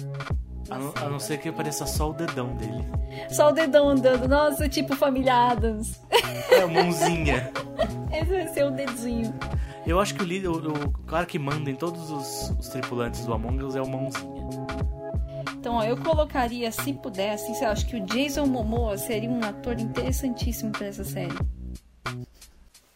A 0.70 0.78
não, 0.78 0.92
a 0.96 1.08
não 1.08 1.18
ser 1.18 1.38
que 1.38 1.48
apareça 1.48 1.86
só 1.86 2.10
o 2.10 2.12
dedão 2.12 2.54
dele. 2.56 2.86
Só 3.30 3.48
o 3.48 3.52
dedão 3.52 3.88
andando, 3.88 4.28
nossa, 4.28 4.68
tipo 4.68 4.94
Família 4.94 5.34
Adams. 5.34 6.00
É, 6.50 6.62
a 6.62 6.66
mãozinha. 6.66 7.52
Esse 8.10 8.24
vai 8.24 8.48
ser 8.48 8.64
o 8.64 8.70
dedinho. 8.70 9.34
Eu 9.86 10.00
acho 10.00 10.14
que 10.14 10.22
o 10.22 10.24
líder, 10.24 10.48
o, 10.48 10.56
o 10.56 10.90
cara 11.06 11.26
que 11.26 11.38
manda 11.38 11.70
em 11.70 11.74
todos 11.74 12.10
os, 12.10 12.54
os 12.58 12.68
tripulantes 12.68 13.26
do 13.26 13.34
Among 13.34 13.62
Us 13.64 13.76
é 13.76 13.82
o 13.82 13.86
mãozinha. 13.86 14.48
Então, 15.58 15.74
ó, 15.74 15.82
eu 15.82 15.96
colocaria, 15.96 16.70
se 16.70 16.92
pudesse, 16.92 17.52
sei 17.54 17.66
lá, 17.66 17.72
acho 17.72 17.86
que 17.86 17.96
o 17.96 18.06
Jason 18.06 18.46
Momoa 18.46 18.96
seria 18.96 19.28
um 19.28 19.42
ator 19.42 19.78
interessantíssimo 19.80 20.70
pra 20.70 20.86
essa 20.86 21.02
série. 21.04 21.34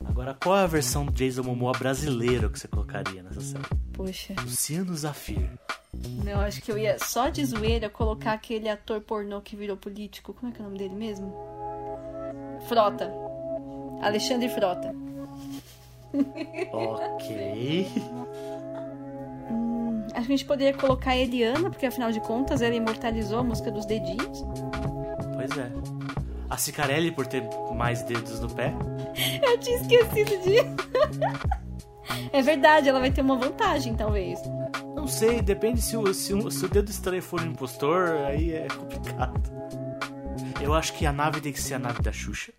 Agora, 0.04 0.34
qual 0.34 0.56
é 0.56 0.62
a 0.62 0.66
versão 0.66 1.04
do 1.04 1.12
Jason 1.12 1.42
Momoa 1.42 1.72
brasileiro 1.72 2.48
que 2.48 2.58
você 2.58 2.68
colocaria 2.68 3.22
nessa 3.22 3.40
série? 3.40 3.64
Poxa, 3.92 4.34
Luciano 4.42 4.94
Zafir. 4.94 5.50
não, 6.24 6.40
acho 6.40 6.62
que 6.62 6.70
eu 6.70 6.78
ia 6.78 6.98
só 7.00 7.28
de 7.28 7.44
zoeira 7.44 7.90
colocar 7.90 8.32
aquele 8.32 8.68
ator 8.68 9.00
pornô 9.00 9.40
que 9.40 9.56
virou 9.56 9.76
político. 9.76 10.32
Como 10.32 10.52
é 10.52 10.54
que 10.54 10.60
é 10.60 10.64
o 10.64 10.66
nome 10.66 10.78
dele 10.78 10.94
mesmo? 10.94 11.34
Frota. 12.68 13.12
Alexandre 14.00 14.48
Frota. 14.48 14.94
Ok. 16.72 17.86
A 20.14 20.20
gente 20.20 20.44
poderia 20.44 20.74
colocar 20.74 21.16
Eliana, 21.16 21.70
porque 21.70 21.86
afinal 21.86 22.10
de 22.12 22.20
contas 22.20 22.62
ela 22.62 22.74
imortalizou 22.74 23.38
a 23.38 23.42
música 23.42 23.70
dos 23.70 23.86
dedinhos. 23.86 24.44
Pois 25.34 25.50
é. 25.58 25.70
A 26.50 26.56
Cicarelli 26.56 27.10
por 27.10 27.26
ter 27.26 27.42
mais 27.74 28.02
dedos 28.02 28.40
no 28.40 28.50
pé. 28.50 28.74
Eu 29.42 29.58
tinha 29.58 29.76
esquecido 29.76 30.42
de. 30.42 30.58
é 32.32 32.42
verdade, 32.42 32.88
ela 32.88 33.00
vai 33.00 33.10
ter 33.10 33.22
uma 33.22 33.36
vantagem, 33.36 33.94
talvez. 33.94 34.38
Não 34.94 35.08
sei, 35.08 35.40
depende 35.40 35.80
se 35.80 35.96
o, 35.96 36.12
se 36.12 36.34
o, 36.34 36.50
se 36.50 36.64
o 36.64 36.68
dedo 36.68 36.90
estranho 36.90 37.22
for 37.22 37.40
um 37.40 37.46
impostor, 37.46 38.10
aí 38.26 38.52
é 38.52 38.68
complicado. 38.68 39.40
Eu 40.60 40.74
acho 40.74 40.92
que 40.92 41.04
a 41.04 41.12
nave 41.12 41.40
tem 41.40 41.52
que 41.52 41.60
ser 41.60 41.74
a 41.74 41.78
nave 41.78 42.02
da 42.02 42.12
Xuxa. 42.12 42.52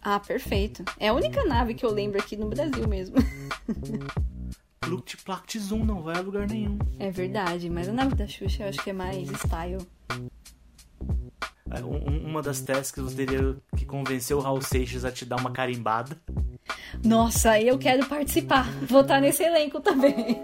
Ah, 0.00 0.18
perfeito. 0.18 0.84
É 0.98 1.08
a 1.08 1.12
única 1.12 1.44
nave 1.44 1.74
que 1.74 1.84
eu 1.84 1.92
lembro 1.92 2.18
aqui 2.18 2.36
no 2.36 2.48
Brasil 2.48 2.88
mesmo. 2.88 3.16
Pluct 4.82 5.16
Plact 5.24 5.58
Zoom 5.58 5.84
não 5.84 6.02
vai 6.02 6.16
a 6.16 6.20
lugar 6.20 6.46
nenhum. 6.48 6.78
É 6.98 7.10
verdade, 7.10 7.70
mas 7.70 7.88
a 7.88 7.92
nave 7.92 8.14
da 8.14 8.26
Xuxa 8.26 8.64
eu 8.64 8.68
acho 8.68 8.82
que 8.82 8.90
é 8.90 8.92
mais 8.92 9.28
style. 9.30 9.78
É, 11.70 11.82
um- 11.82 12.10
um- 12.10 12.26
uma 12.26 12.42
das 12.42 12.60
tasks 12.60 13.02
você 13.02 13.24
teria 13.24 13.56
que 13.76 13.84
convencer 13.86 14.36
o 14.36 14.40
Raul 14.40 14.60
Seixas 14.60 15.04
a 15.04 15.10
te 15.12 15.24
dar 15.24 15.36
uma 15.36 15.50
carimbada. 15.50 16.20
Nossa, 17.04 17.58
eu 17.60 17.78
quero 17.78 18.06
participar. 18.06 18.68
Vou 18.88 19.00
estar 19.00 19.20
nesse 19.20 19.42
elenco 19.42 19.80
também. 19.80 20.40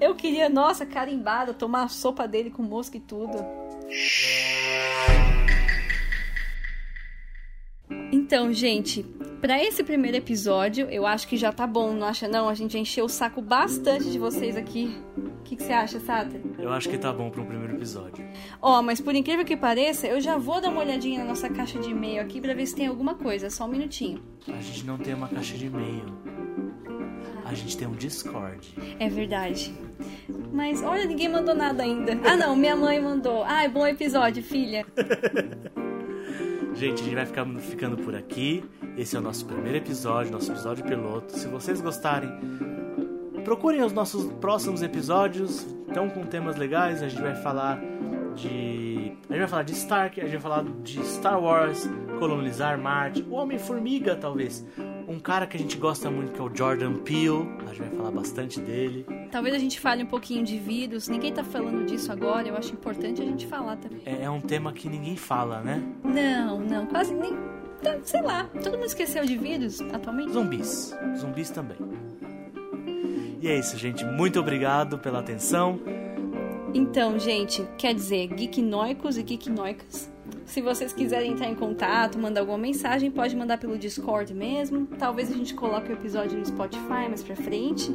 Eu 0.00 0.14
queria, 0.14 0.48
nossa, 0.48 0.84
carimbada, 0.86 1.52
tomar 1.54 1.84
a 1.84 1.88
sopa 1.88 2.28
dele 2.28 2.50
com 2.50 2.62
mosca 2.62 2.96
e 2.96 3.00
tudo. 3.00 3.34
Então, 7.90 8.52
gente, 8.52 9.02
pra 9.40 9.62
esse 9.62 9.82
primeiro 9.84 10.16
episódio, 10.16 10.86
eu 10.88 11.06
acho 11.06 11.28
que 11.28 11.36
já 11.36 11.52
tá 11.52 11.66
bom, 11.66 11.92
não 11.92 12.06
acha 12.06 12.26
não? 12.26 12.48
A 12.48 12.54
gente 12.54 12.78
encheu 12.78 13.04
o 13.04 13.08
saco 13.08 13.42
bastante 13.42 14.10
de 14.10 14.18
vocês 14.18 14.56
aqui. 14.56 14.96
O 15.16 15.42
que, 15.44 15.56
que 15.56 15.62
você 15.62 15.72
acha, 15.72 16.00
Sata? 16.00 16.40
Eu 16.58 16.72
acho 16.72 16.88
que 16.88 16.96
tá 16.96 17.12
bom 17.12 17.28
para 17.28 17.42
um 17.42 17.46
primeiro 17.46 17.74
episódio. 17.74 18.24
Ó, 18.62 18.80
mas 18.82 19.00
por 19.00 19.14
incrível 19.14 19.44
que 19.44 19.56
pareça, 19.56 20.06
eu 20.06 20.20
já 20.20 20.38
vou 20.38 20.60
dar 20.60 20.70
uma 20.70 20.80
olhadinha 20.80 21.18
na 21.18 21.26
nossa 21.26 21.48
caixa 21.50 21.78
de 21.78 21.90
e-mail 21.90 22.22
aqui 22.22 22.40
pra 22.40 22.54
ver 22.54 22.66
se 22.66 22.74
tem 22.74 22.86
alguma 22.86 23.14
coisa. 23.14 23.50
Só 23.50 23.66
um 23.66 23.68
minutinho. 23.68 24.22
A 24.48 24.60
gente 24.60 24.86
não 24.86 24.96
tem 24.96 25.12
uma 25.12 25.28
caixa 25.28 25.56
de 25.56 25.66
e-mail. 25.66 26.04
A 27.44 27.52
gente 27.52 27.76
tem 27.76 27.86
um 27.86 27.92
Discord. 27.92 28.74
É 28.98 29.08
verdade. 29.08 29.74
Mas 30.50 30.82
olha, 30.82 31.04
ninguém 31.04 31.28
mandou 31.28 31.54
nada 31.54 31.82
ainda. 31.82 32.18
Ah, 32.24 32.36
não, 32.36 32.56
minha 32.56 32.74
mãe 32.74 32.98
mandou. 32.98 33.44
Ai, 33.44 33.68
bom 33.68 33.86
episódio, 33.86 34.42
filha. 34.42 34.86
Gente, 36.74 37.02
a 37.02 37.04
gente 37.04 37.14
vai 37.14 37.24
ficar, 37.24 37.46
ficando 37.60 37.96
por 37.96 38.16
aqui. 38.16 38.64
Esse 38.96 39.14
é 39.14 39.18
o 39.18 39.22
nosso 39.22 39.46
primeiro 39.46 39.78
episódio, 39.78 40.32
nosso 40.32 40.50
episódio 40.50 40.84
piloto. 40.84 41.32
Se 41.32 41.46
vocês 41.46 41.80
gostarem, 41.80 42.28
procurem 43.44 43.82
os 43.82 43.92
nossos 43.92 44.24
próximos 44.34 44.82
episódios. 44.82 45.64
Estão 45.86 46.10
com 46.10 46.24
temas 46.24 46.56
legais. 46.56 47.00
A 47.00 47.08
gente 47.08 47.22
vai 47.22 47.36
falar 47.36 47.80
de. 48.34 49.12
A 49.28 49.32
gente 49.32 49.38
vai 49.38 49.48
falar 49.48 49.62
de 49.62 49.72
Stark, 49.72 50.20
a 50.20 50.24
gente 50.24 50.32
vai 50.32 50.40
falar 50.40 50.64
de 50.82 51.00
Star 51.06 51.40
Wars, 51.40 51.88
colonizar 52.18 52.76
Marte, 52.76 53.22
o 53.22 53.34
Homem-Formiga, 53.34 54.16
talvez. 54.16 54.66
Um 55.06 55.20
cara 55.20 55.46
que 55.46 55.56
a 55.56 55.60
gente 55.60 55.76
gosta 55.76 56.10
muito 56.10 56.32
que 56.32 56.40
é 56.40 56.42
o 56.42 56.50
Jordan 56.54 56.94
Peele. 56.94 57.48
A 57.66 57.68
gente 57.68 57.82
vai 57.82 57.90
falar 57.90 58.10
bastante 58.10 58.58
dele. 58.60 59.06
Talvez 59.30 59.54
a 59.54 59.58
gente 59.58 59.78
fale 59.78 60.02
um 60.02 60.06
pouquinho 60.06 60.42
de 60.42 60.58
vírus. 60.58 61.08
Ninguém 61.08 61.32
tá 61.32 61.44
falando 61.44 61.84
disso 61.86 62.10
agora. 62.10 62.48
Eu 62.48 62.56
acho 62.56 62.72
importante 62.72 63.22
a 63.22 63.24
gente 63.24 63.46
falar 63.46 63.76
também. 63.76 64.00
É, 64.04 64.24
é 64.24 64.30
um 64.30 64.40
tema 64.40 64.72
que 64.72 64.88
ninguém 64.88 65.16
fala, 65.16 65.60
né? 65.60 65.82
Não, 66.14 66.60
não, 66.60 66.86
quase 66.86 67.12
nem. 67.12 67.36
Sei 68.02 68.22
lá, 68.22 68.44
todo 68.62 68.74
mundo 68.74 68.86
esqueceu 68.86 69.24
de 69.24 69.36
vírus 69.36 69.80
atualmente? 69.92 70.32
Zumbis. 70.32 70.96
Zumbis 71.18 71.50
também. 71.50 71.76
E 73.42 73.48
é 73.48 73.58
isso, 73.58 73.76
gente. 73.76 74.04
Muito 74.04 74.40
obrigado 74.40 74.98
pela 74.98 75.18
atenção. 75.18 75.78
Então, 76.72 77.18
gente, 77.18 77.66
quer 77.76 77.94
dizer, 77.94 78.28
geeknoicos 78.28 79.18
e 79.18 79.22
geeknoicas. 79.22 80.10
Se 80.46 80.60
vocês 80.60 80.92
quiserem 80.92 81.32
entrar 81.32 81.48
em 81.48 81.54
contato, 81.54 82.18
mandar 82.18 82.40
alguma 82.40 82.58
mensagem, 82.58 83.10
pode 83.10 83.36
mandar 83.36 83.58
pelo 83.58 83.76
Discord 83.76 84.32
mesmo. 84.32 84.86
Talvez 84.98 85.30
a 85.30 85.34
gente 85.34 85.54
coloque 85.54 85.90
o 85.90 85.92
episódio 85.92 86.38
no 86.38 86.46
Spotify 86.46 87.08
mais 87.08 87.22
pra 87.22 87.36
frente. 87.36 87.94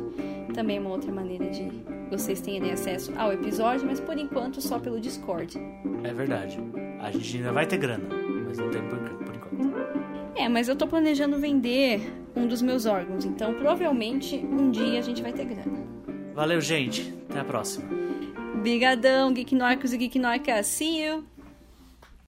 Também 0.54 0.78
é 0.78 0.80
uma 0.80 0.90
outra 0.90 1.12
maneira 1.12 1.50
de 1.50 1.70
vocês 2.10 2.42
terem 2.42 2.72
acesso 2.72 3.14
ao 3.18 3.32
episódio, 3.32 3.86
mas 3.86 4.00
por 4.00 4.18
enquanto 4.18 4.62
só 4.62 4.80
pelo 4.80 5.00
Discord. 5.00 5.60
É 6.04 6.14
verdade. 6.14 6.60
A 7.00 7.12
gente 7.12 7.38
ainda 7.38 7.52
vai 7.52 7.66
ter 7.66 7.78
grana, 7.78 8.08
mas 8.46 8.58
não 8.58 8.70
tem 8.70 8.82
por, 8.84 9.00
por 9.00 9.36
enquanto. 9.36 10.00
É, 10.36 10.48
mas 10.48 10.68
eu 10.68 10.76
tô 10.76 10.88
planejando 10.88 11.38
vender 11.38 12.02
um 12.36 12.48
dos 12.48 12.62
meus 12.62 12.86
órgãos, 12.86 13.26
então 13.26 13.54
provavelmente 13.54 14.38
um 14.38 14.72
dia 14.72 15.00
a 15.00 15.02
gente 15.02 15.22
vai 15.22 15.34
ter 15.34 15.46
grana. 15.46 15.88
Valeu, 16.34 16.62
gente. 16.62 17.14
Até 17.30 17.40
a 17.40 17.44
próxima. 17.44 17.86
Brigadão, 18.62 19.34
geeknoicos 19.34 19.94
e 19.94 19.98
geeknoicas. 19.98 20.66
See 20.68 21.04
you! 21.04 21.39